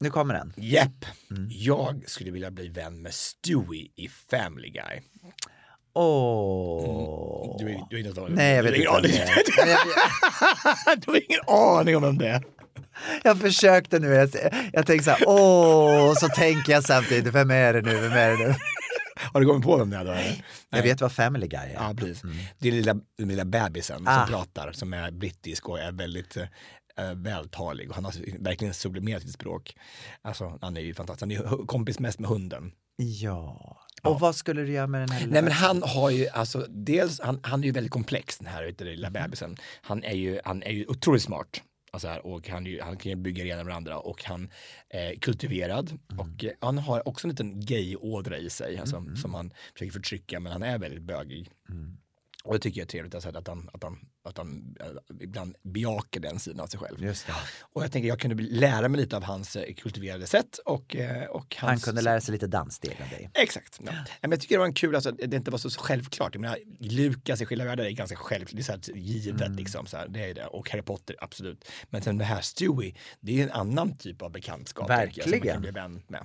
nu 0.00 0.10
kommer 0.10 0.34
den. 0.34 0.52
Jepp. 0.56 1.04
Mm. 1.30 1.46
Jag 1.50 2.04
skulle 2.06 2.30
vilja 2.30 2.50
bli 2.50 2.68
vän 2.68 3.02
med 3.02 3.14
Stewie 3.14 3.88
i 3.96 4.08
Family 4.08 4.68
Guy. 4.70 5.00
Åh. 5.94 7.56
Du, 7.58 7.70
är- 7.70 7.86
du, 7.90 8.00
är 8.00 8.06
inte 8.08 8.20
Nej, 8.28 8.54
jag 8.56 8.62
vet 8.62 8.74
du, 8.74 8.78
inte. 8.80 9.18
Jag- 9.56 10.98
du 11.00 11.10
har 11.10 11.16
ingen 11.30 11.40
aning 11.46 11.96
om 11.96 12.02
vem 12.02 12.18
det 12.18 12.28
är. 12.28 12.44
Jag 13.22 13.40
försökte 13.40 13.98
nu, 13.98 14.08
jag, 14.08 14.30
jag 14.72 14.86
tänkte 14.86 15.04
så 15.04 15.10
här, 15.10 15.24
åh, 15.26 16.14
så 16.14 16.28
tänker 16.28 16.72
jag 16.72 16.84
samtidigt, 16.84 17.34
vem 17.34 17.50
är 17.50 17.72
det 17.72 17.80
nu, 17.82 18.00
vem 18.00 18.12
är 18.12 18.30
det 18.30 18.36
nu? 18.48 18.54
Har 19.32 19.40
du 19.40 19.46
kommit 19.46 19.64
på 19.64 19.76
vem 19.76 19.90
det 19.90 19.96
är 19.96 20.04
då? 20.04 20.10
eller? 20.10 20.44
Jag 20.70 20.82
vet 20.82 21.00
vad 21.00 21.12
Family 21.12 21.46
Guy 21.46 21.60
är. 21.60 21.74
Ja, 21.74 21.94
precis. 21.96 22.22
Det 22.58 22.68
är 22.68 22.72
den 22.72 22.76
lilla, 22.80 22.94
den 23.18 23.28
lilla 23.28 23.44
bebisen 23.44 24.08
Ah. 24.08 24.26
som 24.26 24.34
pratar, 24.34 24.72
som 24.72 24.92
är 24.94 25.10
brittisk 25.10 25.68
och 25.68 25.78
är 25.80 25.92
väldigt 25.92 26.36
eh, 26.36 26.44
vältalig. 27.14 27.88
Och 27.88 27.94
han 27.94 28.04
har 28.04 28.14
verkligen 28.38 28.74
sublimerat 28.74 29.22
sitt 29.22 29.32
språk. 29.32 29.76
Alltså, 30.22 30.58
han 30.60 30.76
är 30.76 30.80
ju 30.80 30.94
fantastisk. 30.94 31.40
Han 31.40 31.60
är 31.62 31.66
kompis 31.66 31.98
mest 31.98 32.18
med 32.18 32.30
hunden. 32.30 32.72
Ja. 32.96 33.78
Och 34.04 34.20
vad 34.20 34.36
skulle 34.36 34.62
du 34.62 34.72
göra 34.72 34.86
med 34.86 35.00
den 35.00 35.10
här 35.10 35.20
lilla 35.20 35.32
Nej 35.32 35.42
men 35.42 35.52
han 35.52 35.82
har 35.82 36.10
ju, 36.10 36.28
alltså 36.28 36.66
dels, 36.68 37.20
han, 37.20 37.40
han 37.42 37.60
är 37.62 37.66
ju 37.66 37.72
väldigt 37.72 37.92
komplex 37.92 38.38
den 38.38 38.46
här 38.48 38.74
du, 38.78 38.84
lilla 38.84 39.08
Mm. 39.08 39.22
bebisen. 39.22 39.56
Han 39.82 40.04
är 40.04 40.14
ju, 40.14 40.40
han 40.44 40.62
är 40.62 40.70
ju 40.72 40.86
otroligt 40.86 41.22
smart. 41.22 41.62
Alltså 41.92 42.08
här, 42.08 42.26
och 42.26 42.48
han, 42.48 42.66
ju- 42.66 42.80
han 42.80 42.96
kan 42.96 43.10
ju 43.10 43.16
bygga 43.16 43.44
ena 43.44 43.64
med 43.64 43.72
det 43.72 43.76
andra 43.76 43.98
och 43.98 44.24
han 44.24 44.50
är 44.90 45.14
kultiverad 45.14 45.90
Mm. 46.12 46.20
och 46.20 46.44
eh, 46.44 46.50
han 46.60 46.78
har 46.78 47.08
också 47.08 47.26
en 47.26 47.30
liten 47.30 47.60
gay-ådra 47.60 48.38
i 48.38 48.50
sig 48.50 48.78
alltså, 48.78 48.96
Mm. 48.96 49.16
som 49.16 49.34
han 49.34 49.52
försöker 49.72 49.92
förtrycka 49.92 50.40
men 50.40 50.52
han 50.52 50.62
är 50.62 50.78
väldigt 50.78 51.02
bögig. 51.02 51.50
Och 52.44 52.54
det 52.54 52.60
tycker 52.60 52.80
jag 52.80 52.84
är 52.86 52.88
trevligt 52.88 53.14
alltså, 53.14 53.28
att, 53.38 53.48
han, 53.48 53.70
att, 53.72 53.82
han, 53.82 53.98
att 54.24 54.38
han 54.38 54.76
eh, 54.80 54.86
ibland 55.20 55.56
bejakar 55.62 56.20
den 56.20 56.38
sidan 56.38 56.60
av 56.60 56.66
sig 56.66 56.80
själv. 56.80 57.14
Och 57.60 57.84
jag 57.84 57.92
tänker 57.92 58.08
jag 58.08 58.20
kunde 58.20 58.42
lära 58.42 58.88
mig 58.88 59.00
lite 59.00 59.16
av 59.16 59.22
hans 59.22 59.56
eh, 59.56 59.74
kultiverade 59.74 60.26
sätt 60.26 60.58
och, 60.64 60.96
eh, 60.96 61.24
och 61.24 61.56
hans... 61.58 61.70
Han 61.70 61.78
kunde 61.78 62.02
lära 62.02 62.20
sig 62.20 62.32
lite 62.32 62.46
danssteg 62.46 62.96
av 63.02 63.08
dig. 63.08 63.30
Exakt. 63.34 63.80
Ja. 63.84 63.92
Men 64.20 64.30
jag 64.30 64.40
tycker 64.40 64.54
det 64.54 64.58
var 64.58 64.66
en 64.66 64.74
kul, 64.74 64.94
alltså, 64.94 65.10
att 65.10 65.18
det 65.18 65.36
inte 65.36 65.50
var 65.50 65.58
så 65.58 65.70
självklart. 65.70 66.34
Jag 66.34 66.40
menar, 66.40 66.58
Lukas 66.80 67.40
i 67.40 67.46
Skilda 67.46 67.64
världar 67.64 67.84
är 67.84 67.90
ganska 67.90 68.16
självklart, 68.16 68.56
det 68.56 68.60
är 68.60 68.64
så 68.64 68.92
här 68.92 68.96
givet 68.98 69.40
Mm. 69.40 69.56
liksom. 69.56 69.86
Så 69.86 69.96
här, 69.96 70.08
det 70.08 70.30
är 70.30 70.34
det. 70.34 70.46
Och 70.46 70.70
Harry 70.70 70.82
Potter, 70.82 71.16
absolut. 71.20 71.64
Men 71.90 72.02
sen 72.02 72.18
det 72.18 72.24
här 72.24 72.40
Stewie, 72.40 72.94
det 73.20 73.40
är 73.40 73.44
en 73.44 73.50
annan 73.50 73.96
typ 73.96 74.22
av 74.22 74.30
bekantskap. 74.32 74.88
tänker 74.88 75.04
jag, 75.04 75.14
som 75.14 75.30
man 75.30 75.30
Verkligen. 75.30 75.54
kan 75.54 75.62
bli 75.62 75.70
vän 75.70 76.02
med. 76.08 76.20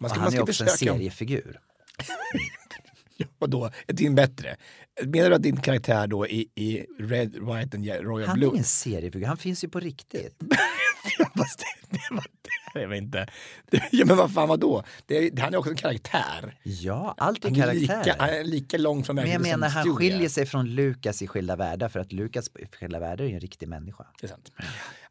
Man 0.00 0.04
Och 0.04 0.10
ska, 0.10 0.14
han 0.20 0.22
man 0.22 0.30
ska 0.32 0.40
är 0.40 0.42
också 0.42 0.64
en 0.64 0.70
seriefigur. 0.70 1.60
Och 3.38 3.50
då, 3.50 3.70
är 3.86 3.92
din 3.92 4.14
bättre? 4.14 4.56
Menar 5.04 5.30
du 5.30 5.36
att 5.36 5.42
din 5.42 5.56
karaktär 5.56 6.06
då 6.06 6.26
i, 6.26 6.48
i 6.54 6.86
Red, 6.98 7.32
White 7.32 7.76
and 7.76 7.86
Royal 7.86 8.28
Han 8.28 8.36
är 8.36 8.38
Blue... 8.38 8.50
ingen 8.50 8.64
seriefigur, 8.64 9.26
han 9.26 9.36
finns 9.36 9.64
ju 9.64 9.68
på 9.68 9.80
riktigt. 9.80 10.36
Fast 11.36 11.58
det, 11.58 11.96
det 11.96 12.14
var 12.14 12.24
det, 12.74 12.80
jag 12.80 12.88
vet 12.88 12.98
inte. 13.02 13.26
Det, 13.70 13.82
ja, 13.92 14.04
men 14.04 14.16
vad 14.16 14.32
fan 14.34 14.48
vadå? 14.48 14.82
Det, 15.06 15.16
är- 15.18 15.40
han 15.40 15.54
är 15.54 15.58
också 15.58 15.70
en 15.70 15.76
karaktär. 15.76 16.56
Ja, 16.62 17.14
allt 17.18 17.44
är 17.44 17.50
Han 17.50 17.60
är 17.68 17.74
lika, 17.74 17.92
karaktär. 17.92 18.14
han 18.18 18.28
är 18.28 18.44
lika 18.44 18.78
lång 18.78 19.04
från 19.04 19.16
Men 19.16 19.24
jag 19.24 19.30
verkligheten 19.38 19.60
menar, 19.60 19.72
han 19.72 19.88
är. 19.88 19.94
skiljer 19.94 20.28
sig 20.28 20.46
från 20.46 20.66
Lukas 20.74 21.22
i 21.22 21.26
Skilda 21.26 21.56
världar 21.56 21.88
för 21.88 22.00
att 22.00 22.12
Lukas 22.12 22.50
i 22.58 22.66
Skilda 22.76 22.98
världar 22.98 23.24
är 23.24 23.34
en 23.34 23.40
riktig 23.40 23.68
människa. 23.68 24.04
Det 24.20 24.26
är 24.26 24.28
sant. 24.28 24.52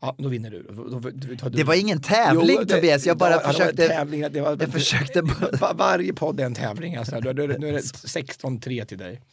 Ja, 0.01 0.15
då 0.17 0.29
vinner 0.29 0.49
du. 0.51 0.63
Då, 0.69 0.99
då, 0.99 1.09
då. 1.41 1.49
Det 1.49 1.63
var 1.63 1.75
ingen 1.75 2.01
tävling, 2.01 2.57
det- 2.65 2.75
Tobias. 2.75 3.05
Jag 3.05 3.17
bara 3.17 3.31
ja, 3.31 3.37
det 3.37 3.47
försökte- 3.53 3.87
Tävling, 3.87 4.21
det 4.31 4.41
var, 4.41 4.57
jag 4.59 4.71
försökte 4.71 5.21
bara- 5.21 5.73
Varje 5.73 6.13
podd 6.13 6.39
är 6.39 6.45
en 6.45 6.55
tävling. 6.55 6.95
Alltså. 6.95 7.19
Nu 7.19 7.29
är 7.43 7.47
det 7.73 7.79
16-3 7.81 8.85
till 8.85 8.97
dig. 8.97 9.21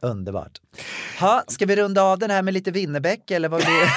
Underbart. 0.00 0.60
Ha, 1.20 1.44
ska 1.48 1.66
vi 1.66 1.76
runda 1.76 2.02
av 2.02 2.18
den 2.18 2.30
här 2.30 2.42
med 2.42 2.54
lite 2.54 2.70
Winnerbäck 2.70 3.30
eller 3.30 3.48
vad 3.48 3.60
blir 3.60 3.70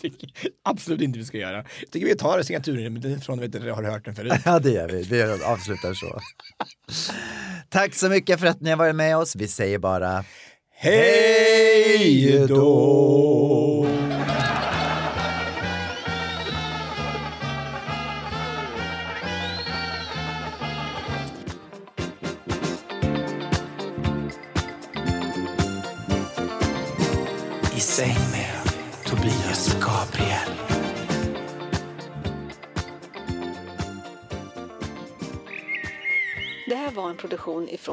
tycker 0.00 0.30
absolut 0.62 1.00
inte 1.00 1.18
vi 1.18 1.24
ska 1.24 1.38
göra. 1.38 1.56
Jag 1.56 1.90
tycker 1.90 2.06
vi 2.06 2.16
tar 2.16 2.42
signaturen 2.42 3.20
från, 3.20 3.40
vet 3.40 3.54
har 3.54 3.82
du 3.82 3.90
hört 3.90 4.04
den 4.04 4.14
förut? 4.14 4.32
Ja, 4.44 4.58
det 4.58 4.70
gör 4.70 4.88
vi. 4.88 5.02
Vi 5.02 5.22
avslutar 5.22 5.94
så. 5.94 6.20
Tack 7.68 7.94
så 7.94 8.08
mycket 8.08 8.40
för 8.40 8.46
att 8.46 8.60
ni 8.60 8.70
har 8.70 8.76
varit 8.76 8.96
med 8.96 9.16
oss. 9.16 9.36
Vi 9.36 9.48
säger 9.48 9.78
bara 9.78 10.24
Hej 10.74 12.46
då! 12.48 13.79